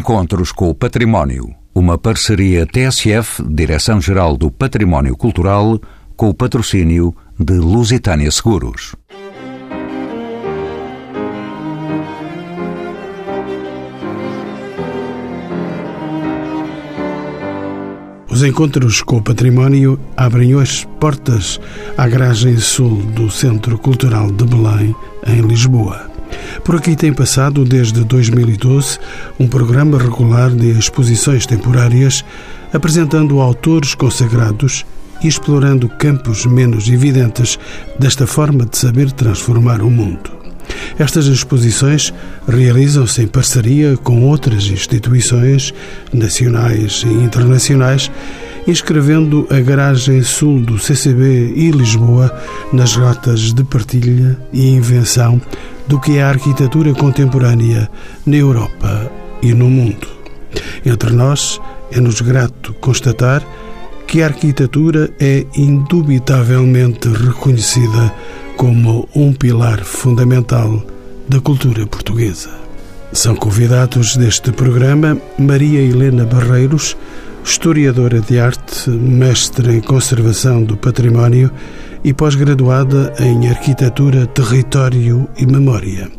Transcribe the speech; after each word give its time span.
Encontros 0.00 0.50
com 0.50 0.70
o 0.70 0.74
Património. 0.74 1.54
Uma 1.74 1.98
parceria 1.98 2.66
TSF, 2.66 3.42
Direção-Geral 3.46 4.34
do 4.34 4.50
Património 4.50 5.14
Cultural, 5.14 5.78
com 6.16 6.30
o 6.30 6.34
patrocínio 6.34 7.14
de 7.38 7.52
Lusitânia 7.58 8.30
Seguros. 8.30 8.96
Os 18.30 18.42
encontros 18.42 19.02
com 19.02 19.18
o 19.18 19.22
património 19.22 20.00
abrem 20.16 20.54
hoje 20.54 20.86
portas 20.98 21.60
à 21.98 22.08
garagem 22.08 22.56
sul 22.56 23.02
do 23.02 23.30
Centro 23.30 23.76
Cultural 23.76 24.32
de 24.32 24.46
Belém, 24.46 24.96
em 25.26 25.42
Lisboa. 25.42 26.09
Por 26.64 26.76
aqui 26.76 26.94
tem 26.96 27.12
passado, 27.12 27.64
desde 27.64 28.04
2012, 28.04 28.98
um 29.38 29.46
programa 29.46 29.98
regular 29.98 30.50
de 30.50 30.70
exposições 30.70 31.46
temporárias 31.46 32.24
apresentando 32.72 33.40
autores 33.40 33.94
consagrados 33.94 34.84
e 35.22 35.28
explorando 35.28 35.88
campos 35.88 36.46
menos 36.46 36.88
evidentes 36.88 37.58
desta 37.98 38.26
forma 38.26 38.64
de 38.64 38.78
saber 38.78 39.12
transformar 39.12 39.82
o 39.82 39.90
mundo. 39.90 40.40
Estas 40.98 41.26
exposições 41.26 42.12
realizam-se 42.48 43.22
em 43.22 43.26
parceria 43.26 43.96
com 43.96 44.22
outras 44.22 44.64
instituições 44.66 45.74
nacionais 46.12 47.04
e 47.06 47.08
internacionais, 47.08 48.10
inscrevendo 48.66 49.46
a 49.50 49.58
garagem 49.60 50.22
sul 50.22 50.60
do 50.60 50.78
CCB 50.78 51.54
e 51.56 51.70
Lisboa 51.70 52.32
nas 52.72 52.94
rotas 52.94 53.52
de 53.52 53.64
partilha 53.64 54.38
e 54.52 54.68
invenção 54.68 55.40
do 55.90 55.98
que 55.98 56.18
é 56.18 56.22
a 56.22 56.28
arquitetura 56.28 56.94
contemporânea 56.94 57.90
na 58.24 58.36
Europa 58.36 59.10
e 59.42 59.52
no 59.52 59.68
mundo. 59.68 60.06
Entre 60.86 61.10
nós, 61.12 61.60
é-nos 61.90 62.20
grato 62.20 62.72
constatar 62.74 63.44
que 64.06 64.22
a 64.22 64.26
arquitetura 64.26 65.10
é 65.18 65.44
indubitavelmente 65.56 67.08
reconhecida 67.08 68.14
como 68.56 69.08
um 69.16 69.32
pilar 69.32 69.82
fundamental 69.82 70.80
da 71.28 71.40
cultura 71.40 71.84
portuguesa. 71.88 72.50
São 73.12 73.34
convidados 73.34 74.16
deste 74.16 74.52
programa 74.52 75.20
Maria 75.36 75.80
Helena 75.80 76.24
Barreiros, 76.24 76.96
historiadora 77.44 78.20
de 78.20 78.38
arte, 78.38 78.88
mestre 78.90 79.74
em 79.74 79.80
conservação 79.80 80.62
do 80.62 80.76
património 80.76 81.50
e 82.04 82.12
pós-graduada 82.12 83.12
em 83.20 83.48
arquitetura, 83.48 84.26
território 84.26 85.28
e 85.36 85.46
memória. 85.46 86.10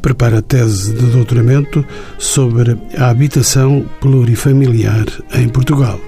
Prepara 0.00 0.42
tese 0.42 0.94
de 0.94 1.06
doutoramento 1.06 1.84
sobre 2.18 2.76
a 2.96 3.08
habitação 3.08 3.84
plurifamiliar 4.00 5.06
em 5.34 5.48
Portugal. 5.48 5.98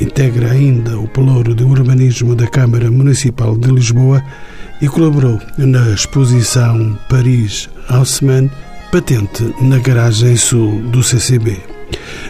Integra 0.00 0.52
ainda 0.52 0.98
o 0.98 1.08
Pelouro 1.08 1.54
de 1.54 1.64
Urbanismo 1.64 2.34
da 2.34 2.46
Câmara 2.46 2.90
Municipal 2.90 3.56
de 3.56 3.70
Lisboa 3.70 4.22
e 4.82 4.88
colaborou 4.88 5.40
na 5.56 5.90
exposição 5.90 6.98
Paris 7.08 7.68
Haussmann, 7.88 8.50
patente 8.92 9.54
na 9.60 9.78
garagem 9.78 10.36
sul 10.36 10.82
do 10.90 11.02
CCB. 11.02 11.75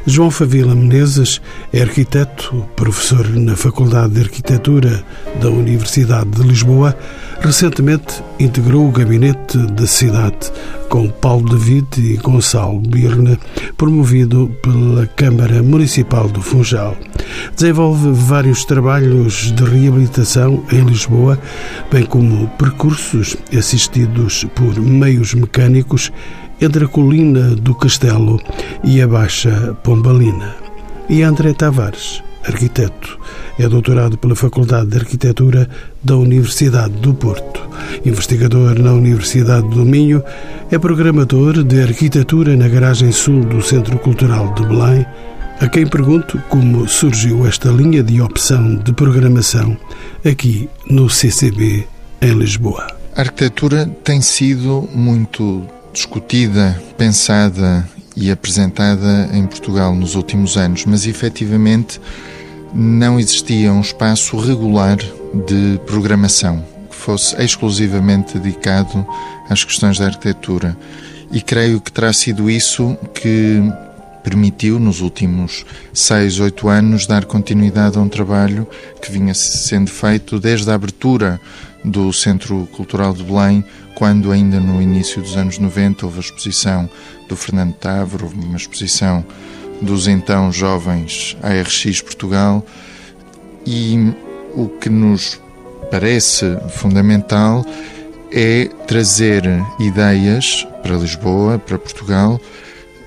João 0.07 0.31
Favila 0.31 0.75
Menezes 0.75 1.41
é 1.73 1.83
arquiteto, 1.83 2.65
professor 2.77 3.29
na 3.31 3.57
Faculdade 3.57 4.15
de 4.15 4.21
Arquitetura 4.21 5.05
da 5.41 5.51
Universidade 5.51 6.31
de 6.31 6.43
Lisboa. 6.43 6.97
Recentemente 7.41 8.23
integrou 8.39 8.89
o 8.89 8.93
gabinete 8.93 9.59
da 9.59 9.87
cidade 9.87 10.53
com 10.89 11.11
Paulo 11.11 11.49
David 11.49 11.87
e 11.99 12.17
Gonçalo 12.17 12.81
Birne, 12.81 13.39
promovido 13.77 14.49
pela 14.63 15.07
Câmara 15.07 15.63
Municipal 15.63 16.29
do 16.29 16.41
Funchal. 16.41 16.97
Desenvolve 17.55 18.11
vários 18.13 18.65
trabalhos 18.65 19.53
de 19.53 19.65
reabilitação 19.65 20.65
em 20.71 20.85
Lisboa, 20.85 21.39
bem 21.91 22.05
como 22.05 22.49
percursos 22.51 23.37
assistidos 23.57 24.45
por 24.55 24.81
meios 24.81 25.35
mecânicos 25.35 26.13
entre 26.61 26.85
a 26.85 26.89
colina 26.89 27.55
do 27.55 27.75
Castelo 27.75 28.41
e 28.83 29.01
a 29.03 29.09
Baixa 29.09 29.77
Pombalina. 29.83 30.55
E 31.09 31.23
André 31.23 31.53
Tavares, 31.53 32.23
arquiteto, 32.45 33.19
é 33.59 33.69
doutorado 33.69 34.19
pela 34.19 34.35
Faculdade 34.35 34.91
de 34.91 34.97
Arquitetura 34.99 35.69
da 36.03 36.17
Universidade 36.17 36.95
do 36.95 37.15
Porto. 37.15 37.61
Investigador 38.05 38.79
na 38.79 38.93
Universidade 38.93 39.69
do 39.69 39.85
Minho, 39.85 40.23
é 40.71 40.79
programador 40.79 41.63
de 41.63 41.83
arquitetura 41.83 42.57
na 42.57 42.69
garagem 42.69 43.13
sul 43.13 43.45
do 43.45 43.63
Centro 43.63 43.99
Cultural 43.99 44.53
de 44.55 44.67
Belém, 44.67 45.07
a 45.61 45.69
quem 45.69 45.87
pergunto 45.87 46.43
como 46.49 46.87
surgiu 46.89 47.47
esta 47.47 47.71
linha 47.71 48.03
de 48.03 48.21
opção 48.21 48.77
de 48.77 48.93
programação 48.93 49.77
aqui 50.25 50.69
no 50.91 51.09
CCB 51.09 51.87
em 52.21 52.33
Lisboa. 52.33 52.87
A 53.15 53.23
arquitetura 53.23 53.87
tem 54.05 54.21
sido 54.21 54.87
muito 54.95 55.67
discutida, 55.97 56.79
pensada 56.99 57.89
e 58.15 58.31
apresentada 58.31 59.31
em 59.33 59.47
Portugal 59.47 59.95
nos 59.95 60.15
últimos 60.15 60.59
anos, 60.59 60.85
mas 60.85 61.07
efetivamente 61.07 61.99
não 62.75 63.19
existia 63.19 63.73
um 63.73 63.81
espaço 63.81 64.37
regular 64.37 64.99
de 65.47 65.81
programação 65.87 66.63
que 66.91 66.95
fosse 66.95 67.35
exclusivamente 67.43 68.39
dedicado 68.39 69.07
às 69.49 69.65
questões 69.65 69.99
da 69.99 70.05
arquitetura. 70.05 70.77
E 71.33 71.41
creio 71.41 71.81
que 71.81 71.91
terá 71.91 72.13
sido 72.13 72.51
isso 72.51 72.95
que 73.15 73.63
permitiu, 74.23 74.79
nos 74.79 75.01
últimos 75.01 75.65
seis, 75.95 76.39
oito 76.41 76.69
anos, 76.69 77.07
dar 77.07 77.25
continuidade 77.25 77.97
a 77.97 78.03
um 78.03 78.09
trabalho 78.09 78.69
que 79.01 79.11
vinha 79.11 79.33
sendo 79.33 79.91
feito 79.91 80.39
desde 80.39 80.71
a 80.71 80.75
abertura 80.75 81.41
do 81.83 82.13
Centro 82.13 82.69
Cultural 82.73 83.15
de 83.15 83.23
Belém, 83.23 83.65
quando 83.97 84.31
ainda 84.31 84.61
no 84.61 84.81
início 84.81 85.23
dos 85.23 85.39
anos 85.39 85.59
90 85.59 86.05
houve 86.05 86.19
a 86.19 86.21
exposição 86.21 86.89
do 87.27 87.35
Fernando 87.35 87.73
Távora, 87.73 88.25
houve 88.25 88.37
uma 88.39 88.57
exposição 88.57 89.25
dos 89.81 90.07
então 90.07 90.53
jovens 90.53 91.35
ARX 91.43 92.03
Portugal 92.03 92.65
e 93.67 94.13
o 94.55 94.69
que 94.69 94.91
nos 94.91 95.41
parece 95.91 96.59
fundamental 96.69 97.65
é 98.31 98.67
trazer 98.87 99.43
ideias 99.81 100.67
para 100.83 100.97
Lisboa, 100.97 101.59
para 101.59 101.79
Portugal, 101.79 102.39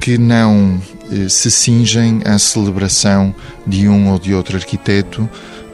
que 0.01 0.17
não 0.17 0.81
eh, 1.11 1.29
se 1.29 1.51
cingem 1.51 2.21
à 2.25 2.39
celebração 2.39 3.33
de 3.67 3.87
um 3.87 4.09
ou 4.09 4.17
de 4.17 4.33
outro 4.33 4.57
arquiteto, 4.57 5.29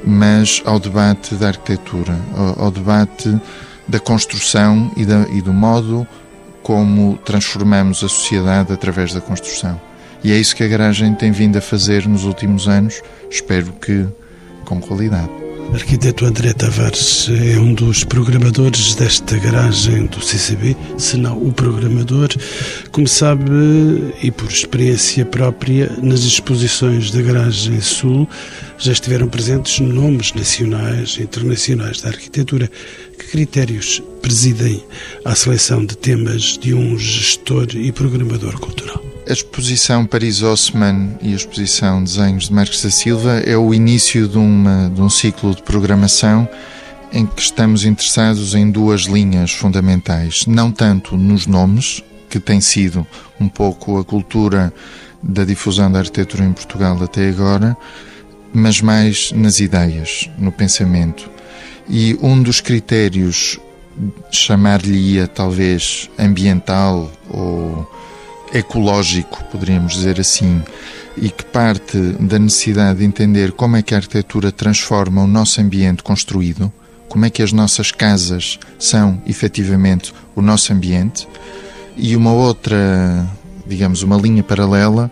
mas 0.06 0.62
ao 0.66 0.78
debate 0.78 1.36
da 1.36 1.48
arquitetura, 1.48 2.20
ao, 2.36 2.66
ao 2.66 2.72
debate 2.72 3.40
da 3.88 4.00
construção 4.00 4.92
e, 4.96 5.06
da, 5.06 5.28
e 5.30 5.42
do 5.42 5.54
modo 5.54 6.08
como 6.64 7.18
transformamos 7.18 8.04
a 8.04 8.10
sociedade 8.10 8.74
através 8.74 9.14
da 9.14 9.22
construção. 9.22 9.80
E 10.24 10.32
é 10.32 10.36
isso 10.36 10.56
que 10.56 10.64
a 10.64 10.68
garagem 10.68 11.14
tem 11.14 11.32
vindo 11.32 11.58
a 11.58 11.62
fazer 11.62 12.08
nos 12.08 12.24
últimos 12.24 12.68
anos, 12.68 13.02
espero 13.30 13.72
que 13.74 14.08
com 14.66 14.82
qualidade. 14.82 15.45
Arquiteto 15.74 16.26
André 16.26 16.54
Tavares 16.54 17.28
é 17.30 17.60
um 17.60 17.74
dos 17.74 18.04
programadores 18.04 18.96
desta 18.96 19.38
garagem 19.38 20.06
do 20.06 20.22
CCB, 20.22 20.76
se 20.98 21.18
não 21.18 21.38
o 21.38 21.52
programador. 21.52 22.30
Como 22.92 23.08
sabe, 23.08 23.52
e 24.22 24.32
por 24.32 24.50
experiência 24.50 25.26
própria, 25.26 25.92
nas 26.02 26.22
exposições 26.22 27.12
da 27.12 27.22
Garagem 27.22 27.82
Sul 27.82 28.28
já 28.78 28.92
estiveram 28.92 29.28
presentes 29.28 29.80
nomes 29.80 30.34
nacionais 30.34 31.18
e 31.20 31.24
internacionais 31.24 32.02
da 32.02 32.10
arquitetura. 32.10 32.70
Que 33.18 33.26
critérios 33.28 34.02
presidem 34.22 34.84
à 35.24 35.36
seleção 35.36 35.86
de 35.86 35.98
temas 35.98 36.58
de 36.58 36.74
um 36.74 36.98
gestor 36.98 37.68
e 37.76 37.92
programador 37.92 38.60
cultural? 38.60 38.95
A 39.28 39.34
exposição 39.34 40.06
Paris 40.06 40.44
Osman 40.44 41.18
e 41.20 41.34
a 41.34 41.36
exposição 41.36 42.04
Desenhos 42.04 42.48
de 42.48 42.54
Marcos 42.54 42.84
da 42.84 42.92
Silva 42.92 43.40
é 43.40 43.58
o 43.58 43.74
início 43.74 44.28
de, 44.28 44.38
uma, 44.38 44.92
de 44.94 45.02
um 45.02 45.10
ciclo 45.10 45.56
de 45.56 45.64
programação 45.64 46.48
em 47.12 47.26
que 47.26 47.42
estamos 47.42 47.86
interessados 47.86 48.54
em 48.54 48.70
duas 48.70 49.02
linhas 49.04 49.50
fundamentais. 49.52 50.46
Não 50.46 50.72
tanto 50.72 51.18
nos 51.18 51.48
nomes, 51.48 52.04
que 52.30 52.40
tem 52.40 52.62
sido 52.62 53.06
um 53.40 53.50
pouco 53.50 53.98
a 53.98 54.06
cultura 54.06 54.72
da 55.24 55.44
difusão 55.44 55.92
da 55.92 56.00
arquitetura 56.00 56.46
em 56.46 56.54
Portugal 56.54 57.02
até 57.02 57.28
agora, 57.28 57.76
mas 58.54 58.80
mais 58.80 59.32
nas 59.32 59.60
ideias, 59.60 60.30
no 60.38 60.52
pensamento. 60.52 61.32
E 61.90 62.16
um 62.22 62.44
dos 62.44 62.62
critérios, 62.62 63.60
chamar-lhe-ia 64.30 65.28
talvez 65.28 66.12
ambiental 66.20 67.12
ou 67.28 67.90
ecológico, 68.54 69.44
poderíamos 69.46 69.94
dizer 69.94 70.20
assim, 70.20 70.62
e 71.18 71.30
que 71.30 71.46
parte 71.46 71.98
da 72.20 72.38
necessidade 72.38 73.00
de 73.00 73.06
entender 73.06 73.52
como 73.52 73.78
é 73.78 73.82
que 73.82 73.94
a 73.94 73.98
arquitetura 73.98 74.52
transforma 74.52 75.24
o 75.24 75.28
nosso 75.28 75.62
ambiente 75.62 76.04
construído, 76.04 76.72
como 77.08 77.26
é 77.26 77.30
que 77.30 77.42
as 77.42 77.52
nossas 77.52 77.92
casas 77.92 78.60
são 78.78 79.22
efetivamente 79.26 80.14
o 80.36 80.42
nosso 80.42 80.74
ambiente, 80.74 81.28
e 81.96 82.16
uma 82.16 82.34
outra, 82.34 83.26
digamos, 83.66 84.04
uma 84.04 84.18
linha 84.18 84.44
paralela 84.44 85.10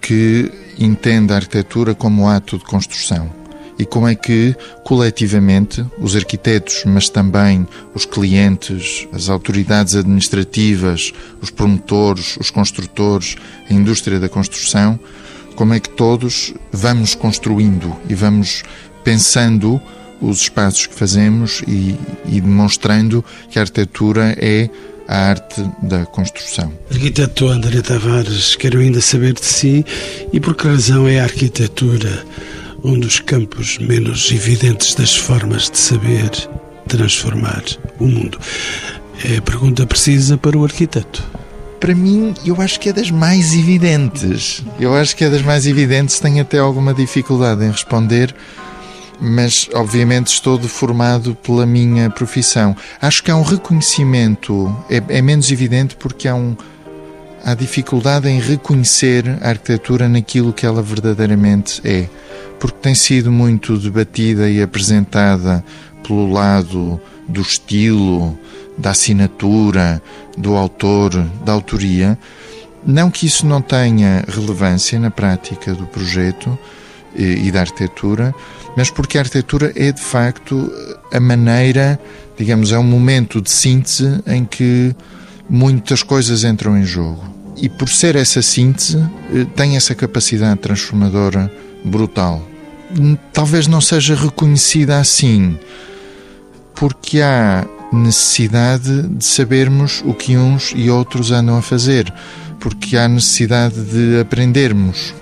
que 0.00 0.50
entende 0.78 1.32
a 1.32 1.36
arquitetura 1.36 1.94
como 1.94 2.28
ato 2.28 2.58
de 2.58 2.64
construção 2.64 3.39
e 3.80 3.86
como 3.86 4.06
é 4.06 4.14
que, 4.14 4.54
coletivamente, 4.84 5.82
os 5.98 6.14
arquitetos, 6.14 6.82
mas 6.84 7.08
também 7.08 7.66
os 7.94 8.04
clientes, 8.04 9.08
as 9.10 9.30
autoridades 9.30 9.96
administrativas, 9.96 11.14
os 11.40 11.50
promotores, 11.50 12.36
os 12.36 12.50
construtores, 12.50 13.36
a 13.70 13.72
indústria 13.72 14.20
da 14.20 14.28
construção, 14.28 15.00
como 15.56 15.72
é 15.72 15.80
que 15.80 15.88
todos 15.88 16.52
vamos 16.70 17.14
construindo 17.14 17.96
e 18.06 18.14
vamos 18.14 18.62
pensando 19.02 19.80
os 20.20 20.42
espaços 20.42 20.86
que 20.86 20.94
fazemos 20.94 21.62
e, 21.66 21.96
e 22.26 22.38
demonstrando 22.38 23.24
que 23.50 23.58
a 23.58 23.62
arquitetura 23.62 24.36
é 24.38 24.68
a 25.08 25.30
arte 25.30 25.64
da 25.82 26.04
construção. 26.04 26.70
Arquiteto 26.90 27.48
André 27.48 27.80
Tavares, 27.80 28.56
quero 28.56 28.78
ainda 28.78 29.00
saber 29.00 29.32
de 29.32 29.44
si 29.44 29.86
e 30.34 30.38
por 30.38 30.54
que 30.54 30.68
razão 30.68 31.08
é 31.08 31.18
a 31.18 31.24
arquitetura 31.24 32.26
um 32.82 32.98
dos 32.98 33.20
campos 33.20 33.78
menos 33.78 34.30
evidentes 34.32 34.94
das 34.94 35.14
formas 35.14 35.70
de 35.70 35.78
saber 35.78 36.30
transformar 36.88 37.62
o 37.98 38.06
mundo. 38.06 38.38
É 39.24 39.36
a 39.36 39.42
pergunta 39.42 39.86
precisa 39.86 40.38
para 40.38 40.56
o 40.56 40.64
arquiteto. 40.64 41.22
Para 41.78 41.94
mim, 41.94 42.34
eu 42.44 42.60
acho 42.60 42.78
que 42.80 42.88
é 42.88 42.92
das 42.92 43.10
mais 43.10 43.54
evidentes. 43.54 44.62
Eu 44.78 44.94
acho 44.94 45.16
que 45.16 45.24
é 45.24 45.30
das 45.30 45.42
mais 45.42 45.66
evidentes. 45.66 46.20
Tenho 46.20 46.42
até 46.42 46.58
alguma 46.58 46.92
dificuldade 46.92 47.64
em 47.64 47.70
responder, 47.70 48.34
mas 49.20 49.68
obviamente 49.74 50.28
estou 50.28 50.58
deformado 50.58 51.34
pela 51.34 51.64
minha 51.64 52.10
profissão. 52.10 52.76
Acho 53.00 53.22
que 53.22 53.30
há 53.30 53.36
um 53.36 53.42
reconhecimento, 53.42 54.74
é, 54.90 55.02
é 55.08 55.22
menos 55.22 55.50
evidente 55.50 55.96
porque 55.96 56.28
há 56.28 56.34
um, 56.34 56.56
há 57.44 57.54
dificuldade 57.54 58.28
em 58.28 58.40
reconhecer 58.40 59.38
a 59.40 59.50
arquitetura 59.50 60.08
naquilo 60.08 60.52
que 60.52 60.66
ela 60.66 60.82
verdadeiramente 60.82 61.80
é 61.84 62.08
porque 62.60 62.76
tem 62.80 62.94
sido 62.94 63.32
muito 63.32 63.78
debatida 63.78 64.48
e 64.48 64.62
apresentada 64.62 65.64
pelo 66.06 66.30
lado 66.30 67.00
do 67.26 67.40
estilo, 67.40 68.38
da 68.76 68.90
assinatura, 68.90 70.00
do 70.36 70.54
autor, 70.54 71.10
da 71.44 71.52
autoria. 71.52 72.18
Não 72.86 73.10
que 73.10 73.26
isso 73.26 73.46
não 73.46 73.62
tenha 73.62 74.24
relevância 74.28 74.98
na 75.00 75.10
prática 75.10 75.74
do 75.74 75.86
projeto 75.86 76.56
e, 77.16 77.46
e 77.46 77.50
da 77.50 77.60
arquitetura, 77.60 78.34
mas 78.76 78.90
porque 78.90 79.16
a 79.16 79.22
arquitetura 79.22 79.72
é 79.74 79.90
de 79.90 80.00
facto 80.00 80.70
a 81.12 81.18
maneira, 81.18 81.98
digamos, 82.36 82.72
é 82.72 82.78
um 82.78 82.84
momento 82.84 83.40
de 83.40 83.50
síntese 83.50 84.22
em 84.26 84.44
que 84.44 84.94
muitas 85.48 86.02
coisas 86.02 86.44
entram 86.44 86.76
em 86.76 86.84
jogo. 86.84 87.24
E 87.56 87.68
por 87.68 87.88
ser 87.88 88.16
essa 88.16 88.40
síntese, 88.40 88.98
eh, 89.34 89.44
tem 89.56 89.76
essa 89.76 89.94
capacidade 89.94 90.60
transformadora 90.60 91.50
brutal 91.84 92.49
talvez 93.32 93.66
não 93.66 93.80
seja 93.80 94.14
reconhecida 94.14 94.98
assim, 94.98 95.58
porque 96.74 97.20
há 97.20 97.66
necessidade 97.92 99.02
de 99.02 99.24
sabermos 99.24 100.02
o 100.04 100.14
que 100.14 100.36
uns 100.36 100.72
e 100.74 100.90
outros 100.90 101.30
andam 101.30 101.56
a 101.58 101.62
fazer, 101.62 102.12
porque 102.58 102.96
há 102.96 103.08
necessidade 103.08 103.80
de 103.82 104.20
aprendermos. 104.20 105.14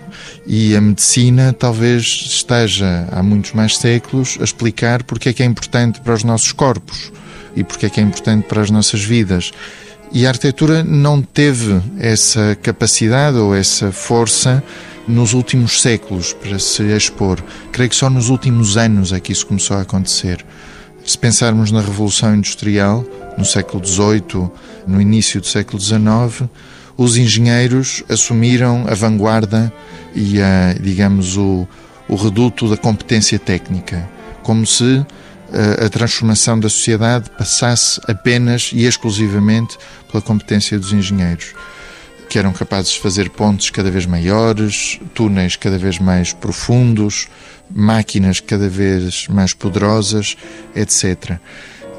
E 0.46 0.74
a 0.74 0.80
medicina 0.80 1.52
talvez 1.52 2.04
esteja 2.04 3.06
há 3.12 3.22
muitos 3.22 3.52
mais 3.52 3.76
séculos 3.76 4.38
a 4.40 4.44
explicar 4.44 5.02
porque 5.02 5.28
é 5.28 5.32
que 5.32 5.42
é 5.42 5.46
importante 5.46 6.00
para 6.00 6.14
os 6.14 6.24
nossos 6.24 6.52
corpos 6.52 7.12
e 7.54 7.62
porque 7.62 7.86
é 7.86 7.90
que 7.90 8.00
é 8.00 8.02
importante 8.02 8.46
para 8.46 8.62
as 8.62 8.70
nossas 8.70 9.02
vidas. 9.02 9.50
E 10.10 10.24
a 10.24 10.30
arquitetura 10.30 10.82
não 10.82 11.20
teve 11.20 11.80
essa 11.98 12.56
capacidade 12.62 13.36
ou 13.36 13.54
essa 13.54 13.92
força 13.92 14.62
nos 15.08 15.32
últimos 15.32 15.80
séculos 15.80 16.34
para 16.34 16.58
se 16.58 16.82
expor. 16.94 17.42
Creio 17.72 17.88
que 17.88 17.96
só 17.96 18.10
nos 18.10 18.28
últimos 18.28 18.76
anos 18.76 19.12
é 19.12 19.18
que 19.18 19.32
isso 19.32 19.46
começou 19.46 19.76
a 19.78 19.80
acontecer. 19.80 20.44
Se 21.04 21.16
pensarmos 21.16 21.72
na 21.72 21.80
Revolução 21.80 22.34
Industrial, 22.34 23.04
no 23.36 23.44
século 23.44 23.84
XVIII, 23.84 24.50
no 24.86 25.00
início 25.00 25.40
do 25.40 25.46
século 25.46 25.80
XIX, 25.80 26.48
os 26.96 27.16
engenheiros 27.16 28.02
assumiram 28.08 28.84
a 28.86 28.94
vanguarda 28.94 29.72
e, 30.14 30.40
a, 30.42 30.74
digamos, 30.78 31.36
o, 31.36 31.66
o 32.08 32.14
reduto 32.14 32.68
da 32.68 32.76
competência 32.76 33.38
técnica, 33.38 34.08
como 34.42 34.66
se 34.66 35.04
a, 35.52 35.86
a 35.86 35.88
transformação 35.88 36.60
da 36.60 36.68
sociedade 36.68 37.30
passasse 37.30 38.00
apenas 38.06 38.70
e 38.74 38.84
exclusivamente 38.84 39.78
pela 40.10 40.22
competência 40.22 40.78
dos 40.78 40.92
engenheiros 40.92 41.54
que 42.28 42.38
eram 42.38 42.52
capazes 42.52 42.92
de 42.92 43.00
fazer 43.00 43.30
pontes 43.30 43.70
cada 43.70 43.90
vez 43.90 44.06
maiores, 44.06 45.00
túneis 45.14 45.56
cada 45.56 45.78
vez 45.78 45.98
mais 45.98 46.32
profundos, 46.32 47.28
máquinas 47.70 48.40
cada 48.40 48.68
vez 48.68 49.26
mais 49.28 49.52
poderosas, 49.54 50.36
etc. 50.74 51.38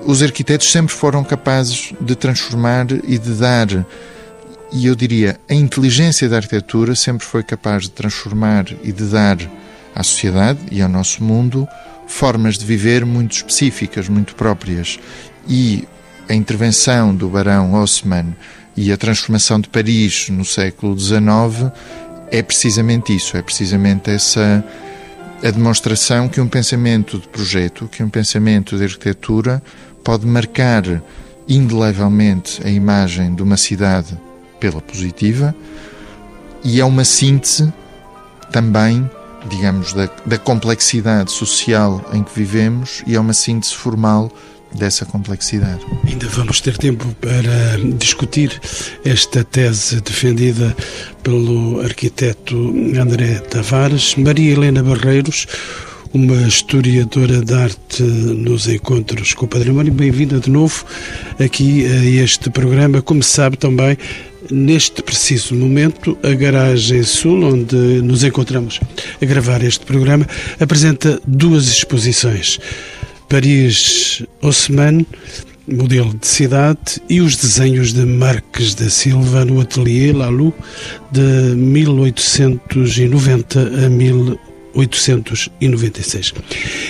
Os 0.05 0.21
arquitetos 0.23 0.71
sempre 0.71 0.93
foram 0.93 1.23
capazes 1.23 1.93
de 1.99 2.15
transformar 2.15 2.87
e 3.03 3.17
de 3.17 3.33
dar, 3.33 3.67
e 4.71 4.85
eu 4.85 4.95
diria, 4.95 5.39
a 5.49 5.53
inteligência 5.53 6.29
da 6.29 6.37
arquitetura 6.37 6.95
sempre 6.95 7.25
foi 7.25 7.43
capaz 7.43 7.83
de 7.83 7.91
transformar 7.91 8.65
e 8.83 8.91
de 8.91 9.05
dar 9.05 9.37
à 9.95 10.03
sociedade 10.03 10.59
e 10.71 10.81
ao 10.81 10.89
nosso 10.89 11.23
mundo 11.23 11.67
formas 12.07 12.57
de 12.57 12.65
viver 12.65 13.05
muito 13.05 13.33
específicas, 13.33 14.07
muito 14.07 14.35
próprias. 14.35 14.99
E 15.47 15.87
a 16.27 16.33
intervenção 16.33 17.15
do 17.15 17.27
barão 17.27 17.75
Haussmann 17.75 18.35
e 18.81 18.93
a 18.93 18.97
transformação 18.97 19.59
de 19.59 19.67
Paris 19.67 20.29
no 20.29 20.45
século 20.45 20.97
XIX 20.97 21.69
é 22.31 22.41
precisamente 22.41 23.13
isso, 23.13 23.35
é 23.35 23.41
precisamente 23.41 24.09
essa 24.09 24.63
a 25.43 25.51
demonstração 25.51 26.29
que 26.29 26.39
um 26.39 26.47
pensamento 26.47 27.19
de 27.19 27.27
projeto, 27.27 27.89
que 27.89 28.01
um 28.01 28.09
pensamento 28.09 28.77
de 28.77 28.85
arquitetura 28.85 29.61
pode 30.01 30.25
marcar 30.25 30.83
indelevelmente 31.45 32.65
a 32.65 32.69
imagem 32.69 33.35
de 33.35 33.43
uma 33.43 33.57
cidade 33.57 34.17
pela 34.61 34.79
positiva 34.79 35.53
e 36.63 36.79
é 36.79 36.85
uma 36.85 37.03
síntese 37.03 37.73
também, 38.49 39.09
digamos, 39.49 39.91
da, 39.91 40.09
da 40.25 40.37
complexidade 40.37 41.33
social 41.33 42.01
em 42.13 42.23
que 42.23 42.31
vivemos 42.33 43.03
e 43.05 43.17
é 43.17 43.19
uma 43.19 43.33
síntese 43.33 43.75
formal 43.75 44.31
dessa 44.75 45.05
complexidade. 45.05 45.81
Ainda 46.07 46.27
vamos 46.27 46.61
ter 46.61 46.77
tempo 46.77 47.05
para 47.21 47.77
discutir 47.97 48.59
esta 49.03 49.43
tese 49.43 50.01
defendida 50.01 50.75
pelo 51.23 51.81
arquiteto 51.81 52.55
André 52.99 53.39
Tavares. 53.39 54.15
Maria 54.15 54.53
Helena 54.53 54.83
Barreiros, 54.83 55.47
uma 56.13 56.47
historiadora 56.47 57.43
de 57.43 57.53
arte 57.53 58.03
nos 58.03 58.67
encontros 58.67 59.33
com 59.33 59.45
o 59.45 59.47
património. 59.47 59.93
Bem-vinda 59.93 60.39
de 60.39 60.49
novo 60.49 60.85
aqui 61.39 61.85
a 61.85 62.05
este 62.23 62.49
programa. 62.49 63.01
Como 63.01 63.21
sabe 63.21 63.57
também, 63.57 63.97
neste 64.49 65.03
preciso 65.03 65.53
momento, 65.55 66.17
a 66.23 66.33
Garagem 66.33 67.03
Sul, 67.03 67.43
onde 67.43 67.75
nos 67.75 68.23
encontramos 68.23 68.79
a 69.21 69.25
gravar 69.25 69.63
este 69.63 69.85
programa, 69.85 70.27
apresenta 70.59 71.21
duas 71.27 71.67
exposições. 71.67 72.59
Paris 73.29 74.23
Haussmann, 74.41 75.05
modelo 75.67 76.15
de 76.15 76.25
cidade, 76.25 76.99
e 77.07 77.21
os 77.21 77.35
desenhos 77.35 77.93
de 77.93 78.03
Marques 78.03 78.73
da 78.73 78.89
Silva 78.89 79.45
no 79.45 79.61
atelier 79.61 80.15
Lalu 80.15 80.51
de 81.11 81.21
1890 81.55 83.59
a 83.85 83.89
1896. 83.89 86.33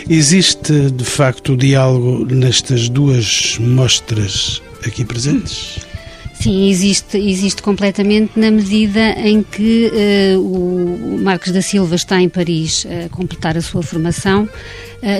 Existe, 0.09 0.91
de 0.91 1.03
facto, 1.03 1.57
diálogo 1.57 2.25
nestas 2.33 2.87
duas 2.87 3.57
mostras 3.59 4.61
aqui 4.85 5.03
presentes? 5.03 5.89
Sim, 6.39 6.69
existe, 6.69 7.17
existe 7.17 7.61
completamente 7.61 8.39
na 8.39 8.49
medida 8.49 9.11
em 9.19 9.43
que 9.43 9.91
uh, 10.33 10.39
o 10.39 11.19
Marcos 11.21 11.51
da 11.51 11.61
Silva 11.61 11.95
está 11.95 12.21
em 12.21 12.29
Paris 12.29 12.87
a 13.05 13.09
completar 13.09 13.57
a 13.57 13.61
sua 13.61 13.83
formação, 13.83 14.47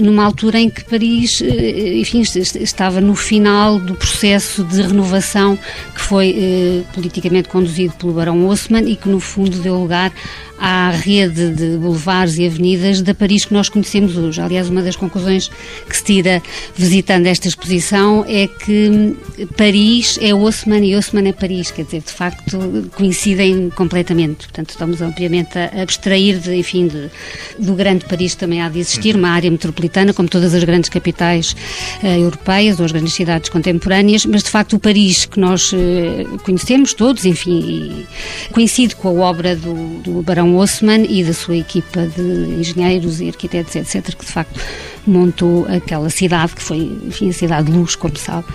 numa 0.02 0.24
altura 0.24 0.60
em 0.60 0.70
que 0.70 0.84
Paris, 0.84 1.42
uh, 1.42 1.46
enfim, 1.46 2.22
estava 2.22 3.00
no 3.00 3.16
final 3.16 3.80
do 3.80 3.96
processo 3.96 4.64
de 4.64 4.82
renovação 4.82 5.58
que 5.94 6.02
foi 6.02 6.86
politicamente 6.94 7.50
conduzido 7.50 7.94
pelo 7.96 8.14
Barão 8.14 8.46
Haussmann 8.46 8.90
e 8.90 8.96
que, 8.96 9.10
no 9.10 9.20
fundo, 9.20 9.60
deu 9.60 9.76
lugar 9.80 10.12
à 10.60 10.92
rede 10.92 11.52
de 11.52 11.78
boulevards 11.78 12.38
e 12.38 12.46
avenidas 12.46 13.02
da 13.02 13.16
Paris 13.16 13.46
que 13.46 13.54
nós 13.54 13.70
conhecemos 13.70 14.18
hoje. 14.18 14.42
Aliás, 14.42 14.70
uma 14.70 14.84
das 14.84 14.96
conclusões 14.96 15.50
que 15.88 15.96
se 15.96 16.04
tira 16.04 16.44
visitando 16.76 17.28
esta 17.28 17.48
exposição 17.48 18.26
é 18.28 18.48
que 18.48 19.16
Paris 19.56 20.20
é 20.22 20.32
Haussmann 20.32 20.86
e 20.86 20.94
Haussmann 20.94 21.30
é 21.30 21.32
Paris, 21.32 21.72
quer 21.72 21.86
dizer, 21.86 22.02
de 22.02 22.12
facto 22.12 22.60
coincidem 22.96 23.70
completamente. 23.70 24.48
Portanto, 24.48 24.72
estamos 24.72 25.02
obviamente 25.02 25.58
a 25.58 25.82
abstrair, 25.82 26.40
de, 26.40 26.56
enfim, 26.56 26.88
de, 26.88 27.10
do 27.58 27.74
grande 27.74 28.06
Paris 28.06 28.36
também 28.36 28.62
há 28.62 28.68
de 28.68 28.80
existir, 28.80 29.16
uma 29.16 29.30
área 29.30 29.50
metropolitana 29.50 29.69
metropolitana, 29.70 30.14
como 30.14 30.28
todas 30.28 30.54
as 30.54 30.64
grandes 30.64 30.90
capitais 30.90 31.56
uh, 32.04 32.08
europeias 32.08 32.80
ou 32.80 32.86
as 32.86 32.92
grandes 32.92 33.14
cidades 33.14 33.50
contemporâneas, 33.50 34.26
mas 34.26 34.44
de 34.44 34.50
facto 34.50 34.76
o 34.76 34.80
Paris 34.80 35.26
que 35.26 35.40
nós 35.40 35.72
uh, 35.72 36.40
conhecemos 36.44 36.94
todos, 36.94 37.26
enfim, 37.26 38.06
coincide 38.52 38.96
com 38.96 39.10
a 39.10 39.30
obra 39.30 39.56
do, 39.56 40.02
do 40.02 40.22
Barão 40.22 40.60
Haussmann 40.60 41.06
e 41.10 41.24
da 41.24 41.34
sua 41.34 41.58
equipa 41.58 42.08
de 42.08 42.22
engenheiros 42.22 43.22
e 43.22 43.28
arquitetos, 43.28 43.76
etc., 43.76 44.16
que 44.16 44.26
de 44.26 44.32
facto 44.32 44.60
montou 45.06 45.66
aquela 45.68 46.10
cidade 46.10 46.54
que 46.56 46.62
foi, 46.62 46.92
enfim, 47.06 47.30
a 47.30 47.34
cidade 47.34 47.72
de 47.72 47.78
luz, 47.78 47.96
como 47.96 48.18
sabe, 48.18 48.46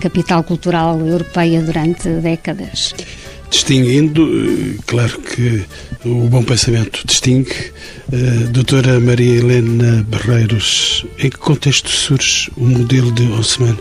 capital 0.00 0.42
cultural 0.42 1.00
europeia 1.00 1.62
durante 1.62 2.08
décadas 2.08 2.94
distinguindo, 3.54 4.22
eh, 4.22 4.78
claro 4.84 5.20
que 5.20 5.64
o 6.04 6.28
bom 6.28 6.42
pensamento 6.42 7.06
distingue. 7.06 7.72
Uh, 8.12 8.48
doutora 8.50 8.98
Maria 9.00 9.38
Helena 9.38 10.04
Barreiros, 10.08 11.06
em 11.18 11.30
que 11.30 11.38
contexto 11.38 11.88
surge 11.88 12.50
o 12.56 12.66
modelo 12.66 13.12
de 13.12 13.24
Haussmann 13.32 13.78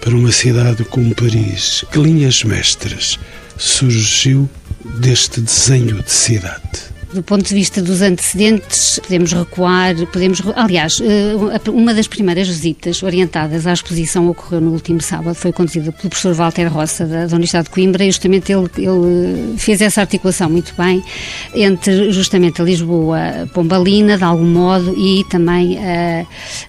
para 0.00 0.14
uma 0.14 0.30
cidade 0.30 0.84
como 0.84 1.14
Paris? 1.14 1.84
Que 1.92 1.98
linhas 1.98 2.44
mestras 2.44 3.18
surgiu 3.58 4.48
deste 5.00 5.40
desenho 5.40 6.00
de 6.02 6.10
cidade? 6.10 6.91
Do 7.12 7.22
ponto 7.22 7.46
de 7.46 7.54
vista 7.54 7.82
dos 7.82 8.00
antecedentes, 8.00 8.98
podemos 9.02 9.32
recuar, 9.32 9.94
podemos. 10.06 10.42
Aliás, 10.56 10.98
eh, 11.00 11.34
uma 11.70 11.92
das 11.92 12.06
primeiras 12.06 12.48
visitas 12.48 13.02
orientadas 13.02 13.66
à 13.66 13.72
exposição 13.72 14.28
ocorreu 14.28 14.62
no 14.62 14.72
último 14.72 15.00
sábado, 15.02 15.34
foi 15.34 15.52
conduzida 15.52 15.92
pelo 15.92 16.08
professor 16.08 16.32
Walter 16.32 16.72
Roça, 16.72 17.04
da, 17.04 17.26
da 17.26 17.34
Universidade 17.34 17.64
de 17.64 17.70
Coimbra, 17.70 18.04
e 18.04 18.10
justamente 18.10 18.50
ele, 18.50 18.68
ele 18.78 19.58
fez 19.58 19.82
essa 19.82 20.00
articulação 20.00 20.48
muito 20.48 20.74
bem 20.76 21.02
entre 21.54 22.10
justamente 22.12 22.62
a 22.62 22.64
Lisboa 22.64 23.48
pombalina, 23.52 24.16
de 24.16 24.24
algum 24.24 24.46
modo, 24.46 24.94
e 24.96 25.22
também 25.24 25.78
a, 25.78 26.26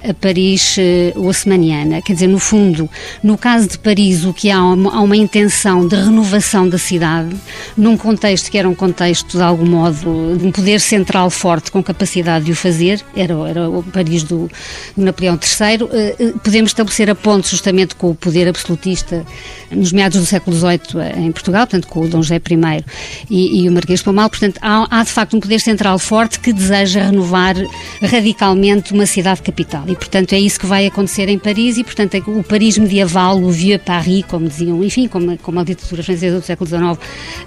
a 0.10 0.14
Paris 0.14 0.76
uh, 0.78 1.26
ossmaniana. 1.26 2.02
Quer 2.02 2.14
dizer, 2.14 2.28
no 2.28 2.40
fundo, 2.40 2.90
no 3.24 3.38
caso 3.38 3.70
de 3.70 3.78
Paris, 3.78 4.26
o 4.26 4.34
que 4.34 4.52
há, 4.52 4.58
há 4.58 5.02
uma 5.02 5.16
intenção 5.16 5.88
de 5.88 5.96
renovação 5.96 6.68
da 6.68 6.78
cidade, 6.78 7.34
num 7.78 7.96
contexto 7.96 8.52
que 8.52 8.58
era 8.58 8.68
um 8.68 8.76
contexto, 8.76 9.38
de 9.38 9.44
algum 9.44 9.66
modo, 9.66 10.33
um 10.42 10.52
poder 10.52 10.80
central 10.80 11.30
forte 11.30 11.72
com 11.72 11.84
capacidade 11.84 12.46
de 12.46 12.52
o 12.52 12.56
fazer, 12.56 13.02
era, 13.16 13.34
era 13.48 13.70
o 13.70 13.84
Paris 13.84 14.24
do, 14.24 14.50
do 14.96 15.04
Napoleão 15.04 15.36
III, 15.36 15.88
eh, 15.92 16.16
eh, 16.20 16.34
podemos 16.44 16.72
estabelecer 16.72 17.10
a 17.10 17.16
ponte 17.16 17.50
justamente 17.50 17.96
com 17.96 18.12
o 18.12 18.16
poder 18.16 18.48
absolutista 18.48 19.26
nos 19.72 19.92
meados 19.92 20.20
do 20.20 20.26
século 20.26 20.56
XVIII 20.56 21.02
eh, 21.02 21.20
em 21.20 21.32
Portugal, 21.32 21.68
portanto 21.68 21.88
com 21.88 22.02
o 22.02 22.08
Dom 22.08 22.22
José 22.22 22.36
I 22.36 22.84
e, 23.30 23.64
e 23.64 23.70
o 23.70 23.72
Marquês 23.72 24.00
de 24.00 24.06
Pombal, 24.06 24.30
portanto 24.30 24.60
há, 24.62 24.88
há, 24.90 25.04
de 25.04 25.10
facto 25.10 25.36
um 25.36 25.40
poder 25.40 25.60
central 25.60 26.00
forte 26.00 26.40
que 26.40 26.52
deseja 26.54 27.04
renovar 27.04 27.56
radicalmente 28.02 28.94
uma 28.94 29.06
cidade 29.06 29.42
capital. 29.42 29.84
E 29.88 29.96
portanto 29.96 30.34
é 30.34 30.40
isso 30.40 30.60
que 30.60 30.66
vai 30.66 30.86
acontecer 30.86 31.30
em 31.30 31.38
Paris 31.38 31.78
e 31.78 31.84
portanto 31.84 32.16
é 32.16 32.20
o 32.26 32.44
Paris 32.44 32.78
medieval, 32.78 33.42
o 33.42 33.50
Vieux 33.50 33.82
Paris, 33.84 34.26
como 34.28 34.48
diziam, 34.48 34.84
enfim, 34.84 35.08
como, 35.08 35.38
como 35.38 35.60
a 35.60 35.64
ditadura 35.64 36.04
francesa 36.04 36.40
do 36.40 36.46
século 36.46 36.68
XIX 36.68 36.98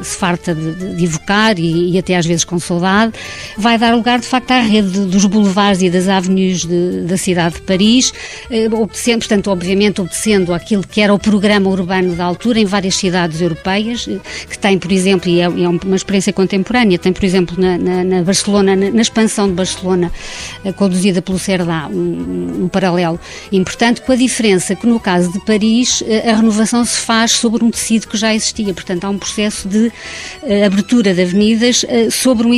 se 0.03 0.17
farta 0.17 0.55
de, 0.55 0.95
de, 0.95 1.05
evocar 1.05 1.59
e, 1.59 1.93
e 1.93 1.99
até 1.99 2.17
às 2.17 2.27
vezes 2.27 2.45
consolar 2.45 2.76
vai 3.57 3.79
dar 3.79 3.95
lugar 3.95 4.21
de 4.21 4.27
facto 4.27 4.51
à 4.51 4.61
rede 4.61 5.07
dos 5.07 5.25
boulevards 5.25 5.83
e 5.83 5.91
das 5.91 6.09
avenues 6.09 6.65
de, 6.65 7.03
da 7.03 7.17
cidade 7.17 7.57
de 7.57 7.63
Paris, 7.63 8.13
eh, 8.51 8.69
obedecendo, 8.71 9.19
portanto, 9.19 9.51
obviamente 9.51 10.01
obedecendo 10.01 10.55
aquilo 10.55 10.87
que 10.87 11.01
era 11.01 11.13
o 11.13 11.19
programa 11.19 11.69
urbano 11.69 12.15
da 12.15 12.25
altura 12.25 12.59
em 12.59 12.65
várias 12.65 12.97
cidades 12.97 13.41
europeias, 13.41 14.07
eh, 14.09 14.19
que 14.49 14.59
tem, 14.59 14.79
por 14.79 14.93
exemplo, 14.93 15.29
e 15.29 15.41
é, 15.41 15.45
é 15.45 15.49
uma 15.49 15.97
experiência 15.97 16.33
contemporânea, 16.33 16.99
tem, 16.99 17.13
por 17.13 17.25
exemplo, 17.25 17.57
na, 17.59 17.79
na, 17.79 18.05
na 18.05 18.23
Barcelona, 18.23 18.77
na, 18.77 18.91
na, 18.91 19.03
expansão 19.03 19.49
de 19.49 19.55
Barcelona, 19.55 20.13
eh, 20.65 20.73
conduzida 20.73 21.23
pelo 21.23 21.39
Cerdá, 21.39 21.89
um, 21.89 22.65
um 22.65 22.69
paralelo 22.69 23.19
importante, 23.53 24.01
com 24.03 24.13
a 24.13 24.17
diferença 24.17 24.75
que 24.75 24.87
no 24.87 25.01
caso 25.01 25.33
de 25.33 25.41
Paris 25.41 26.03
a 26.25 26.35
renovação 26.35 26.85
se 26.85 26.97
faz 26.97 27.33
sobre 27.33 27.65
um 27.65 27.71
tecido 27.71 28.07
que 28.09 28.17
já 28.17 28.35
existia, 28.35 28.73
portanto 28.75 29.05
há 29.05 29.11
um 29.11 29.19
processo 29.19 29.69
de 29.69 29.91
abertura 30.65 31.15
de 31.15 31.23
avenidas 31.23 31.85
sobre 32.11 32.47
um 32.47 32.55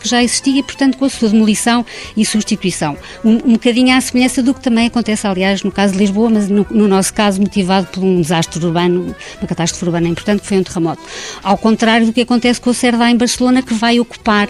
que 0.00 0.08
já 0.08 0.22
existia 0.22 0.58
e, 0.58 0.62
portanto, 0.62 0.98
com 0.98 1.04
a 1.04 1.08
sua 1.08 1.28
demolição 1.28 1.84
e 2.16 2.24
substituição. 2.24 2.96
Um, 3.24 3.34
um 3.34 3.52
bocadinho 3.52 3.96
à 3.96 4.00
semelhança 4.00 4.42
do 4.42 4.52
que 4.54 4.60
também 4.60 4.86
acontece, 4.86 5.26
aliás, 5.26 5.62
no 5.62 5.70
caso 5.70 5.92
de 5.92 5.98
Lisboa, 5.98 6.30
mas 6.30 6.48
no, 6.48 6.66
no 6.70 6.88
nosso 6.88 7.12
caso 7.14 7.40
motivado 7.40 7.86
por 7.88 8.02
um 8.02 8.20
desastre 8.20 8.64
urbano, 8.64 9.14
uma 9.40 9.48
catástrofe 9.48 9.84
urbana 9.84 10.08
importante, 10.08 10.42
que 10.42 10.46
foi 10.46 10.58
um 10.58 10.62
terremoto. 10.62 11.02
Ao 11.42 11.56
contrário 11.56 12.06
do 12.06 12.12
que 12.12 12.20
acontece 12.20 12.60
com 12.60 12.70
o 12.70 12.74
Cerdá 12.74 13.10
em 13.10 13.16
Barcelona, 13.16 13.62
que 13.62 13.74
vai 13.74 13.98
ocupar 14.00 14.48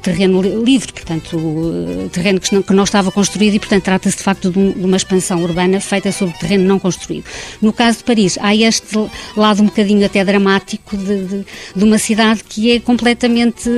terreno 0.00 0.40
livre, 0.40 0.92
portanto, 0.92 2.10
terreno 2.12 2.40
que 2.40 2.54
não, 2.54 2.62
que 2.62 2.72
não 2.72 2.84
estava 2.84 3.12
construído 3.12 3.54
e, 3.54 3.58
portanto, 3.58 3.84
trata-se 3.84 4.16
de 4.16 4.22
facto 4.22 4.50
de, 4.50 4.58
um, 4.58 4.72
uma 4.84 4.96
expansão 4.96 5.42
urbana 5.42 5.80
feita 5.80 6.10
sobre 6.10 6.36
terreno 6.38 6.64
não 6.64 6.78
construído. 6.78 7.24
No 7.60 7.72
caso 7.72 7.98
de 7.98 8.04
Paris, 8.04 8.38
há 8.40 8.54
este 8.54 8.98
lado 9.36 9.62
um 9.62 9.66
bocadinho 9.66 10.04
até 10.06 10.24
dramático 10.24 10.96
de, 10.96 11.24
de, 11.24 11.46
de 11.76 11.84
uma 11.84 11.98
cidade 11.98 12.42
que 12.44 12.72
é 12.72 12.80
completamente, 12.80 13.68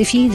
enfim, 0.00 0.30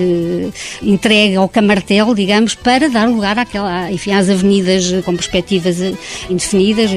entregue 0.81 1.36
ao 1.36 1.48
camartel, 1.48 2.13
digamos, 2.13 2.55
para 2.55 2.89
dar 2.89 3.08
lugar 3.08 3.38
àquela, 3.39 3.91
enfim, 3.91 4.12
às 4.12 4.29
avenidas 4.29 4.91
com 5.05 5.15
perspectivas 5.15 5.77
indefinidas, 6.29 6.91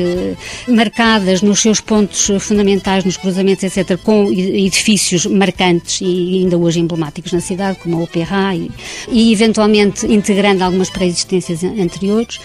marcadas 0.66 1.42
nos 1.42 1.60
seus 1.60 1.80
pontos 1.80 2.30
fundamentais, 2.40 3.04
nos 3.04 3.16
cruzamentos, 3.16 3.62
etc., 3.64 3.96
com 4.02 4.30
edifícios 4.32 5.26
marcantes 5.26 6.00
e 6.00 6.40
ainda 6.40 6.58
hoje 6.58 6.80
emblemáticos 6.80 7.32
na 7.32 7.40
cidade, 7.40 7.78
como 7.78 7.98
a 7.98 8.02
Opera 8.02 8.31
e, 9.08 9.32
eventualmente 9.32 10.06
integrando 10.06 10.64
algumas 10.64 10.90
pré-existências 10.90 11.62
anteriores. 11.64 12.38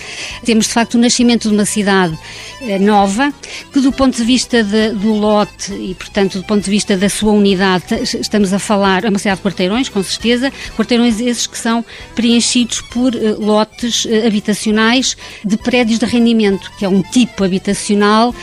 Temos 0.44 0.67
de 0.67 0.74
facto 0.74 0.96
o 0.96 0.98
nascimento 0.98 1.50
de 1.50 1.56
uma 1.56 1.65
cidade 1.65 2.17
eh, 2.62 2.79
nova, 2.79 3.34
que 3.72 3.79
do 3.79 3.91
ponto 3.91 4.17
de 4.17 4.24
vista 4.24 4.63
de, 4.63 4.91
do 4.91 5.13
lote 5.13 5.74
e, 5.74 5.94
portanto, 5.96 6.39
do 6.39 6.44
ponto 6.44 6.63
de 6.63 6.70
vista 6.70 6.98
da 6.98 7.10
sua 7.10 7.32
unidade, 7.32 7.86
estamos 8.01 8.53
a 8.53 8.60
falar, 8.60 9.06
é 9.06 9.10
uma 9.10 9.20
cidade 9.20 9.38
de 9.38 9.44
quarteirões, 9.44 9.89
com 9.89 10.03
certeza, 10.03 10.51
quarteirões 10.75 11.20
esses 11.20 11.48
que 11.48 11.58
são 11.58 11.84
preenchidos 12.15 12.82
por 12.82 13.13
uh, 13.15 13.39
lotes 13.39 14.06
uh, 14.06 14.27
habitacionais 14.27 15.15
de 15.44 15.58
prédios 15.58 16.00
de 16.00 16.06
rendimento, 16.06 16.72
que 16.77 16.86
é 16.86 16.89
um 16.89 17.01
tipo 17.01 17.44
habitacional 17.44 18.34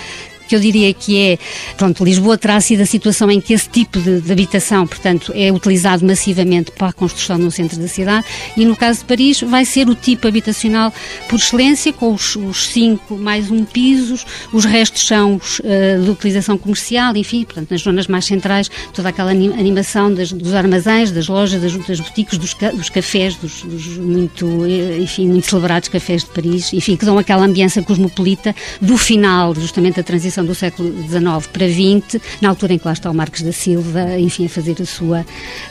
que 0.54 0.56
eu 0.56 0.60
diria 0.60 0.94
que 0.94 1.18
é, 1.18 1.38
pronto, 1.76 2.04
Lisboa 2.04 2.38
terá 2.38 2.60
sido 2.60 2.82
a 2.82 2.86
situação 2.86 3.28
em 3.30 3.40
que 3.40 3.52
esse 3.52 3.68
tipo 3.68 3.98
de, 4.00 4.20
de, 4.20 4.32
habitação, 4.32 4.86
portanto, 4.86 5.32
é 5.34 5.50
utilizado 5.50 6.06
massivamente 6.06 6.70
para 6.70 6.88
a 6.88 6.92
construção 6.92 7.36
no 7.38 7.50
centro 7.50 7.78
da 7.78 7.88
cidade 7.88 8.24
e 8.56 8.64
no 8.64 8.76
caso 8.76 9.00
de 9.00 9.06
Paris 9.06 9.40
vai 9.40 9.64
ser 9.64 9.88
o 9.88 9.94
tipo 9.94 10.28
habitacional 10.28 10.92
por 11.28 11.36
excelência, 11.36 11.92
com 11.92 12.14
os, 12.14 12.36
os 12.36 12.68
cinco 12.68 13.16
mais 13.16 13.50
um 13.50 13.64
pisos, 13.64 14.24
os 14.52 14.64
restos 14.64 15.06
são 15.06 15.36
os, 15.36 15.58
uh, 15.58 16.04
de 16.04 16.10
utilização 16.10 16.56
comercial, 16.56 17.16
enfim, 17.16 17.44
portanto, 17.44 17.70
nas 17.70 17.80
zonas 17.80 18.06
mais 18.06 18.24
centrais, 18.24 18.70
toda 18.92 19.08
aquela 19.08 19.30
animação 19.30 20.12
das, 20.12 20.30
dos 20.30 20.54
armazéns, 20.54 21.10
das 21.10 21.26
lojas, 21.26 21.60
das, 21.60 21.72
das 21.86 21.98
boutiques, 21.98 22.38
dos, 22.38 22.54
dos 22.54 22.90
cafés, 22.90 23.34
dos, 23.36 23.62
dos, 23.62 23.86
muito, 23.98 24.64
eh, 24.66 24.98
enfim, 25.00 25.26
muito 25.26 25.46
celebrados 25.46 25.88
cafés 25.88 26.22
de 26.22 26.30
Paris, 26.30 26.72
enfim, 26.72 26.96
que 26.96 27.04
dão 27.04 27.18
aquela 27.18 27.44
ambiência 27.44 27.82
cosmopolita 27.82 28.54
do 28.80 28.96
final, 28.96 29.54
justamente, 29.54 29.96
da 29.96 30.02
transição 30.02 30.43
transição 30.44 30.46
do 30.46 30.54
século 30.54 30.92
XIX 31.08 31.46
para 31.52 31.68
XX, 31.68 32.20
na 32.40 32.48
altura 32.50 32.74
em 32.74 32.78
que 32.78 32.86
lá 32.86 32.92
está 32.92 33.10
o 33.10 33.14
Marques 33.14 33.42
da 33.42 33.52
Silva, 33.52 34.18
enfim, 34.18 34.46
a 34.46 34.48
fazer 34.48 34.76
a 34.80 34.86
sua, 34.86 35.24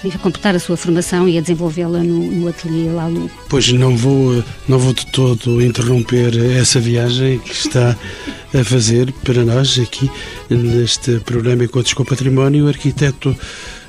a 0.04 0.18
completar 0.18 0.56
a 0.56 0.60
sua 0.60 0.76
formação 0.76 1.30
e 1.30 1.38
a 1.38 1.42
desenvolvê-la 1.42 2.00
no, 2.00 2.32
no 2.32 2.48
ateliê 2.48 2.90
no... 2.90 3.30
Pois 3.50 3.72
não 3.72 3.96
vou, 3.96 4.44
não 4.68 4.80
vou 4.80 4.94
de 4.94 5.06
todo 5.08 5.62
interromper 5.62 6.34
essa 6.58 6.80
viagem 6.80 7.40
que 7.40 7.54
está 7.54 7.96
a 8.54 8.64
fazer 8.64 9.12
para 9.24 9.44
nós 9.44 9.80
aqui 9.80 10.10
neste 10.50 11.20
programa 11.20 11.64
Encontros 11.64 11.94
com 11.94 12.04
o 12.04 12.06
Património, 12.06 12.66
o 12.66 12.68
arquiteto 12.68 13.36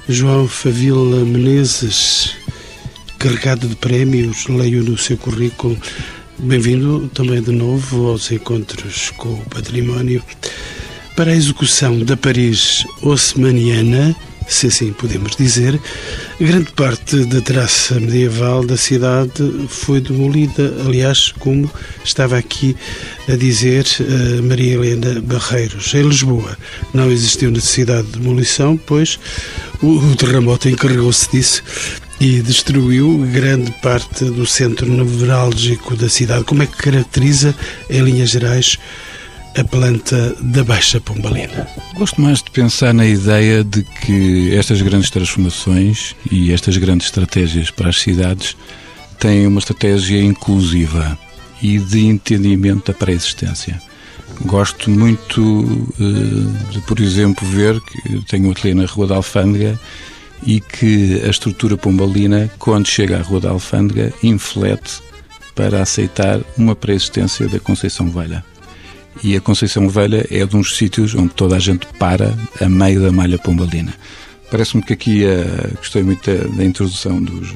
João 0.09 0.47
Favila 0.47 1.25
Menezes, 1.25 2.35
carregado 3.19 3.67
de 3.67 3.77
prémios, 3.77 4.47
leio 4.49 4.83
no 4.83 4.99
seu 4.99 5.17
currículo. 5.17 5.79
Bem-vindo 6.37 7.09
também 7.15 7.41
de 7.41 7.53
novo 7.53 8.09
aos 8.09 8.31
encontros 8.31 9.11
com 9.17 9.29
o 9.35 9.45
património. 9.49 10.23
Para 11.17 11.31
a 11.31 11.37
execução 11.37 12.01
da 12.01 12.17
Paris 12.17 12.85
Haussmanniana, 13.01 14.17
se 14.49 14.67
assim 14.67 14.93
podemos 14.93 15.37
dizer, 15.37 15.81
grande 16.41 16.73
parte 16.73 17.25
da 17.27 17.41
traça 17.41 18.01
medieval 18.01 18.65
da 18.67 18.77
cidade 18.77 19.31
foi 19.69 20.01
demolida. 20.01 20.75
Aliás, 20.85 21.33
como 21.39 21.71
estava 22.05 22.37
aqui 22.37 22.77
a 23.29 23.37
dizer 23.37 23.87
a 24.01 24.43
Maria 24.43 24.75
Helena 24.75 25.21
Barreiros, 25.21 25.95
em 25.95 26.03
Lisboa 26.03 26.59
não 26.93 27.13
existiu 27.13 27.53
necessidade 27.53 28.09
de 28.09 28.19
demolição, 28.19 28.77
pois 28.77 29.19
o 29.81 30.17
terremoto 30.17 30.69
encarregou-se 30.69 31.31
disso 31.31 31.63
e 32.21 32.41
destruiu 32.41 33.27
grande 33.33 33.71
parte 33.83 34.25
do 34.25 34.47
centro 34.47 34.87
nevrálgico 34.87 35.97
da 35.97 36.09
cidade. 36.09 36.45
Como 36.45 36.63
é 36.63 36.67
que 36.67 36.77
caracteriza, 36.77 37.55
em 37.89 38.03
linhas 38.03 38.31
gerais, 38.31 38.79
a 39.57 39.63
planta 39.63 40.35
da 40.41 40.65
Baixa 40.65 41.01
Pombalina? 41.01 41.69
Gosto 41.95 42.21
mais 42.21 42.43
de 42.43 42.51
pensar 42.51 42.93
na 42.93 43.07
ideia 43.07 43.63
de 43.63 43.83
que 43.85 44.55
estas 44.55 44.83
grandes 44.83 45.11
transformações 45.11 46.17
e 46.31 46.53
estas 46.53 46.77
grandes 46.77 47.07
estratégias 47.07 47.71
para 47.71 47.89
as 47.89 48.01
cidades 48.01 48.57
têm 49.19 49.47
uma 49.47 49.61
estratégia 49.61 50.23
inclusiva 50.23 51.17
e 51.63 51.79
de 51.79 52.05
entendimento 52.07 52.91
da 52.91 52.99
pré-existência. 52.99 53.81
Gosto 54.45 54.91
muito 54.91 55.89
eh, 56.01 56.73
de, 56.73 56.81
por 56.81 56.99
exemplo, 56.99 57.47
ver 57.47 57.81
que 57.81 58.25
tenho 58.27 58.49
um 58.49 58.51
ateliê 58.51 58.75
na 58.75 58.87
Rua 58.87 59.07
da 59.07 59.15
Alfândega 59.15 59.79
e 60.45 60.61
que 60.61 61.23
a 61.25 61.29
estrutura 61.29 61.77
pombalina, 61.77 62.51
quando 62.59 62.89
chega 62.89 63.19
à 63.19 63.23
Rua 63.23 63.41
da 63.41 63.51
Alfândega, 63.51 64.13
inflete 64.23 65.01
para 65.55 65.81
aceitar 65.81 66.41
uma 66.59 66.75
pré-existência 66.75 67.47
da 67.49 67.61
Conceição 67.61 68.11
Velha. 68.11 68.45
E 69.23 69.37
a 69.37 69.41
Conceição 69.41 69.89
Velha 69.89 70.27
é 70.31 70.45
um 70.45 70.61
dos 70.61 70.77
sítios 70.77 71.15
onde 71.15 71.35
toda 71.35 71.57
a 71.57 71.59
gente 71.59 71.87
para 71.99 72.35
a 72.61 72.69
meio 72.69 73.01
da 73.01 73.13
malha 73.13 73.39
pombalina. 73.39 73.95
Parece-me 74.51 74.83
que 74.83 74.93
aqui 74.93 75.25
uh, 75.25 75.77
gostei 75.79 76.03
muito 76.03 76.31
da, 76.31 76.57
da, 76.57 76.65
introdução 76.65 77.23
dos 77.23 77.55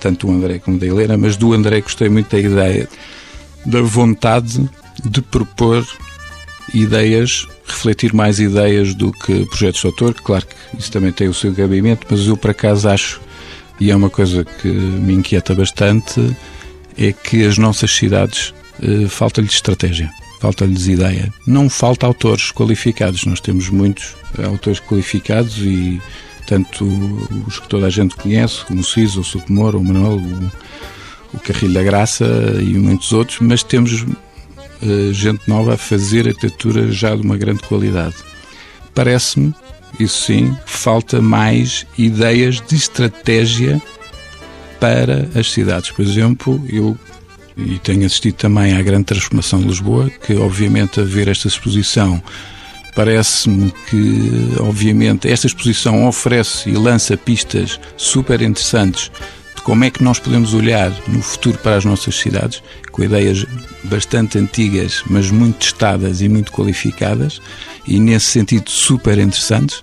tanto 0.00 0.26
do 0.26 0.32
André 0.32 0.58
como 0.58 0.78
da 0.78 0.86
Helena, 0.86 1.16
mas 1.16 1.36
do 1.36 1.52
André 1.52 1.80
gostei 1.80 2.08
muito 2.08 2.30
da 2.30 2.38
ideia 2.38 2.88
da 3.64 3.80
vontade 3.80 4.68
de 5.04 5.22
propor 5.22 5.86
ideias, 6.74 7.46
refletir 7.66 8.12
mais 8.12 8.40
ideias 8.40 8.94
do 8.94 9.12
que 9.12 9.46
projetos 9.46 9.80
de 9.80 9.86
autor. 9.86 10.14
Claro 10.14 10.46
que 10.46 10.78
isso 10.78 10.90
também 10.90 11.12
tem 11.12 11.28
o 11.28 11.34
seu 11.34 11.52
gabinete, 11.52 12.06
mas 12.10 12.26
eu 12.26 12.36
por 12.36 12.50
acaso 12.50 12.88
acho, 12.88 13.20
e 13.80 13.90
é 13.90 13.96
uma 13.96 14.10
coisa 14.10 14.44
que 14.44 14.68
me 14.68 15.14
inquieta 15.14 15.54
bastante, 15.54 16.36
é 16.98 17.12
que 17.12 17.44
as 17.44 17.58
nossas 17.58 17.90
cidades 17.90 18.52
eh, 18.82 19.08
falta-lhes 19.08 19.52
estratégia, 19.52 20.10
falta-lhes 20.42 20.88
ideia. 20.88 21.32
Não 21.46 21.70
falta 21.70 22.04
autores 22.04 22.50
qualificados, 22.50 23.24
nós 23.26 23.38
temos 23.38 23.68
muitos 23.68 24.16
autores 24.44 24.80
qualificados 24.80 25.58
e 25.58 26.02
tanto 26.48 26.84
os 27.46 27.60
que 27.60 27.68
toda 27.68 27.86
a 27.86 27.90
gente 27.90 28.16
conhece, 28.16 28.64
como 28.64 28.80
o 28.80 28.84
Ciso, 28.84 29.20
o 29.20 29.24
Sotomor, 29.24 29.76
o 29.76 29.84
Manuel, 29.84 30.16
o, 30.16 31.36
o 31.36 31.38
Carrilho 31.38 31.72
da 31.72 31.82
Graça 31.84 32.26
e 32.60 32.74
muitos 32.74 33.12
outros, 33.12 33.38
mas 33.38 33.62
temos 33.62 34.02
uh, 34.02 35.12
gente 35.12 35.48
nova 35.48 35.74
a 35.74 35.76
fazer 35.76 36.26
arquitetura 36.26 36.90
já 36.90 37.14
de 37.14 37.22
uma 37.22 37.36
grande 37.36 37.62
qualidade. 37.62 38.16
Parece-me, 38.92 39.54
isso 40.00 40.26
sim, 40.26 40.56
falta 40.66 41.22
mais 41.22 41.86
ideias 41.96 42.60
de 42.60 42.74
estratégia 42.74 43.80
para 44.80 45.28
as 45.36 45.52
cidades. 45.52 45.92
Por 45.92 46.04
exemplo, 46.04 46.60
eu 46.68 46.98
e 47.56 47.78
tenho 47.78 48.06
assistido 48.06 48.34
também 48.34 48.74
à 48.74 48.82
grande 48.82 49.04
transformação 49.04 49.60
de 49.60 49.68
Lisboa, 49.68 50.10
que 50.10 50.34
obviamente 50.34 51.00
a 51.00 51.04
ver 51.04 51.28
esta 51.28 51.48
exposição 51.48 52.22
parece-me 52.94 53.72
que, 53.88 54.56
obviamente, 54.60 55.28
esta 55.28 55.46
exposição 55.46 56.06
oferece 56.06 56.68
e 56.68 56.72
lança 56.72 57.16
pistas 57.16 57.80
super 57.96 58.42
interessantes 58.42 59.10
de 59.56 59.62
como 59.62 59.84
é 59.84 59.90
que 59.90 60.02
nós 60.02 60.18
podemos 60.18 60.54
olhar 60.54 60.90
no 61.08 61.22
futuro 61.22 61.58
para 61.58 61.76
as 61.76 61.84
nossas 61.84 62.16
cidades, 62.16 62.62
com 62.90 63.02
ideias 63.02 63.46
bastante 63.84 64.38
antigas, 64.38 65.02
mas 65.06 65.30
muito 65.30 65.58
testadas 65.58 66.20
e 66.20 66.28
muito 66.28 66.52
qualificadas, 66.52 67.40
e 67.86 67.98
nesse 67.98 68.26
sentido 68.26 68.70
super 68.70 69.18
interessantes, 69.18 69.82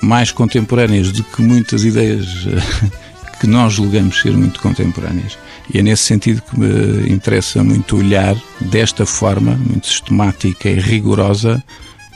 mais 0.00 0.30
contemporâneas 0.30 1.10
do 1.10 1.24
que 1.24 1.42
muitas 1.42 1.84
ideias 1.84 2.26
que 3.40 3.46
nós 3.46 3.74
julgamos 3.74 4.20
ser 4.20 4.32
muito 4.32 4.60
contemporâneas. 4.60 5.38
E 5.72 5.78
é 5.78 5.82
nesse 5.82 6.04
sentido 6.04 6.42
que 6.42 6.58
me 6.58 7.10
interessa 7.10 7.62
muito 7.62 7.96
olhar 7.96 8.36
desta 8.60 9.04
forma, 9.04 9.56
muito 9.56 9.86
sistemática 9.86 10.68
e 10.68 10.78
rigorosa, 10.78 11.62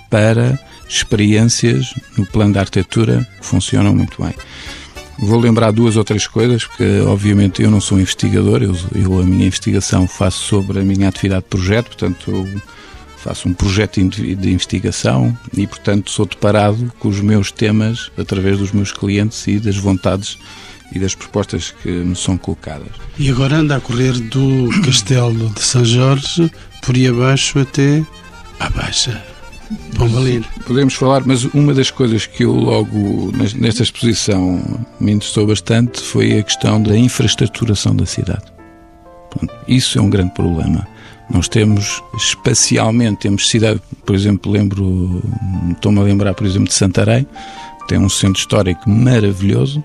para 0.08 0.58
experiências 0.88 1.94
no 2.16 2.26
plano 2.26 2.54
da 2.54 2.60
arquitetura 2.60 3.26
que 3.38 3.46
funcionam 3.46 3.94
muito 3.94 4.22
bem. 4.22 4.34
Vou 5.18 5.38
lembrar 5.38 5.70
duas 5.70 5.96
ou 5.96 6.04
três 6.04 6.26
coisas, 6.26 6.64
porque 6.64 7.00
obviamente 7.06 7.62
eu 7.62 7.70
não 7.70 7.80
sou 7.80 8.00
investigador, 8.00 8.62
eu, 8.62 8.74
eu 8.94 9.20
a 9.20 9.22
minha 9.22 9.46
investigação 9.46 10.08
faço 10.08 10.38
sobre 10.44 10.80
a 10.80 10.82
minha 10.82 11.08
atividade 11.08 11.42
de 11.42 11.48
projeto, 11.48 11.88
portanto 11.88 12.30
eu 12.30 12.62
faço 13.18 13.46
um 13.46 13.52
projeto 13.52 14.02
de 14.02 14.50
investigação 14.50 15.36
e 15.54 15.66
portanto 15.66 16.10
sou 16.10 16.24
deparado 16.24 16.90
com 16.98 17.08
os 17.08 17.20
meus 17.20 17.52
temas 17.52 18.10
através 18.16 18.58
dos 18.58 18.72
meus 18.72 18.92
clientes 18.92 19.46
e 19.46 19.60
das 19.60 19.76
vontades 19.76 20.38
e 20.92 20.98
das 20.98 21.14
propostas 21.14 21.72
que 21.82 21.88
me 21.88 22.16
são 22.16 22.36
colocadas. 22.36 22.88
E 23.18 23.30
agora 23.30 23.56
anda 23.56 23.76
a 23.76 23.80
correr 23.80 24.12
do 24.12 24.68
Castelo 24.84 25.50
de 25.50 25.60
São 25.60 25.84
Jorge 25.84 26.50
por 26.82 26.94
aí 26.94 27.06
abaixo 27.06 27.58
até 27.58 28.04
à 28.58 28.68
Baixa. 28.70 29.22
Pombalino. 29.96 30.44
Podemos 30.66 30.94
falar, 30.94 31.22
mas 31.24 31.44
uma 31.44 31.72
das 31.72 31.90
coisas 31.90 32.26
que 32.26 32.44
eu 32.44 32.52
logo 32.52 33.32
nesta 33.54 33.82
exposição 33.82 34.60
me 34.98 35.12
interessou 35.12 35.46
bastante 35.46 36.00
foi 36.00 36.38
a 36.38 36.42
questão 36.42 36.82
da 36.82 36.96
infraestruturação 36.96 37.94
da 37.94 38.04
cidade. 38.04 38.44
Pronto, 39.30 39.54
isso 39.68 39.98
é 39.98 40.02
um 40.02 40.10
grande 40.10 40.34
problema. 40.34 40.86
Nós 41.30 41.48
temos, 41.48 42.02
espacialmente, 42.16 43.20
temos 43.20 43.48
cidade, 43.48 43.80
por 44.04 44.16
exemplo, 44.16 44.50
lembro, 44.50 45.22
estou-me 45.70 46.00
a 46.00 46.02
lembrar, 46.02 46.34
por 46.34 46.44
exemplo, 46.44 46.66
de 46.66 46.74
Santarém, 46.74 47.24
tem 47.86 47.98
um 47.98 48.08
centro 48.08 48.40
histórico 48.40 48.90
maravilhoso, 48.90 49.84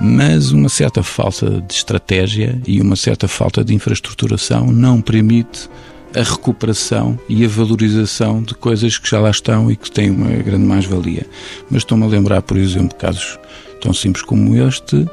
mas 0.00 0.52
uma 0.52 0.68
certa 0.68 1.02
falta 1.02 1.60
de 1.60 1.74
estratégia 1.74 2.60
e 2.66 2.80
uma 2.80 2.96
certa 2.96 3.28
falta 3.28 3.64
de 3.64 3.74
infraestruturação 3.74 4.66
não 4.66 5.00
permite 5.00 5.68
a 6.14 6.22
recuperação 6.22 7.18
e 7.28 7.44
a 7.44 7.48
valorização 7.48 8.42
de 8.42 8.54
coisas 8.54 8.98
que 8.98 9.10
já 9.10 9.18
lá 9.18 9.30
estão 9.30 9.70
e 9.70 9.76
que 9.76 9.90
têm 9.90 10.10
uma 10.10 10.30
grande 10.30 10.64
mais-valia. 10.64 11.26
Mas 11.68 11.82
estou-me 11.82 12.04
a 12.04 12.06
lembrar, 12.06 12.42
por 12.42 12.56
exemplo, 12.56 12.96
casos 12.96 13.38
tão 13.80 13.92
simples 13.92 14.24
como 14.24 14.56
este, 14.56 15.06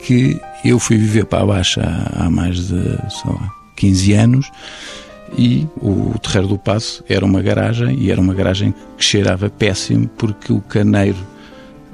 que 0.00 0.38
eu 0.64 0.78
fui 0.78 0.96
viver 0.96 1.24
para 1.26 1.42
a 1.42 1.46
Baixa 1.46 1.80
há, 2.16 2.28
mais 2.28 2.68
de, 2.68 2.74
lá, 2.74 3.50
15 3.76 4.12
anos 4.14 4.50
e 5.36 5.66
o 5.76 6.18
Terreiro 6.18 6.48
do 6.48 6.58
Passo 6.58 7.02
era 7.08 7.24
uma 7.24 7.40
garagem 7.40 7.98
e 7.98 8.10
era 8.10 8.20
uma 8.20 8.34
garagem 8.34 8.74
que 8.98 9.04
cheirava 9.04 9.48
péssimo 9.48 10.08
porque 10.18 10.52
o 10.52 10.60
caneiro 10.60 11.16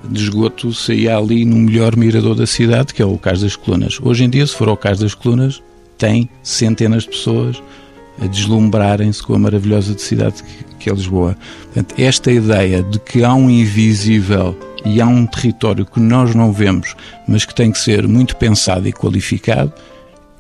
de 0.04 0.22
esgoto 0.22 0.72
saía 0.72 1.16
ali 1.16 1.44
no 1.44 1.56
melhor 1.56 1.96
mirador 1.96 2.34
da 2.34 2.46
cidade, 2.46 2.94
que 2.94 3.02
é 3.02 3.06
o 3.06 3.18
Cais 3.18 3.40
das 3.40 3.56
Colunas. 3.56 3.98
Hoje 4.00 4.24
em 4.24 4.30
dia, 4.30 4.46
se 4.46 4.54
for 4.54 4.68
ao 4.68 4.76
Cais 4.76 4.98
das 4.98 5.14
Colunas, 5.14 5.62
tem 5.96 6.28
centenas 6.42 7.02
de 7.02 7.10
pessoas 7.10 7.62
a 8.20 8.26
deslumbrarem-se 8.26 9.22
com 9.22 9.34
a 9.34 9.38
maravilhosa 9.38 9.96
cidade 9.98 10.42
que 10.78 10.88
é 10.88 10.92
Lisboa. 10.92 11.36
Portanto, 11.64 11.94
esta 11.98 12.30
ideia 12.30 12.82
de 12.82 12.98
que 12.98 13.24
há 13.24 13.34
um 13.34 13.50
invisível 13.50 14.56
e 14.84 15.00
há 15.00 15.06
um 15.06 15.26
território 15.26 15.84
que 15.84 16.00
nós 16.00 16.34
não 16.34 16.52
vemos, 16.52 16.94
mas 17.26 17.44
que 17.44 17.54
tem 17.54 17.70
que 17.72 17.78
ser 17.78 18.06
muito 18.06 18.36
pensado 18.36 18.88
e 18.88 18.92
qualificado, 18.92 19.72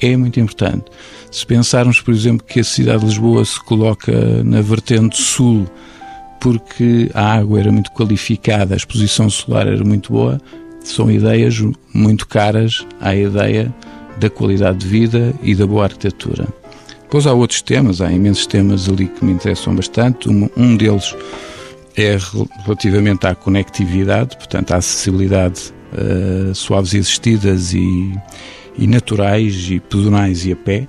é 0.00 0.16
muito 0.16 0.38
importante. 0.38 0.84
Se 1.30 1.44
pensarmos, 1.44 2.00
por 2.00 2.14
exemplo, 2.14 2.46
que 2.46 2.60
a 2.60 2.64
cidade 2.64 3.00
de 3.00 3.06
Lisboa 3.06 3.44
se 3.44 3.60
coloca 3.60 4.12
na 4.44 4.60
vertente 4.60 5.20
sul 5.20 5.66
porque 6.40 7.10
a 7.14 7.34
água 7.34 7.60
era 7.60 7.72
muito 7.72 7.90
qualificada, 7.92 8.74
a 8.74 8.76
exposição 8.76 9.28
solar 9.28 9.66
era 9.66 9.84
muito 9.84 10.12
boa, 10.12 10.40
são 10.82 11.10
ideias 11.10 11.60
muito 11.92 12.26
caras 12.26 12.86
à 13.00 13.14
ideia 13.14 13.74
da 14.18 14.30
qualidade 14.30 14.78
de 14.78 14.86
vida 14.86 15.34
e 15.42 15.54
da 15.54 15.66
boa 15.66 15.84
arquitetura. 15.84 16.46
Depois 17.02 17.26
há 17.26 17.32
outros 17.32 17.62
temas, 17.62 18.00
há 18.00 18.12
imensos 18.12 18.46
temas 18.46 18.88
ali 18.88 19.06
que 19.06 19.24
me 19.24 19.32
interessam 19.32 19.74
bastante. 19.74 20.28
Um, 20.28 20.76
deles 20.76 21.14
é 21.96 22.18
relativamente 22.64 23.26
à 23.26 23.34
conectividade, 23.34 24.36
portanto, 24.36 24.72
à 24.72 24.76
acessibilidade 24.76 25.72
uh, 25.92 26.54
suaves 26.54 26.92
e 26.92 26.98
assistidas 26.98 27.72
e, 27.72 28.14
e 28.76 28.86
naturais 28.86 29.68
e 29.70 29.80
pedonais 29.80 30.44
e 30.44 30.52
a 30.52 30.56
pé. 30.56 30.86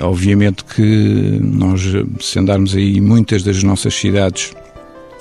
Obviamente 0.00 0.64
que 0.64 1.38
nós, 1.40 1.82
se 2.20 2.38
andarmos 2.38 2.74
aí 2.74 3.00
muitas 3.00 3.42
das 3.42 3.62
nossas 3.62 3.94
cidades, 3.94 4.52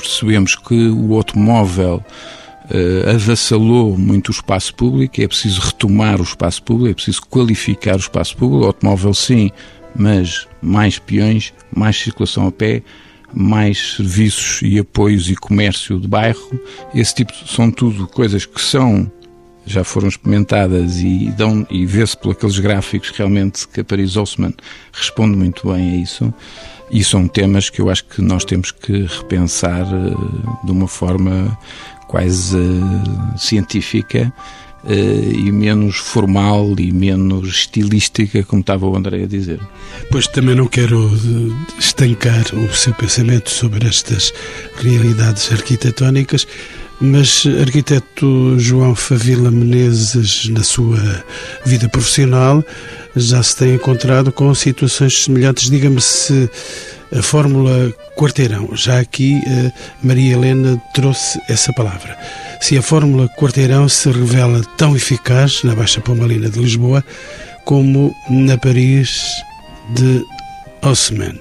percebemos 0.02 0.56
que 0.56 0.90
o 0.90 1.16
automóvel 1.16 2.04
uh, 2.66 3.10
avassalou 3.10 3.98
muito 3.98 4.30
o 4.30 4.32
espaço 4.32 4.74
público, 4.76 5.22
é 5.22 5.28
preciso 5.28 5.62
retomar 5.62 6.20
o 6.20 6.24
espaço 6.24 6.64
público, 6.64 6.92
é 6.92 6.94
preciso 6.94 7.22
qualificar 7.24 7.96
o 7.96 8.00
espaço 8.00 8.36
público. 8.36 8.64
O 8.64 8.68
automóvel, 8.68 9.14
sim, 9.14 9.52
mas 9.96 10.48
mais 10.62 11.00
peões, 11.00 11.54
mais 11.76 11.98
circulação 11.98 12.48
a 12.48 12.52
pé, 12.52 12.82
mais 13.34 13.96
serviços 13.96 14.62
e 14.62 14.80
apoios 14.80 15.30
e 15.30 15.36
comércio 15.36 16.00
de 16.00 16.08
bairro. 16.08 16.60
Esse 16.94 17.16
tipo 17.16 17.34
são 17.48 17.72
tudo 17.72 18.08
coisas 18.08 18.46
que 18.46 18.62
são 18.62 19.10
já 19.66 19.84
foram 19.84 20.08
experimentadas 20.08 21.00
e 21.00 21.32
dão 21.38 21.66
e 21.70 21.86
vê-se 21.86 22.18
por 22.18 22.32
aqueles 22.32 22.60
gráficos 22.60 23.10
realmente 23.12 23.68
que 23.68 23.82
a 23.82 23.84
Paris 23.84 24.18
Osman 24.18 24.54
responde 24.92 25.38
muito 25.38 25.72
bem 25.72 25.92
a 25.92 25.96
isso. 25.98 26.34
E 26.90 27.04
são 27.04 27.28
temas 27.28 27.70
que 27.70 27.80
eu 27.80 27.90
acho 27.90 28.04
que 28.04 28.22
nós 28.22 28.44
temos 28.44 28.72
que 28.72 29.06
repensar 29.06 29.86
uh, 29.86 30.66
de 30.66 30.72
uma 30.72 30.88
forma 30.88 31.58
quase 32.08 32.58
uh, 32.58 33.38
científica 33.38 34.34
Uh, 34.84 35.32
e 35.32 35.52
menos 35.52 35.98
formal 35.98 36.74
e 36.80 36.92
menos 36.92 37.50
estilística, 37.50 38.44
como 38.44 38.62
estava 38.62 38.88
o 38.88 38.98
André 38.98 39.26
a 39.26 39.28
dizer. 39.28 39.60
Pois 40.10 40.26
também 40.26 40.56
não 40.56 40.66
quero 40.66 41.08
eh, 41.08 41.78
estancar 41.78 42.44
o 42.56 42.74
seu 42.74 42.92
pensamento 42.96 43.52
sobre 43.52 43.88
estas 43.88 44.34
realidades 44.78 45.52
arquitetónicas, 45.52 46.48
Mas, 47.04 47.48
arquiteto 47.60 48.60
João 48.60 48.94
Favila 48.94 49.50
Menezes, 49.50 50.48
na 50.50 50.62
sua 50.62 51.00
vida 51.66 51.90
profissional, 51.90 52.64
já 53.16 53.42
se 53.42 53.56
tem 53.58 53.74
encontrado 53.74 54.32
com 54.32 54.54
situações 54.54 55.24
semelhantes. 55.24 55.68
Diga-me 55.68 56.00
se 56.00 56.48
a 57.12 57.24
fórmula 57.24 57.92
quarteirão, 58.16 58.70
já 58.74 59.00
aqui 59.00 59.42
eh, 59.48 59.72
Maria 60.04 60.34
Helena 60.34 60.82
trouxe 60.94 61.40
essa 61.50 61.74
palavra. 61.74 62.16
Se 62.62 62.78
a 62.78 62.82
fórmula 62.84 63.28
quarteirão 63.30 63.90
se 63.90 64.10
revela 64.12 64.62
tão 64.78 64.96
eficaz 64.96 65.64
na 65.64 65.74
Baixa 65.74 66.00
Pomalina 66.02 66.50
de 66.50 66.60
Lisboa 66.60 67.04
como 67.66 68.16
na 68.30 68.58
Paris 68.60 69.26
de 69.96 70.24
Haussmann. 70.84 71.40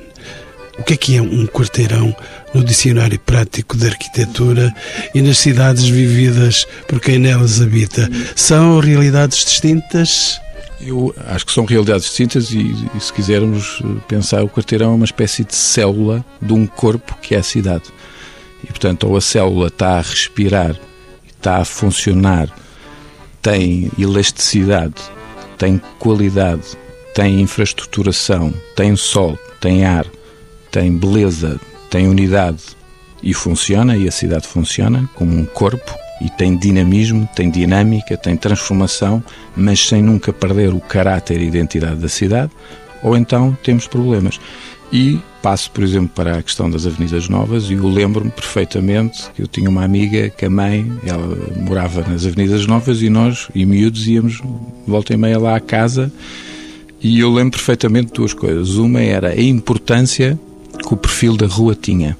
O 0.79 0.83
que 0.83 0.95
é 0.95 0.97
que 0.97 1.17
é 1.17 1.21
um 1.21 1.47
quarteirão 1.47 2.17
no 2.55 2.65
dicionário 2.65 3.19
prático 3.19 3.77
de 3.77 3.87
arquitetura 3.87 4.75
e 5.15 5.23
nas 5.23 5.39
cidades 5.39 5.89
vividas 5.89 6.67
por 6.89 7.01
quem 7.01 7.19
nelas 7.19 7.61
habita? 7.61 8.09
São 8.35 8.81
realidades 8.81 9.45
distintas? 9.45 10.41
Eu 10.81 11.15
acho 11.27 11.45
que 11.45 11.53
são 11.53 11.65
realidades 11.65 12.07
distintas 12.07 12.51
e, 12.51 12.75
e, 12.95 13.01
se 13.01 13.13
quisermos 13.13 13.83
pensar, 14.09 14.43
o 14.43 14.49
quarteirão 14.49 14.93
é 14.93 14.95
uma 14.95 15.05
espécie 15.05 15.45
de 15.45 15.55
célula 15.55 16.25
de 16.41 16.55
um 16.55 16.67
corpo 16.67 17.17
que 17.21 17.35
é 17.35 17.39
a 17.39 17.43
cidade. 17.43 17.85
E, 18.65 18.67
portanto, 18.67 19.05
ou 19.05 19.17
a 19.17 19.21
célula 19.21 19.69
está 19.69 19.99
a 19.99 20.01
respirar, 20.01 20.75
está 21.27 21.59
a 21.59 21.65
funcionar, 21.65 22.49
tem 23.43 23.91
elasticidade, 23.99 24.95
tem 25.59 25.81
qualidade, 25.99 26.63
tem 27.15 27.41
infraestruturação, 27.41 28.53
tem 28.75 28.97
sol, 28.97 29.39
tem 29.61 29.85
ar, 29.85 30.07
tem 30.71 30.97
beleza, 30.97 31.61
tem 31.91 32.09
unidade 32.09 32.63
e 33.23 33.35
funciona, 33.35 33.97
e 33.97 34.09
a 34.09 34.13
cidade 34.13 34.47
funciona 34.47 35.09
como 35.15 35.37
um 35.37 35.45
corpo 35.45 35.93
e 36.21 36.31
tem 36.31 36.57
dinamismo, 36.57 37.29
tem 37.35 37.51
dinâmica, 37.51 38.17
tem 38.17 38.37
transformação, 38.37 39.23
mas 39.57 39.87
sem 39.87 40.03
nunca 40.03 40.33
perder 40.33 40.73
o 40.73 40.81
caráter 40.81 41.41
e 41.41 41.47
identidade 41.47 41.97
da 41.97 42.09
cidade, 42.09 42.53
ou 43.03 43.17
então 43.17 43.57
temos 43.63 43.87
problemas. 43.87 44.39
E 44.93 45.21
passo, 45.41 45.71
por 45.71 45.85
exemplo, 45.85 46.11
para 46.15 46.39
a 46.39 46.43
questão 46.43 46.69
das 46.71 46.87
avenidas 46.87 47.29
novas 47.29 47.71
e 47.71 47.75
eu 47.75 47.89
lembro-me 47.89 48.31
perfeitamente 48.31 49.31
que 49.35 49.43
eu 49.43 49.47
tinha 49.47 49.71
uma 49.71 49.85
amiga 49.85 50.29
que 50.29 50.45
a 50.45 50.51
mãe, 50.51 50.91
ela 51.07 51.37
morava 51.57 52.03
nas 52.03 52.27
avenidas 52.27 52.67
novas 52.67 53.01
e 53.01 53.09
nós, 53.09 53.49
e 53.55 53.65
miúdos, 53.65 54.07
íamos 54.07 54.43
volta 54.87 55.15
e 55.15 55.17
meia 55.17 55.39
lá 55.39 55.57
à 55.57 55.61
casa 55.61 56.13
e 57.01 57.21
eu 57.21 57.33
lembro 57.33 57.53
perfeitamente 57.53 58.13
duas 58.13 58.35
coisas. 58.35 58.77
Uma 58.77 59.01
era 59.01 59.31
a 59.31 59.41
importância 59.41 60.39
que 60.87 60.95
o 60.95 60.97
perfil 60.97 61.37
da 61.37 61.47
rua 61.47 61.75
tinha, 61.75 62.17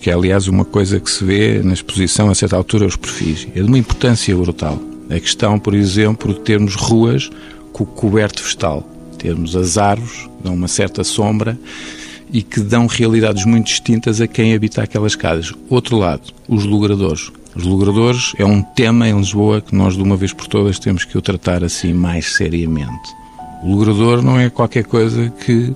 que 0.00 0.10
é 0.10 0.12
aliás 0.12 0.48
uma 0.48 0.64
coisa 0.64 0.98
que 0.98 1.10
se 1.10 1.24
vê 1.24 1.62
na 1.62 1.72
exposição 1.72 2.30
a 2.30 2.34
certa 2.34 2.56
altura 2.56 2.86
os 2.86 2.96
perfis. 2.96 3.46
É 3.54 3.60
de 3.60 3.66
uma 3.66 3.78
importância 3.78 4.34
brutal. 4.36 4.78
A 5.10 5.20
questão, 5.20 5.58
por 5.58 5.74
exemplo, 5.74 6.32
de 6.32 6.40
termos 6.40 6.74
ruas 6.74 7.30
com 7.72 7.84
coberto 7.84 8.42
vegetal, 8.42 8.88
termos 9.18 9.54
as 9.54 9.78
árvores, 9.78 10.28
dão 10.42 10.54
uma 10.54 10.68
certa 10.68 11.04
sombra 11.04 11.58
e 12.32 12.42
que 12.42 12.60
dão 12.60 12.86
realidades 12.86 13.44
muito 13.44 13.66
distintas 13.66 14.20
a 14.20 14.26
quem 14.26 14.54
habita 14.54 14.82
aquelas 14.82 15.14
casas. 15.14 15.52
Outro 15.68 15.98
lado, 15.98 16.22
os 16.48 16.64
logradores. 16.64 17.30
Os 17.54 17.64
logradores 17.64 18.32
é 18.38 18.44
um 18.44 18.62
tema 18.62 19.06
em 19.06 19.16
Lisboa 19.16 19.60
que 19.60 19.74
nós, 19.74 19.94
de 19.94 20.02
uma 20.02 20.16
vez 20.16 20.32
por 20.32 20.46
todas, 20.46 20.78
temos 20.78 21.04
que 21.04 21.18
o 21.18 21.22
tratar 21.22 21.62
assim 21.62 21.92
mais 21.92 22.34
seriamente. 22.34 23.14
O 23.62 23.70
logrador 23.70 24.22
não 24.22 24.40
é 24.40 24.48
qualquer 24.48 24.84
coisa 24.84 25.30
que. 25.44 25.74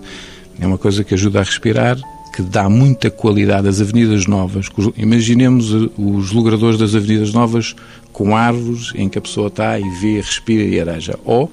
é 0.58 0.66
uma 0.66 0.78
coisa 0.78 1.04
que 1.04 1.12
ajuda 1.12 1.40
a 1.40 1.42
respirar, 1.42 1.98
que 2.36 2.42
dá 2.42 2.68
muita 2.68 3.10
qualidade 3.10 3.66
às 3.66 3.80
avenidas 3.80 4.26
novas. 4.26 4.66
Imaginemos 4.94 5.72
os 5.96 6.32
logradores 6.32 6.78
das 6.78 6.94
avenidas 6.94 7.32
novas 7.32 7.74
com 8.12 8.36
árvores 8.36 8.92
em 8.94 9.08
que 9.08 9.16
a 9.16 9.22
pessoa 9.22 9.48
está 9.48 9.80
e 9.80 9.88
vê, 10.02 10.16
respira 10.16 10.62
e 10.62 10.78
areja. 10.78 11.18
Ou 11.24 11.50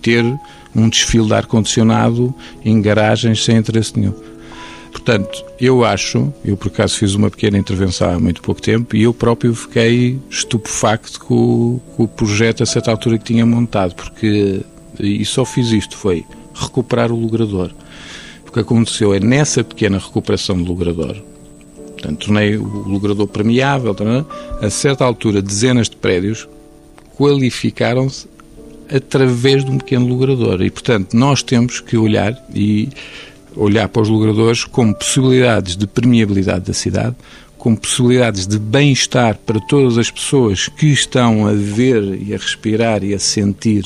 ter 0.00 0.24
um 0.72 0.88
desfile 0.88 1.26
de 1.26 1.34
ar-condicionado 1.34 2.32
em 2.64 2.80
garagens 2.80 3.44
sem 3.44 3.56
interesse 3.56 3.98
nenhum. 3.98 4.14
Portanto, 4.92 5.44
eu 5.60 5.84
acho, 5.84 6.32
eu 6.44 6.56
por 6.56 6.68
acaso 6.68 6.96
fiz 6.96 7.16
uma 7.16 7.28
pequena 7.28 7.58
intervenção 7.58 8.10
há 8.10 8.20
muito 8.20 8.40
pouco 8.40 8.62
tempo 8.62 8.94
e 8.94 9.02
eu 9.02 9.12
próprio 9.12 9.52
fiquei 9.52 10.16
estupefacto 10.30 11.18
com, 11.18 11.80
com 11.96 12.04
o 12.04 12.08
projeto 12.08 12.62
a 12.62 12.66
certa 12.66 12.92
altura 12.92 13.18
que 13.18 13.24
tinha 13.24 13.44
montado, 13.44 13.96
porque 13.96 14.60
e 15.00 15.24
só 15.24 15.44
fiz 15.44 15.72
isto, 15.72 15.96
foi 15.96 16.24
recuperar 16.54 17.10
o 17.10 17.16
logrador. 17.16 17.72
O 18.50 18.52
que 18.52 18.58
aconteceu 18.58 19.14
é 19.14 19.20
nessa 19.20 19.62
pequena 19.62 19.96
recuperação 19.96 20.60
do 20.60 20.68
logrador, 20.68 21.14
portanto, 21.92 22.26
tornei 22.26 22.56
o 22.56 22.64
logrador 22.64 23.28
permeável, 23.28 23.94
a 24.60 24.68
certa 24.68 25.04
altura, 25.04 25.40
dezenas 25.40 25.88
de 25.88 25.94
prédios 25.94 26.48
qualificaram-se 27.16 28.26
através 28.92 29.64
de 29.64 29.70
um 29.70 29.78
pequeno 29.78 30.08
logrador. 30.08 30.62
E, 30.62 30.68
portanto, 30.68 31.16
nós 31.16 31.44
temos 31.44 31.78
que 31.78 31.96
olhar 31.96 32.36
e 32.52 32.88
olhar 33.54 33.88
para 33.88 34.02
os 34.02 34.08
logradores 34.08 34.64
como 34.64 34.96
possibilidades 34.96 35.76
de 35.76 35.86
permeabilidade 35.86 36.64
da 36.64 36.74
cidade, 36.74 37.14
como 37.56 37.76
possibilidades 37.76 38.48
de 38.48 38.58
bem-estar 38.58 39.38
para 39.46 39.60
todas 39.60 39.96
as 39.96 40.10
pessoas 40.10 40.66
que 40.66 40.86
estão 40.86 41.46
a 41.46 41.52
ver 41.52 42.02
e 42.20 42.34
a 42.34 42.36
respirar 42.36 43.04
e 43.04 43.14
a 43.14 43.18
sentir 43.20 43.84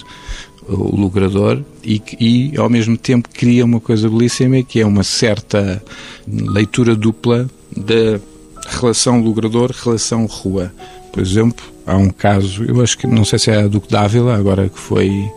o 0.68 0.96
logrador 0.96 1.62
e, 1.84 2.00
e 2.18 2.52
ao 2.56 2.70
mesmo 2.70 2.96
tempo 2.96 3.28
cria 3.32 3.64
uma 3.64 3.80
coisa 3.80 4.08
belíssima 4.08 4.62
que 4.62 4.80
é 4.80 4.86
uma 4.86 5.02
certa 5.02 5.82
leitura 6.26 6.96
dupla 6.96 7.48
da 7.76 8.18
relação 8.66 9.20
logrador-relação 9.20 10.26
rua. 10.26 10.72
Por 11.12 11.22
exemplo, 11.22 11.64
há 11.86 11.96
um 11.96 12.10
caso, 12.10 12.64
eu 12.64 12.82
acho 12.82 12.96
que 12.98 13.06
não 13.06 13.24
sei 13.24 13.38
se 13.38 13.50
é 13.50 13.62
a 13.62 13.66
Duque 13.66 13.88
d'Ávila, 13.90 14.36
agora 14.36 14.68
que 14.68 14.78
foi 14.78 15.30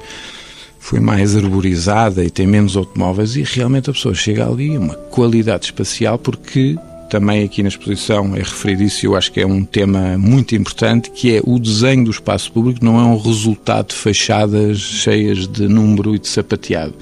foi 0.79 1.01
mais 1.01 1.35
arborizada 1.35 2.23
e 2.23 2.29
tem 2.29 2.47
menos 2.47 2.77
automóveis 2.77 3.35
e 3.35 3.43
realmente 3.43 3.89
a 3.89 3.93
pessoa 3.93 4.15
chega 4.15 4.47
ali 4.47 4.77
uma 4.77 4.95
qualidade 4.95 5.65
espacial 5.65 6.17
porque 6.17 6.77
também 7.07 7.43
aqui 7.43 7.63
na 7.63 7.69
exposição 7.69 8.35
é 8.35 8.39
referido 8.39 8.83
isso 8.83 9.05
eu 9.05 9.15
acho 9.15 9.31
que 9.31 9.39
é 9.39 9.47
um 9.47 9.63
tema 9.63 10.17
muito 10.17 10.55
importante, 10.55 11.09
que 11.11 11.35
é 11.35 11.41
o 11.43 11.57
desenho 11.59 12.05
do 12.05 12.11
espaço 12.11 12.51
público 12.51 12.83
não 12.83 12.99
é 12.99 13.03
um 13.03 13.17
resultado 13.17 13.89
de 13.89 13.95
fachadas 13.95 14.77
cheias 14.77 15.47
de 15.47 15.67
número 15.67 16.15
e 16.15 16.19
de 16.19 16.27
sapateado. 16.27 16.93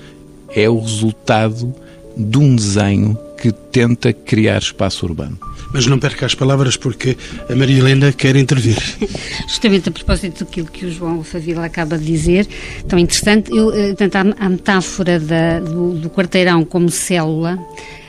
É 0.56 0.70
o 0.70 0.80
resultado 0.80 1.74
de 2.16 2.38
um 2.38 2.56
desenho 2.56 3.18
que 3.46 3.52
tenta 3.52 4.12
criar 4.12 4.58
espaço 4.58 5.06
urbano. 5.06 5.38
Mas 5.72 5.86
não 5.86 6.00
perca 6.00 6.26
as 6.26 6.34
palavras 6.34 6.78
porque 6.78 7.16
a 7.48 7.56
Maria 7.56 7.78
Helena 7.78 8.12
quer 8.12 8.36
intervir. 8.36 8.78
Justamente 9.48 9.90
a 9.90 9.92
propósito 9.92 10.44
daquilo 10.44 10.68
que 10.68 10.88
o 10.88 10.92
João 10.92 11.24
Favila 11.24 11.64
acaba 11.64 11.96
de 11.96 12.06
dizer, 12.06 12.48
tão 12.88 12.98
interessante, 12.98 13.56
eu, 13.56 13.72
eh, 13.72 13.94
portanto, 13.94 14.36
a, 14.40 14.50
metáfora 14.50 15.20
da, 15.20 15.60
do, 15.60 15.94
do 15.94 16.10
quarteirão 16.10 16.66
como 16.66 16.90
célula 16.90 17.60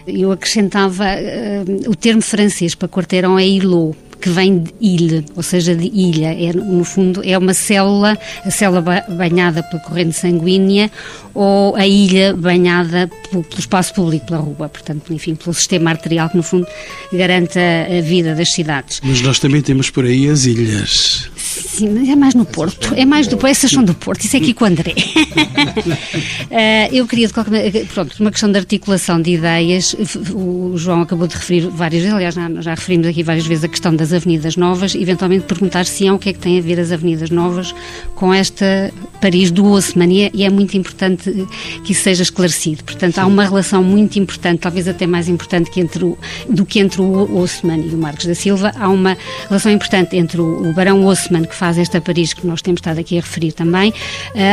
eu 0.06 0.30
acrescentava 0.30 1.04
uh, 1.04 1.90
o 1.90 1.96
termo 1.96 2.22
francês 2.22 2.76
para 2.76 2.88
quarteirão 2.88 3.36
é 3.36 3.44
îlot, 3.44 3.98
que 4.20 4.28
vem 4.28 4.58
de 4.58 4.74
ilha, 4.80 5.24
ou 5.34 5.42
seja, 5.42 5.74
de 5.74 5.86
ilha. 5.86 6.28
É, 6.32 6.52
no 6.52 6.84
fundo, 6.84 7.22
é 7.24 7.36
uma 7.36 7.54
célula, 7.54 8.18
a 8.44 8.50
célula 8.50 8.82
banhada 9.08 9.62
pela 9.62 9.82
corrente 9.82 10.14
sanguínea 10.14 10.90
ou 11.34 11.76
a 11.76 11.86
ilha 11.86 12.34
banhada 12.34 13.10
pelo, 13.30 13.44
espaço 13.58 13.92
público, 13.94 14.26
pela 14.26 14.38
rua, 14.38 14.68
portanto, 14.68 15.12
enfim, 15.12 15.34
pelo 15.34 15.52
sistema 15.52 15.90
arterial 15.90 16.30
que, 16.30 16.36
no 16.36 16.42
fundo, 16.42 16.66
garante 17.12 17.58
a 17.58 18.00
vida 18.00 18.34
das 18.34 18.50
cidades. 18.50 19.00
Mas 19.02 19.20
nós 19.20 19.38
também 19.38 19.60
temos 19.60 19.90
por 19.90 20.04
aí 20.04 20.28
as 20.28 20.46
ilhas. 20.46 21.30
Sim, 21.76 21.90
mas 21.90 22.08
é 22.08 22.16
mais 22.16 22.34
no 22.34 22.46
Porto. 22.46 22.94
É 22.94 23.04
mais 23.04 23.26
do 23.26 23.46
Essas 23.46 23.70
são 23.70 23.84
do 23.84 23.92
Porto. 23.92 24.24
Isso 24.24 24.34
é 24.34 24.40
aqui 24.40 24.54
com 24.54 24.64
o 24.64 24.66
André. 24.66 24.94
uh, 24.94 26.88
eu 26.90 27.06
queria, 27.06 27.26
de 27.26 27.34
qualquer 27.34 27.50
maneira, 27.50 27.86
pronto, 27.92 28.16
uma 28.18 28.30
questão 28.30 28.50
de 28.50 28.56
articulação 28.58 29.20
de 29.20 29.32
ideias. 29.32 29.94
O 30.32 30.72
João 30.78 31.02
acabou 31.02 31.26
de 31.26 31.34
referir 31.34 31.68
várias 31.68 32.00
vezes, 32.00 32.16
aliás, 32.16 32.34
já, 32.34 32.50
já 32.62 32.70
referimos 32.70 33.08
aqui 33.08 33.22
várias 33.22 33.46
vezes 33.46 33.64
a 33.64 33.68
questão 33.68 33.94
das 33.94 34.10
avenidas 34.14 34.56
novas. 34.56 34.94
Eventualmente 34.94 35.44
perguntar 35.44 35.84
se 35.84 36.06
é 36.06 36.12
o 36.12 36.18
que 36.18 36.30
é 36.30 36.32
que 36.32 36.38
tem 36.38 36.58
a 36.58 36.62
ver 36.62 36.80
as 36.80 36.90
avenidas 36.92 37.28
novas 37.28 37.74
com 38.14 38.32
esta 38.32 38.90
Paris 39.20 39.50
do. 39.50 39.66
E 39.76 40.22
é, 40.22 40.30
e 40.32 40.44
é 40.44 40.48
muito 40.48 40.76
importante 40.78 41.46
que 41.84 41.92
isso 41.92 42.02
seja 42.02 42.22
esclarecido. 42.22 42.84
Portanto, 42.84 43.18
há 43.18 43.26
uma 43.26 43.44
relação 43.44 43.82
muito 43.82 44.18
importante, 44.18 44.60
talvez 44.60 44.88
até 44.88 45.06
mais 45.06 45.28
importante 45.28 45.70
que 45.70 45.80
entre 45.80 46.04
o, 46.04 46.16
do 46.48 46.64
que 46.64 46.78
entre 46.78 47.02
o 47.02 47.38
Haussmann 47.38 47.84
e 47.84 47.94
o 47.94 47.98
Marcos 47.98 48.26
da 48.26 48.34
Silva. 48.34 48.72
Há 48.78 48.88
uma 48.88 49.16
relação 49.48 49.70
importante 49.70 50.16
entre 50.16 50.40
o, 50.40 50.70
o 50.70 50.72
Barão 50.72 51.06
Haussmann, 51.06 51.44
que 51.44 51.54
faz 51.54 51.65
faz 51.66 51.78
esta 51.78 52.00
Paris 52.00 52.32
que 52.32 52.46
nós 52.46 52.62
temos 52.62 52.78
estado 52.78 53.00
aqui 53.00 53.18
a 53.18 53.20
referir 53.20 53.50
também, 53.50 53.92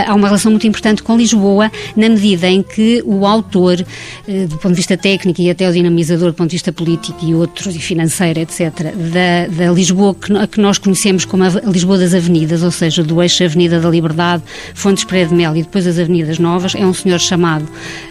há 0.07 0.15
uma 0.15 0.27
relação 0.27 0.49
muito 0.49 0.65
importante 0.65 1.03
com 1.03 1.15
Lisboa, 1.15 1.71
na 1.95 2.09
medida 2.09 2.49
em 2.49 2.63
que 2.63 3.03
o 3.05 3.27
autor, 3.27 3.77
do 3.77 4.57
ponto 4.57 4.69
de 4.69 4.77
vista 4.77 4.97
técnico 4.97 5.39
e 5.39 5.47
até 5.47 5.69
o 5.69 5.71
dinamizador 5.71 6.31
do 6.31 6.33
ponto 6.33 6.49
de 6.49 6.55
vista 6.55 6.71
político 6.71 7.23
e 7.23 7.35
outros, 7.35 7.75
e 7.75 7.79
financeiro, 7.79 8.39
etc., 8.39 8.71
da, 8.95 9.65
da 9.65 9.71
Lisboa 9.71 10.15
que, 10.15 10.47
que 10.47 10.59
nós 10.59 10.79
conhecemos 10.79 11.23
como 11.23 11.43
a 11.43 11.49
Lisboa 11.49 11.99
das 11.99 12.15
Avenidas, 12.15 12.63
ou 12.63 12.71
seja, 12.71 13.03
do 13.03 13.21
eixo 13.21 13.43
Avenida 13.43 13.79
da 13.79 13.89
Liberdade, 13.89 14.41
Fontes 14.73 15.03
Pereira 15.03 15.29
de 15.29 15.35
Mel 15.35 15.55
e 15.55 15.61
depois 15.61 15.85
as 15.85 15.99
Avenidas 15.99 16.39
Novas, 16.39 16.73
é 16.73 16.83
um 16.83 16.95
senhor 16.95 17.19
chamado 17.19 17.67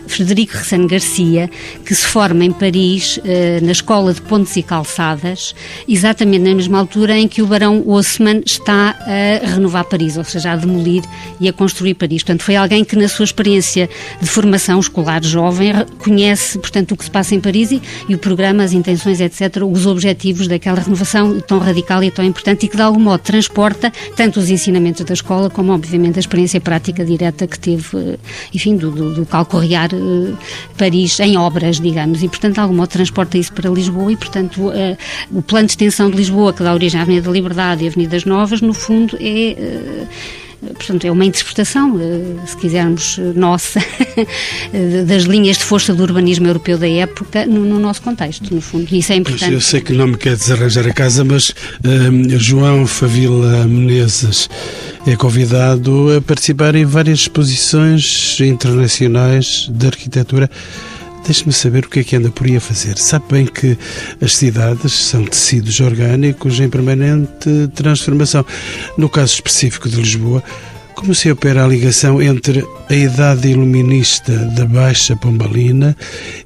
Frederico 0.07 0.57
Ressane 0.57 0.87
Garcia, 0.87 1.51
que 1.85 1.95
se 1.95 2.07
forma 2.07 2.45
em 2.45 2.53
Paris, 2.53 3.19
eh, 3.25 3.61
na 3.63 3.73
Escola 3.73 4.13
de 4.13 4.21
Pontes 4.23 4.57
e 4.57 4.63
Calçadas, 4.63 5.55
exatamente 5.89 6.43
na 6.43 6.55
mesma 6.55 6.79
altura 6.79 7.19
em 7.19 7.29
que 7.29 7.43
o 7.43 7.47
Barão 7.47 7.85
Haussmann 7.87 8.43
está 8.45 8.97
a 9.01 9.47
renovar 9.47 9.85
Paris, 9.85 10.17
ou 10.17 10.25
seja, 10.25 10.53
a 10.53 10.57
demolir 10.57 11.03
e 11.41 11.49
a 11.49 11.53
construir 11.53 11.95
Paris. 11.95 12.23
Portanto, 12.23 12.43
foi 12.43 12.57
alguém 12.57 12.85
que, 12.85 12.97
na 12.97 13.09
sua 13.09 13.25
experiência 13.25 13.89
de 14.21 14.29
formação 14.29 14.79
escolar 14.79 15.23
jovem, 15.23 15.73
conhece, 15.99 16.59
portanto, 16.59 16.93
o 16.93 16.97
que 16.97 17.05
se 17.05 17.11
passa 17.11 17.35
em 17.35 17.41
Paris 17.41 17.73
e, 17.73 17.83
e 18.09 18.15
o 18.15 18.19
programa, 18.19 18.63
as 18.63 18.73
intenções, 18.73 19.21
etc., 19.21 19.63
os 19.71 19.87
objetivos 19.87 20.49
daquela 20.49 20.81
renovação 20.81 21.41
tão 21.41 21.59
radical 21.59 22.03
e 22.03 22.11
tão 22.11 22.25
importante 22.25 22.67
e 22.67 22.69
que, 22.69 22.77
de 22.77 22.83
algum 22.83 23.01
modo, 23.01 23.21
transporta 23.21 23.93
tanto 24.17 24.41
os 24.41 24.51
ensinamentos 24.51 25.05
da 25.05 25.15
escola 25.15 25.49
como, 25.51 25.73
obviamente, 25.73 26.17
a 26.19 26.21
experiência 26.21 26.61
prática 26.61 27.05
direta 27.05 27.47
que 27.47 27.59
teve, 27.59 27.97
eh, 27.97 28.19
enfim, 28.55 28.77
do, 28.77 28.91
do, 28.91 29.15
do 29.15 29.27
calcorrear 29.27 29.92
Paris 30.77 31.19
em 31.21 31.37
obras, 31.37 31.81
digamos, 31.81 32.23
e, 32.23 32.29
portanto, 32.29 32.59
algum 32.59 32.75
modo, 32.75 32.89
transporta 32.89 33.39
isso 33.39 33.53
para 33.53 33.71
Lisboa 33.71 34.13
e, 34.13 34.17
portanto, 34.17 34.69
uh, 34.69 34.97
o 35.31 35.43
plano 35.43 35.67
de 35.67 35.73
extensão 35.73 36.11
de 36.11 36.17
Lisboa, 36.17 36.53
que 36.53 36.63
dá 36.63 36.73
origem 36.73 37.01
à 37.01 37.03
Avenida 37.03 37.27
da 37.27 37.33
Liberdade 37.33 37.85
e 37.85 37.89
Avenidas 37.89 38.25
Novas, 38.25 38.61
no 38.61 38.75
fundo, 38.75 39.17
é. 39.21 40.07
Portanto, 40.63 41.05
é 41.05 41.11
uma 41.11 41.25
interpretação, 41.25 41.99
eh, 42.01 42.47
se 42.47 42.57
quisermos, 42.57 43.19
nossa, 43.35 43.81
das 45.07 45.25
linhas 45.25 45.59
de 45.59 45.65
força 45.65 45.93
do 45.93 46.03
urbanismo 46.03 46.47
europeu 46.47 46.79
da 46.79 46.89
época 46.89 47.45
no, 47.47 47.65
no 47.65 47.81
nosso 47.81 48.01
contexto, 48.03 48.55
no 48.55 48.61
fundo. 48.61 48.87
Isso 48.95 49.13
é 49.13 49.17
importante. 49.17 49.53
Eu 49.53 49.61
sei 49.61 49.81
que 49.81 49.93
não 49.93 50.07
me 50.07 50.17
quer 50.17 50.37
desarranjar 50.37 50.87
a 50.87 50.93
casa, 50.93 51.25
mas 51.25 51.53
João 52.39 52.87
Favila 52.87 53.67
Menezes 53.67 54.49
é 55.07 55.17
convidado 55.17 56.17
a 56.17 56.21
participar 56.21 56.77
em 56.77 56.85
várias 56.85 57.21
exposições 57.21 58.39
internacionais 58.41 59.69
de 59.69 59.87
arquitetura. 59.87 60.49
Deixe-me 61.25 61.53
saber 61.53 61.85
o 61.85 61.89
que 61.89 62.01
é 62.01 62.05
que 62.05 62.17
anda 62.17 62.31
por 62.31 62.47
aí 62.47 62.57
a 62.57 62.61
fazer. 62.61 62.99
Sabe 62.99 63.25
bem 63.31 63.47
que 63.47 63.79
as 64.21 64.37
cidades 64.37 64.93
são 64.93 65.25
tecidos 65.25 65.79
orgânicos 65.81 66.59
em 66.59 66.69
permanente 66.69 67.69
transformação. 67.75 68.45
No 68.99 69.09
caso 69.09 69.35
específico 69.35 69.89
de 69.89 69.97
Lisboa, 69.97 70.43
como 70.95 71.15
se 71.15 71.31
opera 71.31 71.65
a 71.65 71.69
ligação 71.69 72.21
entre 72.23 72.65
a 72.89 72.95
idade 72.95 73.49
iluminista 73.49 74.33
da 74.57 74.65
Baixa 74.65 75.17
Pombalina 75.17 75.97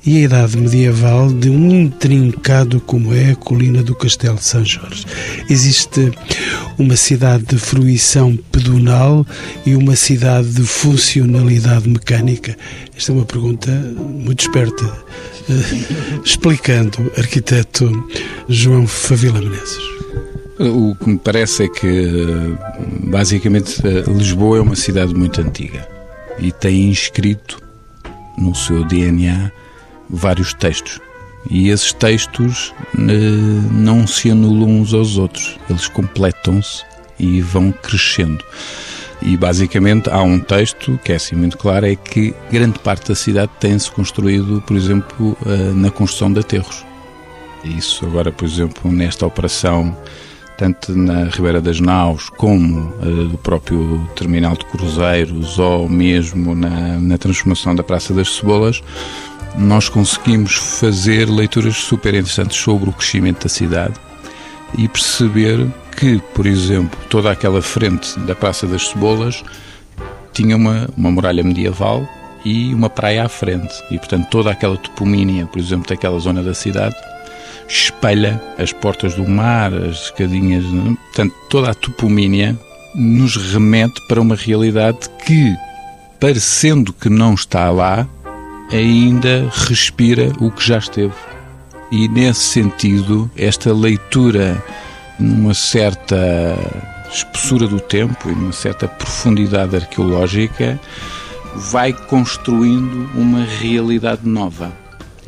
e 0.04 0.18
a 0.18 0.20
idade 0.20 0.56
medieval 0.56 1.32
de 1.32 1.50
um 1.50 1.70
intrincado 1.82 2.80
como 2.80 3.12
é 3.14 3.32
a 3.32 3.36
colina 3.36 3.82
do 3.82 3.94
Castelo 3.94 4.36
de 4.36 4.44
São 4.44 4.64
Jorge. 4.64 5.04
Existe 5.50 6.12
uma 6.78 6.96
cidade 6.96 7.44
de 7.44 7.58
fruição 7.58 8.36
pedonal 8.52 9.26
e 9.64 9.74
uma 9.74 9.96
cidade 9.96 10.48
de 10.48 10.62
funcionalidade 10.62 11.88
mecânica? 11.88 12.56
Esta 12.96 13.12
é 13.12 13.14
uma 13.14 13.24
pergunta 13.24 13.70
muito 13.70 14.40
esperta. 14.40 14.84
Uh, 14.84 16.22
explicando, 16.24 17.12
arquiteto 17.16 17.90
João 18.48 18.86
Favila 18.86 19.40
Menezes. 19.40 20.05
O 20.58 20.94
que 20.94 21.08
me 21.10 21.18
parece 21.18 21.64
é 21.64 21.68
que, 21.68 22.56
basicamente, 23.04 23.82
Lisboa 24.08 24.58
é 24.58 24.60
uma 24.60 24.76
cidade 24.76 25.14
muito 25.14 25.40
antiga 25.40 25.86
e 26.38 26.50
tem 26.50 26.88
inscrito 26.88 27.60
no 28.38 28.54
seu 28.54 28.82
DNA 28.84 29.52
vários 30.08 30.54
textos. 30.54 30.98
E 31.50 31.68
esses 31.68 31.92
textos 31.92 32.74
eh, 32.94 33.00
não 33.70 34.06
se 34.06 34.30
anulam 34.30 34.80
uns 34.80 34.94
aos 34.94 35.18
outros, 35.18 35.58
eles 35.68 35.88
completam-se 35.88 36.84
e 37.18 37.40
vão 37.40 37.70
crescendo. 37.70 38.42
E 39.22 39.36
basicamente 39.36 40.10
há 40.10 40.22
um 40.22 40.40
texto 40.40 40.98
que 41.04 41.12
é 41.12 41.16
assim 41.16 41.36
muito 41.36 41.56
claro: 41.56 41.86
é 41.86 41.94
que 41.94 42.34
grande 42.50 42.78
parte 42.78 43.08
da 43.08 43.14
cidade 43.14 43.52
tem-se 43.60 43.90
construído, 43.90 44.62
por 44.66 44.76
exemplo, 44.76 45.36
eh, 45.46 45.72
na 45.74 45.90
construção 45.90 46.32
de 46.32 46.40
aterros. 46.40 46.84
Isso 47.62 48.06
agora, 48.06 48.32
por 48.32 48.44
exemplo, 48.44 48.90
nesta 48.90 49.26
operação 49.26 49.96
tanto 50.56 50.96
na 50.96 51.24
Ribeira 51.24 51.60
das 51.60 51.80
Naus 51.80 52.28
como 52.30 52.92
uh, 53.02 53.38
próprio 53.38 54.08
terminal 54.14 54.56
de 54.56 54.64
cruzeiros 54.66 55.58
ou 55.58 55.88
mesmo 55.88 56.54
na, 56.54 56.98
na 56.98 57.18
transformação 57.18 57.74
da 57.74 57.82
Praça 57.82 58.14
das 58.14 58.36
Cebolas, 58.36 58.82
nós 59.56 59.88
conseguimos 59.88 60.54
fazer 60.54 61.28
leituras 61.28 61.76
super 61.76 62.14
interessantes 62.14 62.56
sobre 62.56 62.90
o 62.90 62.92
crescimento 62.92 63.44
da 63.44 63.48
cidade 63.48 63.94
e 64.76 64.88
perceber 64.88 65.66
que, 65.96 66.20
por 66.34 66.46
exemplo, 66.46 66.98
toda 67.08 67.30
aquela 67.30 67.62
frente 67.62 68.18
da 68.20 68.34
Praça 68.34 68.66
das 68.66 68.88
Cebolas 68.88 69.42
tinha 70.32 70.56
uma, 70.56 70.88
uma 70.96 71.10
muralha 71.10 71.42
medieval 71.42 72.06
e 72.44 72.72
uma 72.74 72.90
praia 72.90 73.24
à 73.24 73.28
frente. 73.28 73.74
E, 73.90 73.98
portanto, 73.98 74.28
toda 74.30 74.50
aquela 74.50 74.76
topomínia, 74.76 75.46
por 75.46 75.58
exemplo, 75.58 75.88
daquela 75.88 76.18
zona 76.18 76.42
da 76.42 76.54
cidade 76.54 76.94
espelha 77.68 78.40
as 78.58 78.72
portas 78.72 79.14
do 79.14 79.26
mar, 79.28 79.72
as 79.72 80.04
escadinhas, 80.04 80.64
portanto, 80.64 81.34
toda 81.50 81.70
a 81.70 81.74
topomínia 81.74 82.58
nos 82.94 83.36
remete 83.36 84.00
para 84.08 84.20
uma 84.20 84.34
realidade 84.34 84.98
que, 85.24 85.54
parecendo 86.20 86.92
que 86.92 87.08
não 87.08 87.34
está 87.34 87.70
lá, 87.70 88.08
ainda 88.72 89.50
respira 89.68 90.32
o 90.40 90.50
que 90.50 90.66
já 90.66 90.78
esteve. 90.78 91.14
E 91.90 92.08
nesse 92.08 92.40
sentido, 92.40 93.30
esta 93.36 93.72
leitura 93.72 94.62
numa 95.18 95.54
certa 95.54 96.16
espessura 97.12 97.66
do 97.66 97.80
tempo 97.80 98.28
e 98.28 98.34
numa 98.34 98.52
certa 98.52 98.88
profundidade 98.88 99.76
arqueológica 99.76 100.80
vai 101.54 101.92
construindo 101.92 103.08
uma 103.14 103.44
realidade 103.44 104.26
nova. 104.28 104.72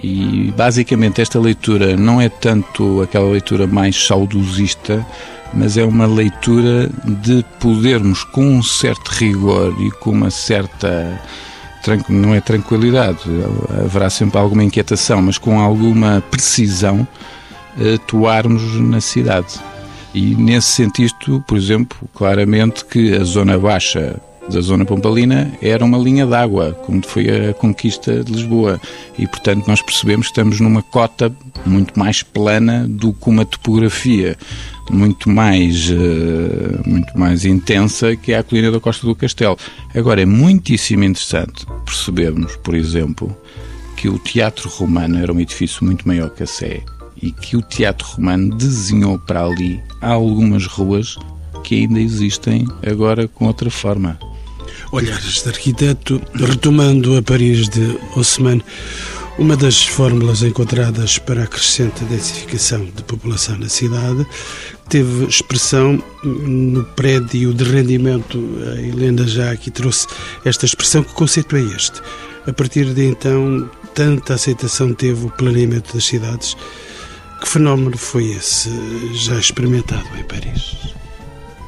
E 0.02 0.52
basicamente 0.56 1.20
esta 1.20 1.40
leitura 1.40 1.96
não 1.96 2.20
é 2.20 2.28
tanto 2.28 3.02
aquela 3.02 3.30
leitura 3.30 3.66
mais 3.66 4.06
saudosista, 4.06 5.04
mas 5.52 5.76
é 5.76 5.84
uma 5.84 6.06
leitura 6.06 6.88
de 7.04 7.44
podermos, 7.58 8.22
com 8.22 8.44
um 8.44 8.62
certo 8.62 9.08
rigor 9.08 9.74
e 9.80 9.90
com 9.90 10.10
uma 10.10 10.30
certa. 10.30 11.20
não 12.08 12.34
é 12.34 12.40
tranquilidade, 12.40 13.20
haverá 13.84 14.08
sempre 14.10 14.38
alguma 14.38 14.62
inquietação, 14.62 15.22
mas 15.22 15.38
com 15.38 15.58
alguma 15.58 16.22
precisão, 16.30 17.06
atuarmos 17.94 18.80
na 18.80 19.00
cidade. 19.00 19.54
E 20.14 20.34
nesse 20.34 20.68
sentido, 20.68 21.42
por 21.46 21.56
exemplo, 21.56 21.98
claramente 22.14 22.84
que 22.84 23.14
a 23.14 23.24
zona 23.24 23.58
baixa 23.58 24.20
da 24.50 24.60
zona 24.60 24.84
pompalina 24.84 25.52
era 25.60 25.84
uma 25.84 25.98
linha 25.98 26.26
d'água, 26.26 26.72
como 26.84 27.04
foi 27.06 27.50
a 27.50 27.54
conquista 27.54 28.24
de 28.24 28.32
Lisboa. 28.32 28.80
E, 29.18 29.26
portanto, 29.26 29.66
nós 29.66 29.82
percebemos 29.82 30.26
que 30.26 30.32
estamos 30.32 30.60
numa 30.60 30.82
cota 30.82 31.34
muito 31.66 31.98
mais 31.98 32.22
plana 32.22 32.86
do 32.88 33.12
que 33.12 33.28
uma 33.28 33.44
topografia 33.44 34.36
muito 34.90 35.28
mais, 35.28 35.90
uh, 35.90 36.88
muito 36.88 37.18
mais 37.18 37.44
intensa 37.44 38.16
que 38.16 38.32
a 38.32 38.42
colina 38.42 38.70
da 38.70 38.80
Costa 38.80 39.06
do 39.06 39.14
Castelo. 39.14 39.56
Agora, 39.94 40.22
é 40.22 40.26
muitíssimo 40.26 41.04
interessante 41.04 41.66
percebermos, 41.84 42.56
por 42.56 42.74
exemplo, 42.74 43.36
que 43.96 44.08
o 44.08 44.18
Teatro 44.18 44.68
Romano 44.68 45.18
era 45.18 45.32
um 45.32 45.40
edifício 45.40 45.84
muito 45.84 46.06
maior 46.06 46.30
que 46.30 46.42
a 46.42 46.46
Sé 46.46 46.82
e 47.20 47.32
que 47.32 47.56
o 47.56 47.62
Teatro 47.62 48.06
Romano 48.06 48.54
desenhou 48.56 49.18
para 49.18 49.44
ali 49.44 49.82
algumas 50.00 50.66
ruas 50.66 51.18
que 51.64 51.74
ainda 51.74 52.00
existem 52.00 52.66
agora 52.86 53.26
com 53.28 53.46
outra 53.46 53.70
forma. 53.70 54.18
Olhares 54.92 55.42
de 55.42 55.48
arquiteto, 55.48 56.20
retomando 56.34 57.16
a 57.16 57.22
Paris 57.22 57.68
de 57.68 57.98
Haussmann, 58.14 58.62
uma 59.38 59.56
das 59.56 59.86
fórmulas 59.86 60.42
encontradas 60.42 61.18
para 61.18 61.44
a 61.44 61.46
crescente 61.46 62.04
densificação 62.04 62.84
de 62.84 63.02
população 63.04 63.56
na 63.56 63.68
cidade 63.68 64.26
teve 64.88 65.26
expressão 65.26 66.02
no 66.24 66.82
prédio 66.82 67.54
de 67.54 67.62
rendimento. 67.62 68.36
A 68.72 68.80
Helena 68.80 69.26
já 69.28 69.52
aqui 69.52 69.70
trouxe 69.70 70.08
esta 70.44 70.66
expressão. 70.66 71.04
Que 71.04 71.12
conceito 71.12 71.54
é 71.54 71.60
este? 71.60 72.00
A 72.48 72.52
partir 72.52 72.92
de 72.92 73.04
então, 73.04 73.70
tanta 73.94 74.34
aceitação 74.34 74.92
teve 74.92 75.26
o 75.26 75.30
planeamento 75.30 75.94
das 75.94 76.04
cidades. 76.04 76.56
Que 77.40 77.48
fenómeno 77.48 77.96
foi 77.96 78.32
esse 78.32 78.70
já 79.14 79.38
experimentado 79.38 80.08
em 80.18 80.24
Paris? 80.24 80.76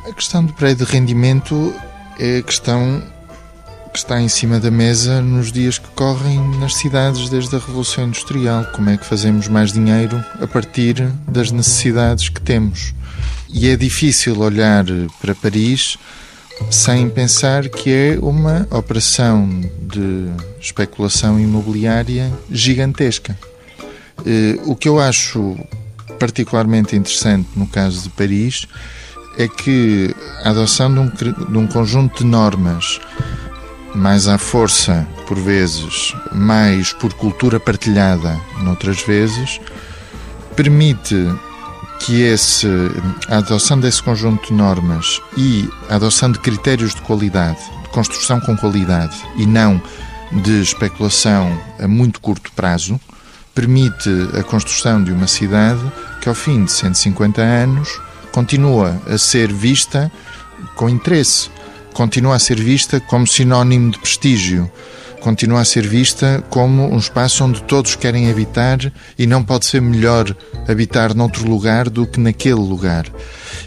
A 0.09 0.13
questão 0.13 0.45
do 0.45 0.53
prédio 0.55 0.87
de 0.87 0.93
rendimento 0.93 1.73
a 2.15 2.43
questão 2.43 3.03
que 3.93 3.99
está 3.99 4.21
em 4.21 4.29
cima 4.29 4.61
da 4.61 4.71
mesa 4.71 5.21
nos 5.21 5.51
dias 5.51 5.79
que 5.79 5.89
correm 5.89 6.39
nas 6.59 6.77
cidades 6.77 7.29
desde 7.29 7.57
a 7.57 7.59
Revolução 7.59 8.05
Industrial. 8.05 8.65
Como 8.75 8.89
é 8.89 8.97
que 8.97 9.05
fazemos 9.05 9.49
mais 9.49 9.73
dinheiro 9.73 10.25
a 10.41 10.47
partir 10.47 11.11
das 11.27 11.51
necessidades 11.51 12.29
que 12.29 12.41
temos? 12.41 12.95
E 13.49 13.69
é 13.69 13.77
difícil 13.77 14.39
olhar 14.39 14.85
para 15.21 15.35
Paris 15.35 15.99
sem 16.71 17.09
pensar 17.09 17.69
que 17.69 17.91
é 17.91 18.19
uma 18.21 18.67
operação 18.71 19.49
de 19.83 20.29
especulação 20.61 21.41
imobiliária 21.41 22.33
gigantesca. 22.51 23.37
Eh, 24.25 24.59
o 24.67 24.77
que 24.77 24.89
eu 24.89 25.01
acho 25.01 25.59
particularmente 26.19 26.95
interessante 26.95 27.49
no 27.57 27.67
caso 27.67 28.03
de 28.03 28.11
Paris 28.11 28.67
é 29.37 29.49
que 29.49 30.15
a 30.45 30.51
adoção 30.51 30.93
de 30.93 31.01
um, 31.01 31.09
de 31.09 31.59
um 31.59 31.67
conjunto 31.67 32.19
de 32.19 32.25
normas 32.25 33.01
mais 33.95 34.29
à 34.29 34.39
força, 34.39 35.07
por 35.27 35.39
vezes, 35.39 36.15
mais 36.33 36.93
por 36.93 37.13
cultura 37.15 37.59
partilhada, 37.59 38.39
noutras 38.63 39.03
vezes, 39.03 39.61
permite 40.55 41.29
que 42.01 42.23
esse, 42.23 42.67
a 43.29 43.39
adoção 43.39 43.79
desse 43.79 44.03
conjunto 44.03 44.49
de 44.49 44.55
normas 44.55 45.21
e 45.37 45.69
a 45.89 45.97
adoção 45.97 46.31
de 46.33 46.39
critérios 46.39 46.95
de 46.95 47.03
qualidade, 47.03 47.59
de 47.83 47.89
construção 47.91 48.41
com 48.41 48.57
qualidade 48.57 49.17
e 49.37 49.45
não 49.45 49.81
de 50.33 50.63
especulação 50.63 51.61
a 51.79 51.87
muito 51.87 52.21
curto 52.21 52.51
prazo, 52.53 52.99
permite 53.55 54.09
a 54.39 54.43
construção 54.43 55.03
de 55.03 55.13
uma 55.13 55.27
cidade 55.27 55.81
que, 56.21 56.29
ao 56.29 56.35
fim 56.35 56.65
de 56.65 56.73
150 56.73 57.43
anos, 57.43 58.01
continua 58.33 59.01
a 59.07 59.19
ser 59.19 59.53
vista 59.53 60.11
com 60.77 60.89
interesse, 60.89 61.51
continua 61.93 62.37
a 62.37 62.39
ser 62.39 62.61
vista 62.61 63.01
como 63.01 63.27
sinónimo 63.27 63.91
de 63.91 63.99
prestígio, 63.99 64.71
continua 65.21 65.61
a 65.61 65.65
ser 65.65 65.87
vista 65.87 66.43
como 66.49 66.93
um 66.93 66.99
espaço 66.99 67.45
onde 67.45 67.63
todos 67.65 67.95
querem 67.95 68.31
habitar 68.31 68.79
e 69.19 69.27
não 69.27 69.45
pode 69.45 69.67
ser 69.67 69.83
melhor 69.83 70.35
habitar 70.67 71.15
noutro 71.15 71.49
lugar 71.49 71.89
do 71.91 72.07
que 72.07 72.19
naquele 72.19 72.55
lugar. 72.55 73.07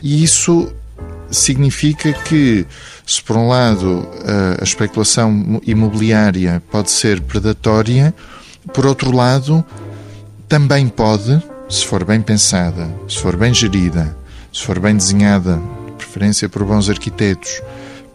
E 0.01 0.23
isso 0.23 0.73
significa 1.29 2.13
que, 2.13 2.65
se 3.05 3.21
por 3.21 3.37
um 3.37 3.47
lado 3.47 4.07
a 4.59 4.63
especulação 4.63 5.61
imobiliária 5.65 6.61
pode 6.71 6.91
ser 6.91 7.21
predatória, 7.21 8.13
por 8.73 8.85
outro 8.85 9.15
lado, 9.15 9.63
também 10.47 10.87
pode, 10.87 11.41
se 11.69 11.85
for 11.85 12.03
bem 12.05 12.21
pensada, 12.21 12.89
se 13.07 13.17
for 13.17 13.35
bem 13.35 13.53
gerida, 13.53 14.15
se 14.53 14.63
for 14.63 14.79
bem 14.79 14.95
desenhada, 14.95 15.59
de 15.87 15.91
preferência 15.93 16.47
por 16.47 16.63
bons 16.63 16.87
arquitetos, 16.89 17.61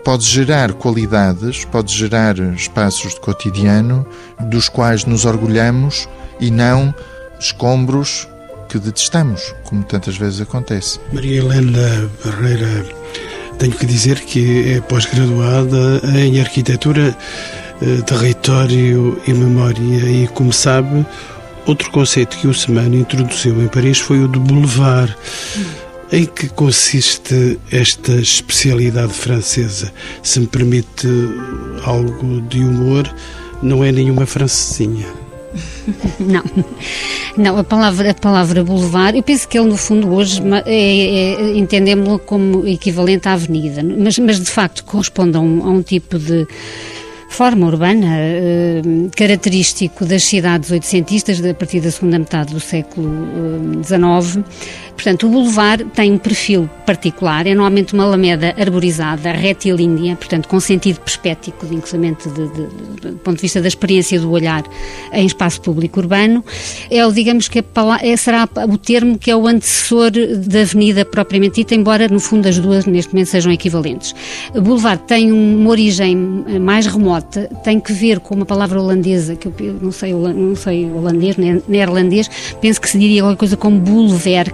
pode 0.04 0.24
gerar 0.24 0.72
qualidades, 0.72 1.64
pode 1.64 1.92
gerar 1.92 2.38
espaços 2.54 3.14
de 3.14 3.20
cotidiano 3.20 4.06
dos 4.48 4.68
quais 4.68 5.04
nos 5.04 5.24
orgulhamos 5.24 6.08
e 6.40 6.50
não 6.50 6.94
escombros 7.40 8.28
que 8.68 8.78
detestamos, 8.78 9.54
como 9.64 9.82
tantas 9.82 10.16
vezes 10.16 10.40
acontece. 10.40 11.00
Maria 11.12 11.40
Helena 11.40 12.08
Barreira, 12.24 12.86
tenho 13.58 13.72
que 13.72 13.86
dizer 13.86 14.20
que 14.20 14.74
é 14.74 14.80
pós-graduada 14.80 16.00
em 16.14 16.40
Arquitetura, 16.40 17.16
eh, 17.82 18.02
Território 18.02 19.20
e 19.26 19.32
Memória 19.32 20.08
e, 20.08 20.28
como 20.28 20.52
sabe, 20.52 21.04
outro 21.66 21.90
conceito 21.90 22.36
que 22.38 22.46
o 22.46 22.54
Semana 22.54 22.94
introduziu 22.94 23.60
em 23.60 23.68
Paris 23.68 23.98
foi 23.98 24.22
o 24.22 24.28
de 24.28 24.38
boulevard. 24.38 25.16
Em 26.10 26.24
que 26.24 26.48
consiste 26.48 27.58
esta 27.70 28.12
especialidade 28.12 29.12
francesa? 29.12 29.92
Se 30.22 30.40
me 30.40 30.46
permite 30.46 31.06
algo 31.84 32.40
de 32.42 32.60
humor, 32.60 33.14
não 33.62 33.84
é 33.84 33.92
nenhuma 33.92 34.24
francesinha. 34.24 35.06
Não, 36.20 36.42
não, 37.36 37.58
a 37.58 37.64
palavra, 37.64 38.10
a 38.10 38.14
palavra 38.14 38.62
boulevard, 38.62 39.16
eu 39.16 39.22
penso 39.22 39.48
que 39.48 39.58
ele 39.58 39.68
no 39.68 39.76
fundo 39.78 40.12
hoje 40.12 40.42
é, 40.66 40.72
é, 40.72 41.56
entendemos-lo 41.56 42.18
como 42.18 42.68
equivalente 42.68 43.26
à 43.26 43.32
avenida, 43.32 43.82
mas, 43.82 44.18
mas 44.18 44.38
de 44.38 44.50
facto 44.50 44.84
corresponde 44.84 45.38
a 45.38 45.40
um, 45.40 45.64
a 45.64 45.70
um 45.70 45.82
tipo 45.82 46.18
de 46.18 46.46
forma 47.28 47.66
urbana 47.66 48.16
eh, 48.18 48.82
característico 49.14 50.04
das 50.04 50.24
cidades 50.24 50.70
oitocentistas 50.70 51.44
a 51.44 51.54
partir 51.54 51.80
da 51.80 51.90
segunda 51.90 52.18
metade 52.18 52.52
do 52.52 52.60
século 52.60 53.10
XIX 53.84 54.38
eh, 54.38 54.87
Portanto, 54.98 55.28
o 55.28 55.30
boulevard 55.30 55.84
tem 55.94 56.10
um 56.10 56.18
perfil 56.18 56.68
particular, 56.84 57.46
é 57.46 57.54
normalmente 57.54 57.94
uma 57.94 58.02
alameda 58.02 58.52
arborizada, 58.58 59.30
retilínea, 59.30 60.16
portanto, 60.16 60.48
com 60.48 60.58
sentido 60.58 60.98
perspético, 60.98 61.66
inclusive 61.66 62.16
de, 62.16 62.30
de, 62.30 62.48
de, 62.48 63.10
do 63.12 63.18
ponto 63.18 63.36
de 63.36 63.42
vista 63.42 63.62
da 63.62 63.68
experiência 63.68 64.18
do 64.20 64.28
olhar 64.28 64.64
em 65.12 65.24
espaço 65.24 65.60
público 65.60 66.00
urbano. 66.00 66.44
É, 66.90 67.08
digamos 67.12 67.46
que 67.46 67.60
é, 67.60 68.16
será 68.16 68.48
o 68.68 68.76
termo 68.76 69.16
que 69.16 69.30
é 69.30 69.36
o 69.36 69.46
antecessor 69.46 70.10
da 70.10 70.62
avenida 70.62 71.04
propriamente 71.04 71.60
dita, 71.60 71.76
embora 71.76 72.08
no 72.08 72.18
fundo 72.18 72.48
as 72.48 72.58
duas 72.58 72.84
neste 72.84 73.12
momento 73.12 73.28
sejam 73.28 73.52
equivalentes. 73.52 74.12
O 74.52 74.60
boulevard 74.60 75.04
tem 75.04 75.30
uma 75.30 75.70
origem 75.70 76.16
mais 76.60 76.86
remota, 76.86 77.48
tem 77.62 77.78
que 77.78 77.92
ver 77.92 78.18
com 78.18 78.34
uma 78.34 78.46
palavra 78.46 78.82
holandesa, 78.82 79.36
que 79.36 79.46
eu 79.46 79.54
não 79.80 79.92
sei, 79.92 80.12
não 80.12 80.56
sei 80.56 80.90
holandês, 80.90 81.36
neerlandês, 81.68 82.28
penso 82.60 82.80
que 82.80 82.90
se 82.90 82.98
diria 82.98 83.22
alguma 83.22 83.36
coisa 83.36 83.56
como 83.56 83.78
boulevard 83.78 84.52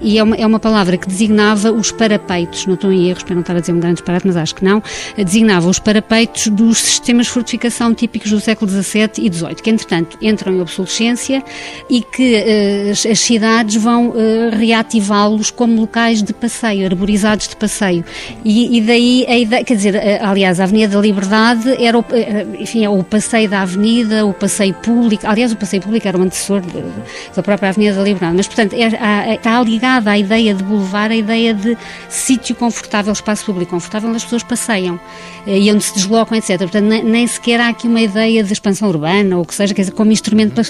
e 0.00 0.18
é 0.18 0.22
uma, 0.22 0.36
é 0.36 0.46
uma 0.46 0.60
palavra 0.60 0.96
que 0.96 1.06
designava 1.08 1.72
os 1.72 1.90
parapeitos, 1.90 2.66
não 2.66 2.74
estou 2.74 2.92
em 2.92 3.08
erros 3.08 3.22
para 3.22 3.34
não 3.34 3.40
estar 3.40 3.56
a 3.56 3.60
dizer 3.60 3.72
um 3.72 3.80
grande 3.80 3.96
disparate, 3.96 4.26
mas 4.26 4.36
acho 4.36 4.54
que 4.54 4.64
não, 4.64 4.82
designava 5.16 5.68
os 5.68 5.78
parapeitos 5.78 6.48
dos 6.48 6.78
sistemas 6.78 7.26
de 7.26 7.32
fortificação 7.32 7.94
típicos 7.94 8.30
do 8.30 8.40
século 8.40 8.70
XVII 8.70 9.10
e 9.18 9.32
XVIII, 9.32 9.54
que 9.54 9.70
entretanto 9.70 10.18
entram 10.20 10.54
em 10.54 10.60
obsolescência 10.60 11.42
e 11.88 12.02
que 12.02 12.34
uh, 12.36 12.90
as, 12.90 13.18
cidades 13.18 13.76
vão 13.76 14.08
uh, 14.08 14.14
reativá-los 14.52 15.50
como 15.50 15.80
locais 15.80 16.22
de 16.22 16.32
passeio, 16.32 16.86
arborizados 16.86 17.48
de 17.48 17.56
passeio. 17.56 18.04
E, 18.44 18.78
e 18.78 18.80
daí 18.80 19.26
a 19.28 19.38
ideia, 19.38 19.64
quer 19.64 19.76
dizer, 19.76 19.94
uh, 19.94 20.26
aliás, 20.26 20.60
a 20.60 20.64
Avenida 20.64 20.94
da 20.94 21.00
Liberdade 21.00 21.82
era 21.82 21.98
o, 21.98 22.04
enfim, 22.58 22.84
é 22.84 22.88
o 22.88 23.02
passeio 23.02 23.48
da 23.48 23.62
Avenida, 23.62 24.26
o 24.26 24.32
passeio 24.32 24.74
público, 24.74 25.26
aliás, 25.26 25.52
o 25.52 25.56
passeio 25.56 25.82
público 25.82 26.06
era 26.06 26.18
o 26.18 26.22
antecessor 26.22 26.62
da 27.34 27.42
própria 27.42 27.70
Avenida 27.70 27.96
da 27.96 28.02
Liberdade, 28.02 28.36
mas 28.36 28.46
portanto 28.46 28.74
é, 28.74 29.34
está 29.34 29.53
ligada 29.62 30.10
à 30.10 30.18
ideia 30.18 30.54
de 30.54 30.62
boulevard, 30.62 31.12
a 31.12 31.16
ideia 31.16 31.54
de 31.54 31.76
sítio 32.08 32.54
confortável, 32.54 33.12
espaço 33.12 33.44
público 33.44 33.72
confortável, 33.72 34.08
onde 34.08 34.16
as 34.16 34.24
pessoas 34.24 34.42
passeiam 34.42 34.98
eh, 35.46 35.58
e 35.58 35.72
onde 35.72 35.84
se 35.84 35.94
deslocam, 35.94 36.36
etc. 36.36 36.58
Portanto, 36.58 36.84
nem, 36.84 37.26
sequer 37.26 37.60
há 37.60 37.68
aqui 37.68 37.86
uma 37.86 38.00
ideia 38.00 38.42
de 38.42 38.52
expansão 38.52 38.88
urbana 38.88 39.36
ou 39.36 39.42
o 39.42 39.46
que 39.46 39.54
seja, 39.54 39.74
quer 39.74 39.82
dizer, 39.82 39.92
como 39.92 40.12
instrumento, 40.12 40.60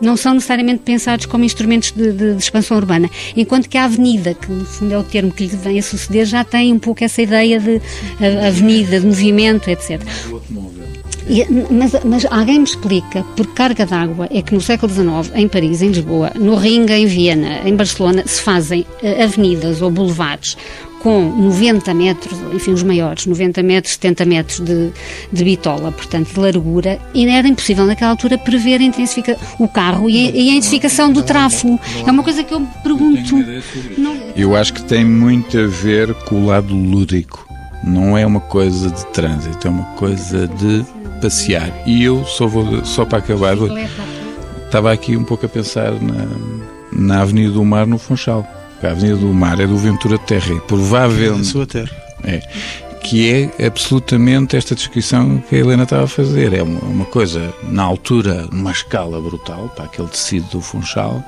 não 0.00 0.16
são 0.16 0.34
necessariamente 0.34 0.82
pensados 0.84 1.26
como 1.26 1.44
instrumentos 1.44 1.92
de, 1.92 2.12
de, 2.12 2.34
de 2.34 2.42
expansão 2.42 2.76
urbana. 2.76 3.10
Enquanto 3.36 3.68
que 3.68 3.76
a 3.76 3.84
avenida, 3.84 4.34
que 4.34 4.50
no 4.50 4.64
fundo 4.64 4.94
é 4.94 4.98
o 4.98 5.04
termo 5.04 5.32
que 5.32 5.46
lhe 5.46 5.56
vem 5.56 5.78
a 5.78 5.82
suceder, 5.82 6.26
já 6.26 6.44
tem 6.44 6.72
um 6.72 6.78
pouco 6.78 7.04
essa 7.04 7.22
ideia 7.22 7.60
de 7.60 7.80
avenida, 8.46 9.00
de 9.00 9.06
movimento, 9.06 9.68
etc. 9.68 10.00
E, 11.28 11.46
mas, 11.70 11.92
mas, 12.04 12.26
alguém 12.30 12.58
me 12.58 12.64
explica 12.64 13.22
por 13.36 13.46
carga 13.48 13.84
d'água 13.84 14.28
é 14.30 14.40
que 14.40 14.54
no 14.54 14.60
século 14.60 14.92
XIX, 14.92 15.34
em 15.34 15.46
Paris, 15.46 15.82
em 15.82 15.88
Lisboa, 15.88 16.32
no 16.34 16.54
Ringa, 16.54 16.96
em 16.96 17.06
Viena, 17.06 17.60
em 17.68 17.76
Barcelona, 17.76 18.22
se 18.26 18.40
fazem 18.40 18.86
uh, 19.02 19.22
avenidas 19.22 19.82
ou 19.82 19.90
boulevards 19.90 20.56
com 21.00 21.30
90 21.30 21.94
metros, 21.94 22.38
enfim, 22.52 22.72
os 22.72 22.82
maiores, 22.82 23.26
90 23.26 23.62
metros, 23.62 23.94
70 23.94 24.24
metros 24.24 24.60
de, 24.60 24.90
de 25.32 25.44
bitola, 25.44 25.92
portanto, 25.92 26.32
de 26.32 26.40
largura, 26.40 26.98
e 27.14 27.26
era 27.26 27.46
impossível 27.46 27.86
naquela 27.86 28.10
altura 28.10 28.36
prever 28.36 28.80
intensifica, 28.80 29.36
o 29.58 29.68
carro 29.68 30.10
e 30.10 30.18
e 30.18 30.50
a 30.50 30.54
intensificação 30.54 31.12
do 31.12 31.22
tráfego. 31.22 31.78
É 32.06 32.10
uma 32.10 32.22
coisa 32.22 32.42
que 32.42 32.52
eu 32.52 32.60
me 32.60 32.68
pergunto. 32.82 33.36
Eu 34.36 34.56
acho 34.56 34.74
que 34.74 34.82
tem 34.82 35.04
muito 35.04 35.58
a 35.58 35.66
ver 35.66 36.12
com 36.14 36.42
o 36.42 36.46
lado 36.46 36.74
lúdico. 36.74 37.46
Não 37.84 38.18
é 38.18 38.26
uma 38.26 38.40
coisa 38.40 38.90
de 38.90 39.06
trânsito, 39.06 39.66
é 39.66 39.70
uma 39.70 39.84
coisa 39.94 40.48
de 40.48 40.84
passear. 41.18 41.72
E 41.86 42.02
eu 42.04 42.24
só 42.24 42.46
vou 42.46 42.84
só 42.84 43.04
para 43.04 43.18
acabar. 43.18 43.56
Estava 44.64 44.92
aqui 44.92 45.16
um 45.16 45.24
pouco 45.24 45.46
a 45.46 45.48
pensar 45.48 45.92
na, 45.92 46.26
na 46.92 47.22
Avenida 47.22 47.52
do 47.52 47.64
Mar 47.64 47.86
no 47.86 47.98
Funchal. 47.98 48.46
A 48.82 48.88
Avenida 48.88 49.16
do 49.16 49.32
Mar 49.32 49.60
é 49.60 49.66
do 49.66 49.76
Ventura 49.76 50.18
Terra 50.18 50.54
e 50.54 50.60
provavelmente. 50.60 51.48
É 51.48 51.52
sua 51.52 51.66
terra. 51.66 51.96
É. 52.24 52.40
Que 53.02 53.50
é 53.58 53.66
absolutamente 53.66 54.56
esta 54.56 54.74
descrição 54.74 55.42
que 55.48 55.56
a 55.56 55.58
Helena 55.58 55.84
estava 55.84 56.04
a 56.04 56.08
fazer. 56.08 56.52
É 56.52 56.62
uma, 56.62 56.80
uma 56.80 57.04
coisa, 57.04 57.52
na 57.62 57.82
altura, 57.82 58.46
numa 58.52 58.72
escala 58.72 59.20
brutal, 59.20 59.72
para 59.74 59.86
aquele 59.86 60.08
tecido 60.08 60.46
do 60.50 60.60
Funchal, 60.60 61.22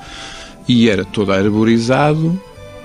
e 0.68 0.90
era 0.90 1.04
todo 1.04 1.32
arborizado 1.32 2.38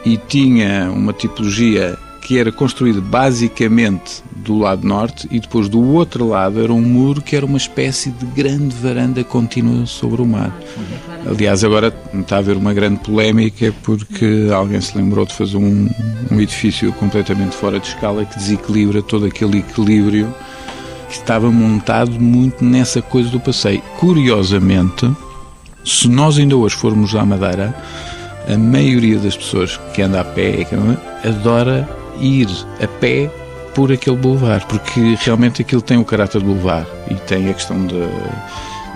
e 0.06 0.18
tinha 0.18 0.92
uma 0.92 1.12
tipologia 1.12 1.98
que 2.26 2.40
era 2.40 2.52
construído 2.52 3.04
basicamente 3.04 4.24
do 4.38 4.58
lado 4.58 4.86
norte 4.86 5.28
e 5.30 5.40
depois 5.40 5.70
do 5.70 5.80
outro 5.80 6.28
lado 6.28 6.60
era 6.60 6.74
um 6.74 6.82
muro 6.82 7.22
que 7.22 7.36
era 7.36 7.46
uma 7.46 7.58
espécie 7.58 8.10
de 8.10 8.26
grande 8.26 8.76
varanda 8.76 9.24
contínua 9.24 9.86
sobre 9.86 10.24
o 10.24 10.26
mar. 10.26 10.52
Aliás, 11.24 11.64
agora 11.64 11.94
está 12.20 12.38
a 12.38 12.40
haver 12.40 12.58
uma 12.58 12.74
grande 12.74 13.00
polémica 13.02 13.72
porque 13.84 14.50
alguém 14.52 14.82
se 14.82 14.98
lembrou 14.98 15.24
de 15.24 15.36
fazer 15.36 15.58
um, 15.58 15.88
um 16.32 16.42
edifício 16.42 16.92
completamente 16.94 17.56
fora 17.56 17.80
de 17.80 17.90
escala 17.90 18.26
que 18.26 18.40
desequilibra 18.40 19.04
todo 19.04 19.28
aquele 19.28 19.60
equilíbrio 19.60 20.34
estava 21.08 21.52
montado 21.52 22.20
muito 22.20 22.66
nessa 22.66 23.04
coisa 23.04 23.30
do 23.30 23.40
passeio. 23.40 23.84
Curiosamente, 24.00 25.12
se 25.86 26.08
nós 26.08 26.40
ainda 26.40 26.58
hoje 26.58 26.76
formos 26.76 27.16
à 27.16 27.24
Madeira, 27.24 27.76
a 28.52 28.58
maioria 28.58 29.20
das 29.20 29.38
pessoas 29.38 29.80
que 29.94 30.02
anda 30.02 30.22
a 30.22 30.26
pé 30.26 30.68
adora 31.24 31.88
ir 32.20 32.48
a 32.82 32.88
pé 32.88 33.30
por 33.74 33.92
aquele 33.92 34.16
boulevard, 34.16 34.66
porque 34.68 35.18
realmente 35.20 35.62
aquilo 35.62 35.82
tem 35.82 35.98
o 35.98 36.06
caráter 36.06 36.40
de 36.40 36.46
boulevard 36.46 36.88
e 37.12 37.16
tem 37.16 37.50
a 37.50 37.54
questão 37.54 37.86
de 37.86 37.96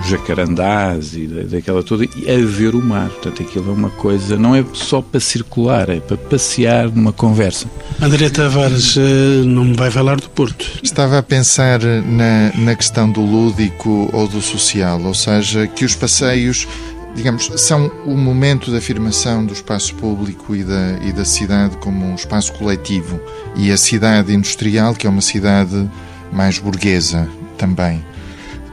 jacarandás 0.08 1.14
e 1.14 1.28
daquela 1.28 1.84
toda, 1.84 2.06
e 2.06 2.32
a 2.32 2.46
ver 2.46 2.76
o 2.76 2.82
mar. 2.82 3.10
Portanto, 3.10 3.42
aquilo 3.42 3.70
é 3.70 3.74
uma 3.74 3.90
coisa, 3.90 4.38
não 4.38 4.56
é 4.56 4.64
só 4.74 5.02
para 5.02 5.20
circular, 5.20 5.90
é 5.90 6.00
para 6.00 6.18
passear 6.18 6.90
numa 6.90 7.12
conversa. 7.12 7.68
André 8.02 8.30
Tavares 8.30 8.96
eh, 8.98 9.44
não 9.46 9.66
me 9.66 9.74
vai 9.76 9.92
falar 9.92 10.18
do 10.20 10.30
Porto. 10.30 10.66
Estava 10.82 11.18
a 11.18 11.24
pensar 11.24 11.80
na, 11.82 12.52
na 12.56 12.76
questão 12.76 13.12
do 13.12 13.22
lúdico 13.22 14.10
ou 14.14 14.28
do 14.28 14.42
social, 14.42 15.02
ou 15.02 15.14
seja, 15.14 15.68
que 15.68 15.84
os 15.84 15.96
passeios 15.96 16.68
digamos, 17.16 17.52
são 17.58 17.88
o 18.06 18.16
momento 18.16 18.72
de 18.72 18.78
afirmação 18.78 19.46
do 19.46 19.54
espaço 19.54 19.96
público 19.96 20.56
e 20.56 20.64
da, 20.64 21.00
e 21.04 21.12
da 21.12 21.26
cidade 21.26 21.78
como 21.78 22.06
um 22.06 22.16
espaço 22.16 22.54
coletivo. 22.54 23.20
E 23.56 23.72
a 23.72 23.78
cidade 23.78 24.34
industrial, 24.34 24.94
que 24.94 25.08
é 25.08 25.10
uma 25.10 25.22
cidade 25.22 25.90
mais 26.32 26.60
burguesa 26.60 27.28
também. 27.58 28.04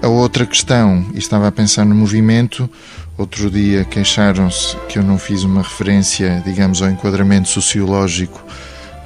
A 0.03 0.09
outra 0.09 0.47
questão, 0.47 1.05
e 1.14 1.18
estava 1.18 1.49
a 1.49 1.53
pensar 1.53 1.84
no 1.84 1.95
movimento, 1.95 2.68
outro 3.16 3.51
dia 3.51 3.84
queixaram-se 3.84 4.76
que 4.89 4.99
eu 4.99 5.03
não 5.03 5.18
fiz 5.18 5.43
uma 5.43 5.62
referência, 5.62 6.43
digamos, 6.45 6.82
ao 6.82 6.91
enquadramento 6.91 7.49
sociológico 7.49 8.45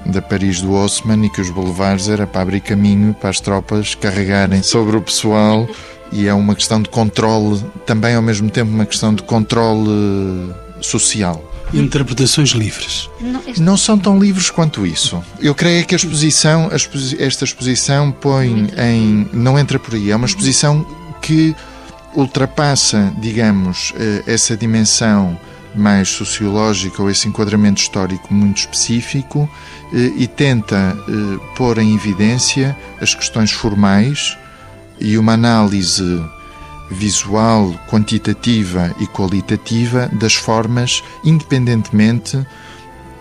da 0.05 0.21
Paris 0.21 0.61
do 0.61 0.75
Haussmann 0.75 1.25
e 1.25 1.31
que 1.31 1.41
os 1.41 1.51
boulevards 1.51 2.09
era 2.09 2.27
para 2.27 2.43
abrir 2.43 2.61
caminho 2.61 3.15
para 3.15 3.31
as 3.31 3.41
tropas 3.41 3.95
carregarem 3.95 4.63
sobre 4.63 4.97
o 4.97 5.03
pessoal 5.03 5.69
e 6.13 6.27
é 6.27 6.35
uma 6.35 6.55
questão 6.55 6.83
de 6.83 6.89
controle, 6.89 7.63
também 7.87 8.15
ao 8.15 8.23
mesmo 8.23 8.51
tempo 8.51 8.71
uma 8.71 8.87
questão 8.87 9.15
de 9.15 9.23
controle 9.23 10.53
social. 10.81 11.45
Interpretações 11.73 12.51
livres. 12.51 13.09
Não, 13.21 13.41
este... 13.47 13.63
não 13.63 13.77
são 13.77 13.97
tão 13.97 14.19
livres 14.19 14.51
quanto 14.51 14.85
isso. 14.85 15.23
Eu 15.41 15.55
creio 15.55 15.87
que 15.87 15.95
a 15.95 15.97
exposição, 15.97 16.69
a 16.71 16.77
exposi 16.77 17.23
esta 17.23 17.45
exposição 17.45 18.11
põe 18.11 18.69
em. 18.77 19.29
não 19.33 19.59
entra 19.59 19.79
por 19.79 19.95
aí. 19.95 20.11
É 20.11 20.17
uma 20.17 20.27
exposição 20.27 20.85
que 21.23 21.55
ultrapassa, 22.15 23.13
digamos, 23.21 23.93
eh, 23.97 24.25
essa 24.27 24.57
dimensão 24.57 25.39
mais 25.75 26.09
sociológica 26.09 27.01
ou 27.01 27.09
esse 27.09 27.29
enquadramento 27.29 27.81
histórico 27.81 28.35
muito 28.35 28.59
específico 28.59 29.49
eh, 29.93 30.13
e 30.17 30.27
tenta 30.27 30.97
eh, 30.97 31.55
pôr 31.57 31.79
em 31.79 31.95
evidência 31.95 32.77
as 33.01 33.15
questões 33.15 33.53
formais 33.53 34.37
e 35.01 35.17
uma 35.17 35.33
análise 35.33 36.23
visual, 36.91 37.73
quantitativa 37.89 38.95
e 38.99 39.07
qualitativa 39.07 40.11
das 40.13 40.35
formas, 40.35 41.03
independentemente 41.25 42.45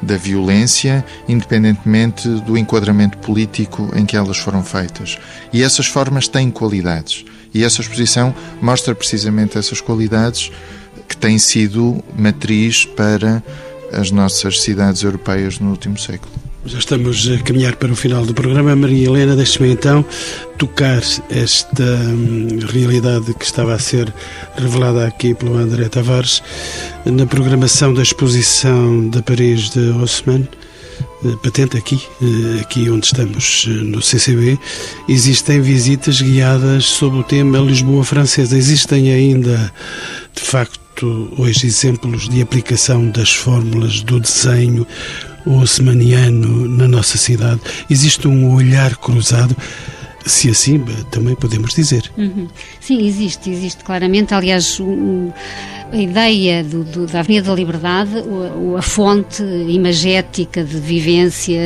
da 0.02 0.18
violência, 0.18 1.06
independentemente 1.28 2.28
do 2.42 2.58
enquadramento 2.58 3.18
político 3.20 3.90
em 3.96 4.06
que 4.06 4.16
elas 4.16 4.38
foram 4.38 4.64
feitas. 4.64 5.18
E 5.52 5.62
essas 5.62 5.88
formas 5.88 6.28
têm 6.28 6.50
qualidades. 6.50 7.26
E 7.54 7.64
essa 7.64 7.82
exposição 7.82 8.34
mostra 8.62 8.96
precisamente 8.96 9.58
essas 9.58 9.82
qualidades 9.82 10.52
que 11.08 11.18
têm 11.18 11.38
sido 11.38 12.04
matriz 12.18 12.86
para 12.86 13.44
as 13.92 14.12
nossas 14.12 14.62
cidades 14.62 15.04
europeias 15.04 15.60
no 15.60 15.72
último 15.72 15.98
século. 15.98 16.39
Já 16.66 16.78
estamos 16.78 17.30
a 17.32 17.42
caminhar 17.42 17.76
para 17.78 17.92
o 17.92 17.96
final 17.96 18.26
do 18.26 18.34
programa. 18.34 18.76
Maria 18.76 19.08
Helena, 19.08 19.36
deixe-me 19.36 19.72
então 19.72 20.04
tocar 20.58 21.02
esta 21.30 21.84
hum, 21.84 22.60
realidade 22.68 23.34
que 23.34 23.46
estava 23.46 23.74
a 23.74 23.80
ser 23.80 24.14
revelada 24.58 25.08
aqui 25.08 25.34
pelo 25.34 25.58
André 25.58 25.88
Tavares 25.88 26.44
na 27.06 27.26
programação 27.26 27.94
da 27.94 28.02
exposição 28.02 29.08
da 29.08 29.22
Paris 29.22 29.70
de 29.70 29.90
Haussmann 29.92 30.48
eh, 31.24 31.36
patente 31.42 31.78
aqui, 31.78 32.02
eh, 32.22 32.60
aqui 32.62 32.90
onde 32.90 33.06
estamos 33.06 33.66
eh, 33.68 33.72
no 33.72 34.02
CCB, 34.02 34.60
existem 35.08 35.62
visitas 35.62 36.22
guiadas 36.22 36.86
sobre 36.86 37.20
o 37.20 37.24
tema 37.24 37.60
Lisboa 37.60 38.04
Francesa. 38.04 38.58
Existem 38.58 39.12
ainda, 39.12 39.72
de 40.34 40.42
facto, 40.42 41.34
hoje 41.38 41.68
exemplos 41.68 42.28
de 42.28 42.42
aplicação 42.42 43.10
das 43.10 43.34
fórmulas 43.34 44.02
do 44.02 44.20
desenho 44.20 44.86
osmaniano 45.46 46.68
na 46.68 46.88
nossa 46.88 47.18
cidade. 47.18 47.62
Existe 47.90 48.28
um 48.28 48.54
olhar 48.54 48.96
cruzado 48.98 49.56
se 50.26 50.50
assim 50.50 50.80
também 51.10 51.36
podemos 51.36 51.74
dizer. 51.74 52.10
Uhum. 52.18 52.48
Sim, 52.80 53.06
existe, 53.06 53.50
existe 53.50 53.84
claramente. 53.84 54.34
Aliás, 54.34 54.80
um, 54.80 55.32
a 55.92 55.98
ideia 55.98 56.64
do, 56.64 56.84
do, 56.84 57.08
da 57.08 57.20
Avenida 57.20 57.48
da 57.48 57.56
Liberdade, 57.56 58.12
o, 58.20 58.78
a 58.78 58.82
fonte 58.82 59.44
imagética 59.44 60.64
de 60.64 60.78
vivência, 60.78 61.60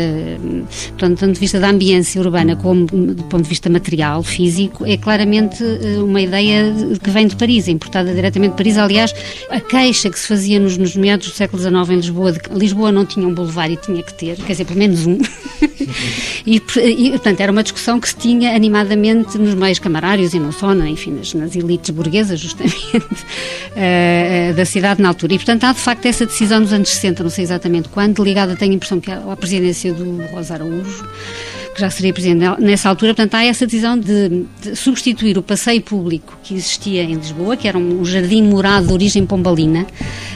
tanto, 0.98 1.20
tanto 1.20 1.34
de 1.34 1.40
vista 1.40 1.60
da 1.60 1.70
ambiência 1.70 2.22
urbana 2.22 2.56
como 2.56 2.86
do 2.86 3.24
ponto 3.24 3.44
de 3.44 3.50
vista 3.50 3.70
material, 3.70 4.24
físico, 4.24 4.86
é 4.86 4.96
claramente 4.98 5.64
eh, 5.64 6.00
uma 6.00 6.22
ideia 6.22 6.74
que 7.02 7.10
vem 7.10 7.28
de 7.28 7.36
Paris, 7.36 7.68
importada 7.68 8.14
diretamente 8.14 8.52
de 8.52 8.58
Paris. 8.58 8.78
Aliás, 8.78 9.14
a 9.50 9.60
queixa 9.60 10.10
que 10.10 10.18
se 10.18 10.28
fazia 10.28 10.60
nos, 10.60 10.78
nos 10.78 10.96
meados 10.96 11.28
do 11.28 11.34
século 11.34 11.62
XIX 11.62 11.90
em 11.90 11.96
Lisboa, 11.96 12.32
de 12.32 12.40
que 12.40 12.54
Lisboa 12.54 12.92
não 12.92 13.06
tinha 13.06 13.28
um 13.28 13.34
boulevard 13.34 13.74
e 13.74 13.78
tinha 13.78 14.02
que 14.02 14.14
ter, 14.14 14.38
quer 14.38 14.54
dizer, 14.54 14.66
pelo 14.66 14.80
menos 14.80 15.06
um. 15.06 15.18
e, 16.46 16.56
e, 16.56 17.10
portanto, 17.12 17.42
era 17.42 17.52
uma 17.52 17.64
discussão 17.64 18.00
que 18.00 18.08
se 18.08 18.16
tinha 18.16 18.56
animadamente 18.56 19.38
nos 19.38 19.54
meios 19.54 19.80
camarários 19.80 20.34
e 20.34 20.40
não 20.40 20.52
só, 20.52 20.74
enfim, 20.74 21.12
nas, 21.12 21.34
nas 21.34 21.56
elites 21.56 21.90
burguesas, 21.90 22.40
justamente. 22.40 22.96
Uh, 22.96 24.13
uh, 24.52 24.54
da 24.54 24.66
cidade 24.66 25.02
na 25.02 25.10
altura. 25.10 25.34
E, 25.34 25.38
portanto, 25.38 25.64
há 25.64 25.74
de 25.74 25.80
facto 25.80 26.06
essa 26.06 26.26
decisão 26.26 26.60
nos 26.60 26.74
anos 26.74 26.90
60, 26.90 27.24
não 27.24 27.30
sei 27.30 27.44
exatamente 27.44 27.90
quando, 27.90 28.24
ligada, 28.24 28.56
tenho 28.56 28.72
a 28.72 28.76
impressão, 28.76 29.00
que 29.00 29.12
à 29.12 29.36
presidência 29.36 29.94
do 29.94 30.26
Rosa 30.28 30.56
Araújo, 30.56 31.08
que 31.74 31.82
já 31.82 31.90
seria 31.90 32.14
presidente 32.14 32.62
nessa 32.62 32.90
altura. 32.90 33.14
Portanto, 33.14 33.36
há 33.36 33.46
essa 33.46 33.66
decisão 33.66 33.98
de, 33.98 34.46
de, 34.62 34.76
substituir 34.76 35.38
o 35.38 35.42
passeio 35.42 35.82
público 35.82 36.38
que 36.44 36.54
existia 36.54 37.04
em 37.04 37.16
Lisboa, 37.16 37.58
que 37.58 37.68
era 37.68 37.78
um 37.78 38.04
jardim 38.06 38.44
morado 38.44 38.88
de 38.88 38.94
origem 38.94 39.26
pombalina, 39.26 39.86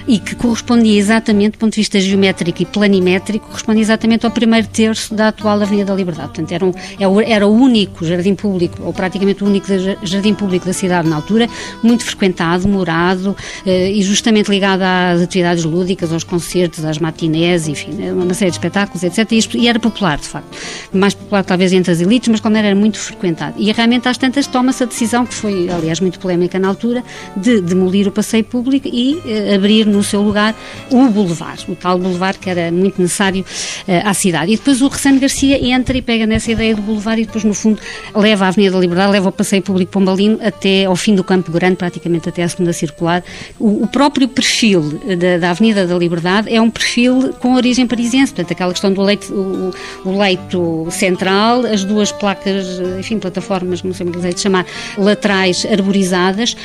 e 0.08 0.20
que 0.20 0.36
correspondia 0.36 0.98
exatamente, 0.98 1.54
do 1.54 1.58
ponto 1.60 1.74
de 1.74 1.82
vista 1.82 2.00
geométrico 2.00 2.62
e 2.62 2.66
planimétrico, 2.66 3.48
correspondia 3.48 3.84
exatamente 3.84 4.26
ao 4.26 4.32
primeiro 4.32 4.68
terço 4.68 5.14
da 5.14 5.30
atual 5.30 5.62
Avenida 5.62 5.88
da 5.88 5.96
Liberdade. 5.96 6.30
Portanto, 6.30 6.52
era, 6.52 6.66
um, 6.66 7.20
é 7.22 7.32
era 7.32 7.46
o 7.46 7.54
único 7.54 8.06
jardim 8.06 8.34
público, 8.34 8.82
ou 8.84 8.94
praticamente 8.94 9.44
o 9.44 9.48
único 9.48 9.68
jardim 10.04 10.34
público 10.34 10.66
da 10.66 10.74
cidade 10.74 11.08
na 11.08 11.18
altura, 11.18 11.50
muito 11.84 12.04
frequentado, 12.04 12.68
morado, 12.68 13.36
eh, 13.66 13.92
e 13.92 14.02
justamente 14.02 14.50
ligado 14.50 14.82
às 14.82 15.22
atividades 15.22 15.64
lúdicas, 15.64 16.12
aos 16.12 16.24
concertos, 16.24 16.86
às 16.86 16.98
matinés, 16.98 17.68
enfim, 17.68 18.10
uma 18.12 18.34
série 18.34 18.52
de 18.52 18.58
espetáculos, 18.58 19.04
etc. 19.04 19.30
E, 19.56 19.68
era 19.68 19.80
popular, 19.80 20.18
de 20.18 20.28
facto. 20.28 20.58
Mais 20.94 21.14
popular 21.28 21.44
talvez 21.44 21.74
entre 21.74 21.92
as 21.92 22.02
elites, 22.02 22.30
mas 22.30 22.40
como 22.40 22.58
era, 22.58 22.74
muito 22.74 22.98
frequentado. 22.98 23.56
E 23.58 23.72
realmente 23.72 24.08
às 24.08 24.18
tantas 24.18 24.48
toma-se 24.48 24.84
a 24.84 24.86
decisão, 24.86 25.26
que 25.26 25.34
foi, 25.34 25.70
aliás, 25.70 26.00
muito 26.00 26.20
polémica 26.20 26.58
na 26.58 26.70
altura, 26.70 27.04
de 27.36 27.62
demolir 27.62 28.08
o 28.08 28.12
passeio 28.12 28.44
público 28.44 28.88
e 28.88 29.22
eh, 29.26 29.56
abrir 29.56 29.86
no 29.86 30.04
seu 30.04 30.22
lugar 30.22 30.56
o 30.92 31.08
boulevard, 31.10 31.66
o 31.70 31.76
tal 31.76 31.98
boulevard 32.00 32.40
que 32.40 32.50
era 32.50 32.72
muito 32.72 33.02
necessário 33.02 33.46
eh, 33.88 34.02
à 34.06 34.14
cidade. 34.14 34.54
E 34.54 34.58
depois 34.58 34.82
o 34.82 34.88
Ressano 34.88 35.20
Garcia 35.20 35.64
entra 35.64 35.98
e 35.98 36.02
pega 36.02 36.26
nessa 36.26 36.52
ideia 36.52 36.76
do 36.76 36.82
boulevard 36.82 37.22
e 37.22 37.26
depois, 37.26 37.44
no 37.44 37.54
fundo, 37.54 37.80
leva 38.16 38.46
a 38.46 38.48
Avenida 38.48 38.74
da 38.74 38.80
Liberdade, 38.80 39.12
leva 39.12 39.30
o 39.30 39.32
passeio 39.32 39.62
público 39.62 39.92
Pombalino 39.92 40.40
até 40.42 40.86
ao 40.86 40.96
fim 40.96 41.14
do 41.16 41.24
Campo 41.24 41.52
Grande, 41.52 41.76
praticamente 41.76 42.30
até 42.30 42.44
a 42.44 42.50
segunda 42.50 42.74
circular. 42.74 43.24
O, 43.60 43.84
o 43.84 43.88
próprio 43.88 44.28
perfil 44.28 45.00
da, 45.18 45.38
da, 45.38 45.50
Avenida 45.52 45.86
da 45.86 45.98
Liberdade 45.98 46.54
é 46.54 46.62
um 46.62 46.70
perfil 46.70 47.34
com 47.40 47.56
origem 47.56 47.86
parisiense, 47.88 48.34
portanto, 48.34 48.52
aquela 48.52 48.72
questão 48.72 48.94
do 48.94 49.02
leito, 49.02 49.34
o, 49.34 50.10
o 50.10 50.18
leito 50.18 50.88
central, 51.18 51.66
as 51.66 51.84
duas 51.84 52.12
placas, 52.12 52.80
enfim, 53.00 53.18
plataformas, 53.18 53.82
não 53.82 53.94
sei 53.94 54.06
como 54.06 54.26
é 54.26 54.32
que 54.32 54.40
chamar, 54.40 54.66
laterais 54.98 55.66
arborizadas, 55.66 56.56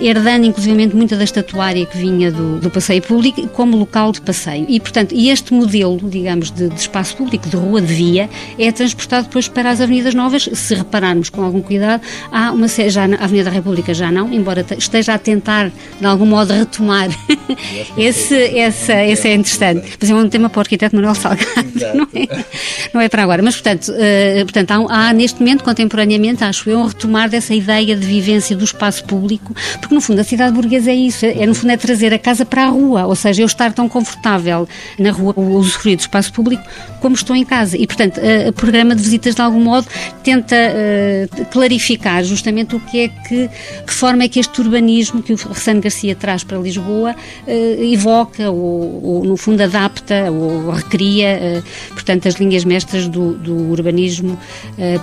herdando 0.00 0.46
inclusivamente 0.46 0.94
muita 0.94 1.16
da 1.16 1.24
estatuária 1.24 1.84
que 1.86 1.96
vinha 1.96 2.30
do, 2.30 2.58
do 2.58 2.70
passeio 2.70 3.02
público 3.02 3.46
como 3.48 3.76
local 3.76 4.12
de 4.12 4.20
passeio. 4.20 4.66
E, 4.68 4.80
portanto, 4.80 5.14
este 5.16 5.52
modelo, 5.54 5.98
digamos, 6.08 6.50
de, 6.50 6.68
de, 6.68 6.80
espaço 6.80 7.16
público, 7.16 7.48
de 7.48 7.56
rua, 7.56 7.80
de 7.80 7.92
via, 7.92 8.28
é 8.58 8.70
transportado 8.72 9.26
depois 9.26 9.48
para 9.48 9.70
as 9.70 9.80
avenidas 9.80 10.14
novas. 10.14 10.48
Se 10.52 10.74
repararmos 10.74 11.28
com 11.30 11.42
algum 11.42 11.60
cuidado, 11.60 12.02
há 12.30 12.50
uma 12.52 12.68
já 12.68 13.02
a 13.02 13.24
Avenida 13.24 13.44
da 13.44 13.50
República 13.50 13.92
já 13.94 14.10
não, 14.10 14.32
embora 14.32 14.64
esteja 14.76 15.14
a 15.14 15.18
tentar, 15.18 15.70
de 16.00 16.06
algum 16.06 16.26
modo, 16.26 16.52
retomar 16.52 17.08
esse, 17.96 18.58
essa, 18.58 19.02
esse 19.04 19.28
é 19.28 19.34
interessante. 19.34 19.98
Exemplo, 20.00 20.22
é 20.22 20.24
um 20.24 20.28
tema 20.28 20.48
para 20.48 20.58
o 20.58 20.60
arquiteto 20.60 20.96
Manuel 20.96 21.14
Salgado, 21.14 21.68
não 21.94 22.08
é, 22.14 22.44
não 22.92 23.00
é 23.00 23.08
para 23.08 23.22
agora. 23.22 23.42
Mas, 23.42 23.54
portanto, 23.54 23.92
uh, 23.92 24.44
portanto 24.44 24.70
há, 24.70 25.08
há, 25.08 25.12
neste 25.12 25.40
momento, 25.40 25.64
contemporaneamente, 25.64 26.44
acho 26.44 26.68
eu, 26.68 26.78
um 26.78 26.86
retomar 26.86 27.28
dessa 27.28 27.54
ideia 27.54 27.96
de 27.96 28.06
vivência 28.06 28.56
do 28.56 28.64
espaço 28.64 29.04
público 29.04 29.54
Porque, 29.82 29.96
no 29.96 30.00
fundo, 30.00 30.20
a 30.20 30.24
cidade 30.24 30.54
burguesa 30.54 30.92
é 30.92 30.94
isso, 30.94 31.26
é, 31.26 31.44
no 31.44 31.54
fundo, 31.54 31.72
é 31.72 31.76
trazer 31.76 32.14
a 32.14 32.18
casa 32.18 32.46
para 32.46 32.64
a 32.64 32.68
rua, 32.68 33.04
ou 33.04 33.16
seja, 33.16 33.42
eu 33.42 33.46
estar 33.46 33.72
tão 33.72 33.88
confortável 33.88 34.66
na 34.96 35.10
rua, 35.10 35.34
o 35.36 35.56
usufruir 35.56 35.96
do 35.96 36.00
espaço 36.00 36.32
público, 36.32 36.62
como 37.02 37.16
estou 37.16 37.34
em 37.34 37.44
casa. 37.44 37.76
E, 37.76 37.84
portanto, 37.86 38.20
o 38.48 38.52
programa 38.52 38.94
de 38.94 39.02
visitas, 39.02 39.34
de 39.34 39.42
algum 39.42 39.60
modo, 39.60 39.88
tenta 40.22 40.54
uh, 40.56 41.44
clarificar 41.46 42.22
justamente 42.22 42.76
o 42.76 42.80
que 42.80 43.00
é 43.00 43.08
que, 43.08 43.50
que 43.84 43.92
forma 43.92 44.22
é 44.22 44.28
que 44.28 44.38
este 44.38 44.60
urbanismo 44.60 45.20
que 45.20 45.32
o 45.32 45.36
Ressano 45.36 45.80
Garcia 45.80 46.14
traz 46.14 46.44
para 46.44 46.56
Lisboa 46.58 47.14
uh, 47.46 47.82
evoca, 47.82 48.50
ou, 48.50 49.04
ou, 49.04 49.24
no 49.24 49.36
fundo, 49.36 49.60
adapta, 49.60 50.30
ou 50.30 50.70
recria, 50.70 51.60
uh, 51.60 51.92
portanto, 51.92 52.28
as 52.28 52.34
linhas 52.34 52.64
mestras 52.64 53.08
do, 53.08 53.34
do 53.34 53.70
urbanismo 53.70 54.38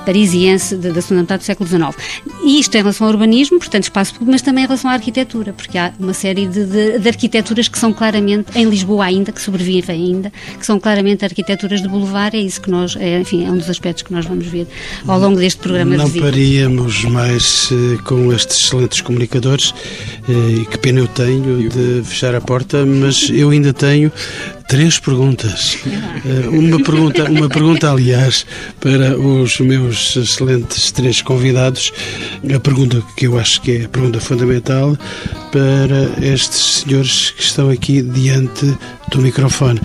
parisiense 0.06 0.76
da 0.76 1.02
segunda 1.02 1.24
metade 1.24 1.44
do 1.44 1.46
século 1.46 1.68
XIX. 1.68 1.96
E 2.44 2.60
isto 2.60 2.74
em 2.76 2.78
relação 2.78 3.08
ao 3.08 3.14
urbanismo, 3.14 3.60
portanto, 3.60 3.84
espaço 3.84 4.14
público, 4.14 4.32
mas 4.32 4.42
também 4.42 4.64
em 4.64 4.68
relação 4.68 4.90
à 4.90 4.94
arquitetura, 4.94 5.52
porque 5.52 5.78
há 5.78 5.92
uma 6.00 6.14
série 6.14 6.48
de, 6.48 6.66
de, 6.66 7.00
de 7.00 7.08
arquiteturas 7.10 7.68
que 7.68 7.78
são 7.78 7.92
claramente, 7.92 8.58
em 8.58 8.66
Lisboa 8.66 9.06
ainda, 9.06 9.32
que 9.32 9.42
sobrevivem 9.42 10.02
ainda, 10.02 10.32
que 10.58 10.66
são 10.66 10.80
claramente 10.80 11.26
arquiteturas 11.26 11.82
boulevard, 11.90 12.38
é 12.38 12.42
isso 12.42 12.62
que 12.62 12.70
nós, 12.70 12.96
é, 12.96 13.20
enfim, 13.20 13.46
é 13.46 13.52
um 13.52 13.58
dos 13.58 13.70
aspectos 13.70 14.04
que 14.04 14.14
nós 14.14 14.26
vamos 14.26 14.46
ver 14.48 14.68
ao 15.08 15.20
longo 15.20 15.40
deste 15.40 15.60
programa 15.60 15.98
Não 15.98 16.10
de 16.10 16.20
paríamos 16.20 17.04
mais 17.06 17.70
uh, 17.72 18.02
com 18.04 18.32
estes 18.32 18.66
excelentes 18.66 19.02
comunicadores, 19.02 19.72
uh, 19.72 20.62
e 20.62 20.66
que 20.66 20.78
pena 20.78 21.00
eu 21.00 21.08
tenho 21.08 21.70
de 21.70 22.02
fechar 22.04 22.36
a 22.36 22.42
porta, 22.42 22.86
mas 22.86 23.30
eu 23.30 23.50
ainda 23.50 23.74
tenho 23.74 24.12
três 24.70 25.00
perguntas. 25.00 25.76
Uh, 25.76 26.50
uma 26.50 26.82
pergunta, 26.82 27.24
uma 27.30 27.50
pergunta, 27.50 27.92
aliás, 27.92 28.46
para 28.80 29.20
os 29.20 29.60
meus 29.60 30.16
excelentes 30.16 30.92
três 30.92 31.22
convidados. 31.22 31.92
A 32.56 32.60
pergunta 32.60 33.02
que 33.18 33.28
eu 33.28 33.38
acho 33.40 33.62
que 33.62 33.78
é 33.78 33.86
a 33.86 33.90
pergunta 33.90 34.20
fundamental 34.20 34.96
para 35.52 36.26
estes 36.26 36.84
senhores 36.84 37.32
que 37.32 37.42
estão 37.42 37.70
aqui 37.70 38.02
diante 38.02 38.78
do 39.12 39.20
microfone. 39.20 39.82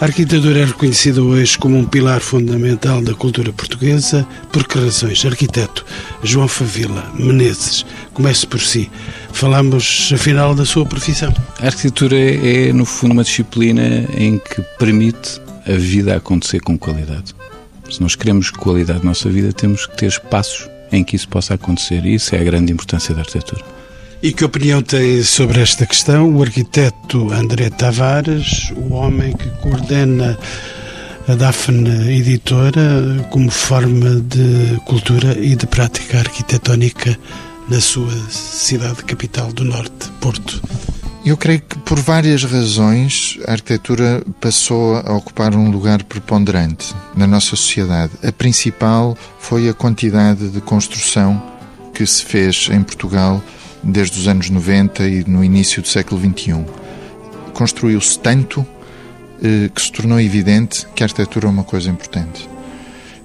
A 0.00 0.06
arquitetura 0.06 0.60
é 0.60 0.64
reconhecida 0.64 1.22
hoje 1.22 1.58
como 1.58 1.76
um 1.76 1.84
pilar 1.84 2.20
fundamental 2.22 3.02
da 3.02 3.12
cultura 3.12 3.52
portuguesa. 3.52 4.26
Por 4.50 4.66
que 4.66 4.78
razões? 4.78 5.26
Arquiteto 5.26 5.84
João 6.22 6.48
Favila 6.48 7.12
Menezes, 7.14 7.84
comece 8.14 8.46
por 8.46 8.60
si. 8.60 8.90
Falamos, 9.30 10.10
afinal, 10.14 10.54
da 10.54 10.64
sua 10.64 10.86
profissão. 10.86 11.34
A 11.60 11.66
arquitetura 11.66 12.16
é, 12.16 12.72
no 12.72 12.86
fundo, 12.86 13.12
uma 13.12 13.22
disciplina 13.22 14.06
em 14.16 14.38
que 14.38 14.62
permite 14.78 15.38
a 15.66 15.76
vida 15.76 16.16
acontecer 16.16 16.60
com 16.60 16.78
qualidade. 16.78 17.34
Se 17.90 18.00
nós 18.00 18.14
queremos 18.14 18.50
qualidade 18.50 19.00
na 19.00 19.10
nossa 19.10 19.28
vida, 19.28 19.52
temos 19.52 19.84
que 19.84 19.98
ter 19.98 20.06
espaços 20.06 20.66
em 20.90 21.04
que 21.04 21.14
isso 21.14 21.28
possa 21.28 21.52
acontecer. 21.52 22.06
E 22.06 22.14
isso 22.14 22.34
é 22.34 22.40
a 22.40 22.44
grande 22.44 22.72
importância 22.72 23.14
da 23.14 23.20
arquitetura. 23.20 23.79
E 24.22 24.34
que 24.34 24.44
opinião 24.44 24.82
tem 24.82 25.22
sobre 25.22 25.62
esta 25.62 25.86
questão 25.86 26.36
o 26.36 26.42
arquiteto 26.42 27.32
André 27.32 27.70
Tavares, 27.70 28.70
o 28.76 28.92
homem 28.92 29.32
que 29.32 29.48
coordena 29.62 30.38
a 31.26 31.34
Daphne 31.34 32.18
Editora 32.18 33.26
como 33.30 33.50
forma 33.50 34.20
de 34.20 34.78
cultura 34.84 35.38
e 35.38 35.56
de 35.56 35.66
prática 35.66 36.18
arquitetónica 36.18 37.18
na 37.66 37.80
sua 37.80 38.12
cidade 38.28 39.02
capital 39.04 39.54
do 39.54 39.64
Norte, 39.64 40.10
Porto? 40.20 40.60
Eu 41.24 41.38
creio 41.38 41.62
que 41.62 41.78
por 41.78 41.98
várias 41.98 42.44
razões 42.44 43.38
a 43.48 43.52
arquitetura 43.52 44.22
passou 44.38 44.96
a 44.96 45.14
ocupar 45.14 45.54
um 45.54 45.70
lugar 45.70 46.02
preponderante 46.04 46.94
na 47.16 47.26
nossa 47.26 47.56
sociedade. 47.56 48.12
A 48.22 48.30
principal 48.30 49.16
foi 49.38 49.66
a 49.70 49.72
quantidade 49.72 50.50
de 50.50 50.60
construção 50.60 51.42
que 51.94 52.04
se 52.06 52.22
fez 52.22 52.68
em 52.70 52.82
Portugal 52.82 53.42
desde 53.82 54.18
os 54.18 54.28
anos 54.28 54.50
90 54.50 55.06
e 55.06 55.24
no 55.24 55.44
início 55.44 55.82
do 55.82 55.88
século 55.88 56.20
XXI. 56.20 56.64
Construiu-se 57.54 58.18
tanto 58.18 58.66
eh, 59.42 59.70
que 59.74 59.80
se 59.80 59.92
tornou 59.92 60.20
evidente 60.20 60.86
que 60.94 61.02
a 61.02 61.06
arquitetura 61.06 61.46
é 61.46 61.50
uma 61.50 61.64
coisa 61.64 61.90
importante. 61.90 62.48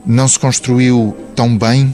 Não 0.06 0.28
se 0.28 0.40
construiu 0.40 1.16
tão 1.36 1.58
bem 1.58 1.94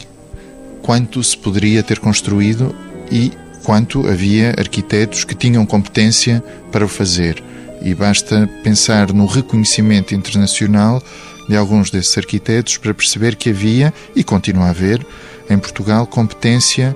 quanto 0.82 1.24
se 1.24 1.38
poderia 1.38 1.82
ter 1.82 2.00
construído 2.00 2.76
e 3.12 3.32
quanto 3.64 4.08
havia 4.08 4.54
arquitetos 4.58 5.24
que 5.24 5.36
tinham 5.36 5.66
competência 5.66 6.44
para 6.72 6.86
o 6.86 6.88
fazer. 6.88 7.44
E 7.82 7.96
basta 7.96 8.50
pensar 8.64 9.12
no 9.12 9.26
reconhecimento 9.26 10.14
internacional 10.14 11.02
de 11.50 11.56
alguns 11.56 11.90
desses 11.90 12.18
arquitetos 12.18 12.78
para 12.78 12.94
perceber 12.94 13.36
que 13.36 13.50
havia 13.50 13.94
e 14.16 14.24
continua 14.24 14.66
a 14.66 14.70
haver 14.70 15.06
em 15.50 15.58
Portugal 15.58 16.06
competência 16.06 16.96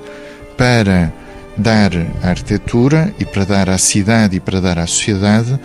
para 0.57 1.11
dar 1.57 1.91
à 2.21 2.29
arquitetura 2.29 3.13
e 3.19 3.25
para 3.25 3.45
dar 3.45 3.69
à 3.69 3.77
cidade 3.77 4.37
e 4.37 4.39
para 4.39 4.59
dar 4.59 4.79
à 4.79 4.87
sociedade 4.87 5.59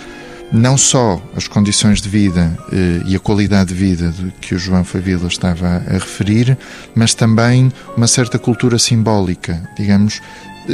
não 0.53 0.76
só 0.76 1.22
as 1.36 1.47
condições 1.47 2.01
de 2.01 2.09
vida 2.09 2.57
eh, 2.72 3.03
e 3.07 3.14
a 3.14 3.20
qualidade 3.20 3.72
de 3.72 3.74
vida 3.74 4.12
que 4.41 4.55
o 4.55 4.59
João 4.59 4.84
Favila 4.84 5.28
estava 5.28 5.82
a 5.86 5.93
referir, 5.93 6.59
mas 6.95 7.14
também 7.14 7.72
uma 7.97 8.09
certa 8.09 8.38
cultura 8.38 8.78
simbólica, 8.78 9.62
digamos, 9.76 10.20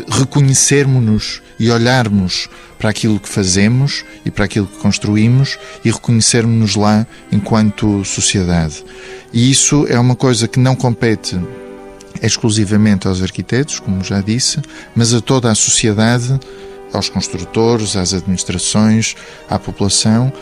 reconhecermos-nos 0.08 1.42
e 1.58 1.70
olharmos 1.70 2.48
para 2.78 2.90
aquilo 2.90 3.20
que 3.20 3.28
fazemos 3.28 4.04
e 4.24 4.30
para 4.30 4.44
aquilo 4.44 4.66
que 4.66 4.78
construímos 4.78 5.58
e 5.84 5.90
reconhecermos-nos 5.90 6.74
lá 6.74 7.06
enquanto 7.30 8.04
sociedade. 8.04 8.84
E 9.32 9.50
isso 9.50 9.86
é 9.88 9.98
uma 9.98 10.16
coisa 10.16 10.48
que 10.48 10.58
não 10.58 10.74
compete 10.74 11.38
exclusivamente 12.26 13.06
aos 13.06 13.22
arquitetos, 13.22 13.78
como 13.78 14.02
já 14.02 14.20
disse, 14.20 14.60
mas 14.94 15.14
a 15.14 15.20
toda 15.20 15.50
a 15.50 15.54
sociedade, 15.54 16.38
aos 16.92 17.08
construtores, 17.08 17.96
às 17.96 18.12
administrações, 18.12 19.14
à 19.48 19.58
população, 19.58 20.32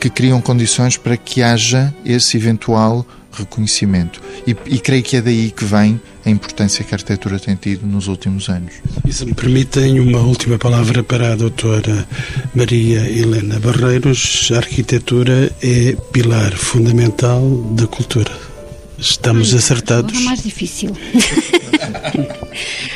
que 0.00 0.10
criam 0.10 0.40
condições 0.40 0.96
para 0.96 1.16
que 1.16 1.42
haja 1.42 1.94
esse 2.04 2.36
eventual 2.36 3.06
reconhecimento. 3.32 4.20
E, 4.46 4.56
e, 4.66 4.78
creio 4.78 5.02
que 5.02 5.16
é 5.16 5.22
daí 5.22 5.50
que 5.50 5.64
vem 5.64 6.00
a 6.24 6.30
importância 6.30 6.84
que 6.84 6.94
a 6.94 6.96
arquitetura 6.96 7.38
tem 7.38 7.56
tido 7.56 7.86
nos 7.86 8.06
últimos 8.06 8.48
anos. 8.48 8.74
E 9.04 9.12
se 9.12 9.24
me 9.24 9.34
permitem 9.34 10.00
uma 10.00 10.20
última 10.20 10.58
palavra 10.58 11.02
para 11.02 11.32
a 11.32 11.36
doutora 11.36 12.06
Maria 12.54 13.00
Helena 13.00 13.58
Barreiros, 13.58 14.50
a 14.52 14.58
arquitetura 14.58 15.50
é 15.62 15.96
pilar 16.12 16.52
fundamental 16.52 17.40
da 17.72 17.86
cultura. 17.86 18.53
Estamos 18.98 19.52
Ai, 19.52 19.58
acertados. 19.58 20.16
É 20.16 20.20
mais 20.24 20.42
difícil. 20.42 20.90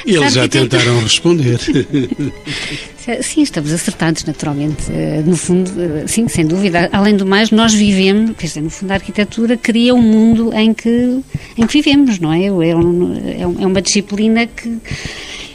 Eles 0.06 0.32
já 0.32 0.48
tentaram 0.48 1.00
responder. 1.00 1.58
Sim, 3.22 3.40
estamos 3.40 3.72
acertados, 3.72 4.24
naturalmente. 4.24 4.84
Eh, 4.90 5.22
no 5.24 5.34
fundo, 5.34 5.70
eh, 5.80 6.06
sim, 6.06 6.28
sem 6.28 6.46
dúvida. 6.46 6.90
Além 6.92 7.16
do 7.16 7.24
mais, 7.24 7.50
nós 7.50 7.72
vivemos, 7.72 8.36
quer 8.36 8.48
dizer, 8.48 8.60
no 8.60 8.68
fundo, 8.68 8.90
a 8.90 8.94
arquitetura 8.96 9.56
cria 9.56 9.94
um 9.94 10.02
mundo 10.02 10.52
em 10.52 10.74
que, 10.74 11.20
em 11.56 11.66
que 11.66 11.72
vivemos, 11.72 12.18
não 12.18 12.30
é? 12.30 12.44
É, 12.44 12.52
um, 12.52 13.16
é, 13.16 13.40
é 13.40 13.66
uma 13.66 13.80
disciplina 13.80 14.46
que, 14.46 14.78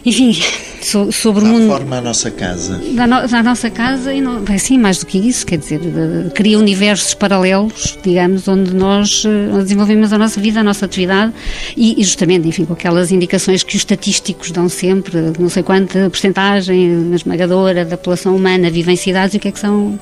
enfim, 0.05 0.37
so, 0.81 1.11
sobre 1.11 1.43
o 1.43 1.47
mundo. 1.47 1.67
forma 1.67 1.97
à 1.97 2.01
nossa 2.01 2.29
casa. 2.29 2.81
Da, 2.93 3.07
no, 3.07 3.25
da 3.25 3.41
nossa 3.41 3.69
casa, 3.69 4.13
e 4.13 4.19
não, 4.19 4.43
é 4.49 4.57
sim, 4.57 4.77
mais 4.77 4.99
do 4.99 5.05
que 5.05 5.17
isso, 5.17 5.45
quer 5.45 5.57
dizer, 5.57 5.79
de, 5.79 6.29
cria 6.31 6.59
universos 6.59 7.13
paralelos, 7.13 7.97
digamos, 8.03 8.47
onde 8.47 8.73
nós 8.75 9.23
uh, 9.23 9.61
desenvolvemos 9.61 10.11
a 10.11 10.17
nossa 10.17 10.41
vida, 10.41 10.59
a 10.59 10.63
nossa 10.63 10.85
atividade 10.85 11.33
e, 11.77 12.01
e, 12.01 12.03
justamente, 12.03 12.47
enfim, 12.47 12.65
com 12.65 12.73
aquelas 12.73 13.11
indicações 13.11 13.63
que 13.63 13.69
os 13.69 13.81
estatísticos 13.81 14.51
dão 14.51 14.67
sempre, 14.67 15.31
não 15.39 15.47
sei 15.47 15.63
quanta 15.63 16.09
porcentagem 16.09 17.13
esmagadora 17.13 17.85
da 17.85 17.95
população 17.95 18.35
humana 18.35 18.69
vive 18.69 18.91
em 18.91 18.95
cidades 18.97 19.35
e 19.35 19.37
o 19.37 19.39
que 19.39 19.47
é 19.47 19.51
que 19.51 19.59
são, 19.59 19.97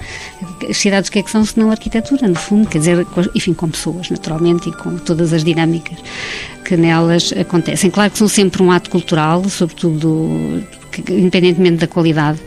as 0.67 0.77
cidades 0.77 1.09
o 1.09 1.11
que 1.11 1.19
é 1.19 1.23
que 1.23 1.29
são 1.29 1.45
se 1.45 1.59
não 1.59 1.69
arquitetura, 1.69 2.27
no 2.27 2.35
fundo, 2.35 2.67
quer 2.67 2.79
dizer, 2.79 3.05
enfim, 3.35 3.53
com 3.53 3.69
pessoas, 3.69 4.09
naturalmente, 4.09 4.69
e 4.69 4.71
com 4.71 4.97
todas 4.97 5.31
as 5.31 5.43
dinâmicas 5.43 5.99
que 6.63 6.77
nelas 6.77 7.33
acontecem. 7.33 7.89
Claro 7.89 8.11
que 8.11 8.17
são 8.17 8.27
sempre 8.27 8.61
um 8.61 8.71
ato 8.71 8.89
cultural, 8.89 9.43
sobretudo 9.49 10.63
independentemente 11.09 11.77
da 11.77 11.87
qualidade 11.87 12.39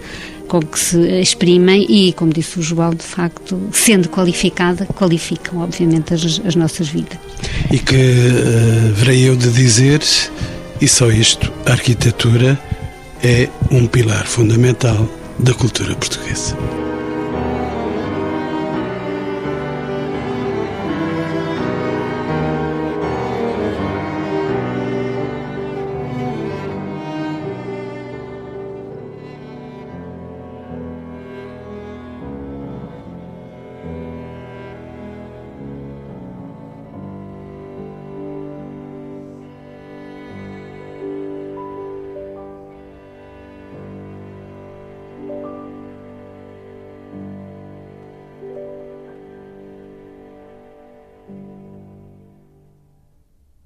com 0.49 0.61
que 0.61 0.79
se 0.79 0.99
exprimem 1.21 1.87
e, 1.89 2.13
como 2.13 2.33
disse 2.33 2.59
o 2.59 2.63
João, 2.63 2.91
de 2.91 3.03
facto, 3.03 3.61
sendo 3.73 4.09
qualificada, 4.09 4.87
qualificam, 4.87 5.61
obviamente, 5.61 6.13
as, 6.13 6.41
as 6.45 6.55
nossas 6.55 6.89
vidas. 6.89 7.19
E 7.71 7.79
que 7.79 7.95
uh, 7.97 8.93
verei 8.95 9.29
eu 9.29 9.37
de 9.37 9.51
dizer, 9.51 10.03
e 10.81 10.87
só 10.87 11.11
isto, 11.11 11.51
a 11.67 11.73
arquitetura 11.73 12.61
é 13.23 13.49
um 13.71 13.87
pilar 13.87 14.27
fundamental 14.27 15.09
da 15.39 15.55
cultura 15.55 15.95
portuguesa. 15.95 16.57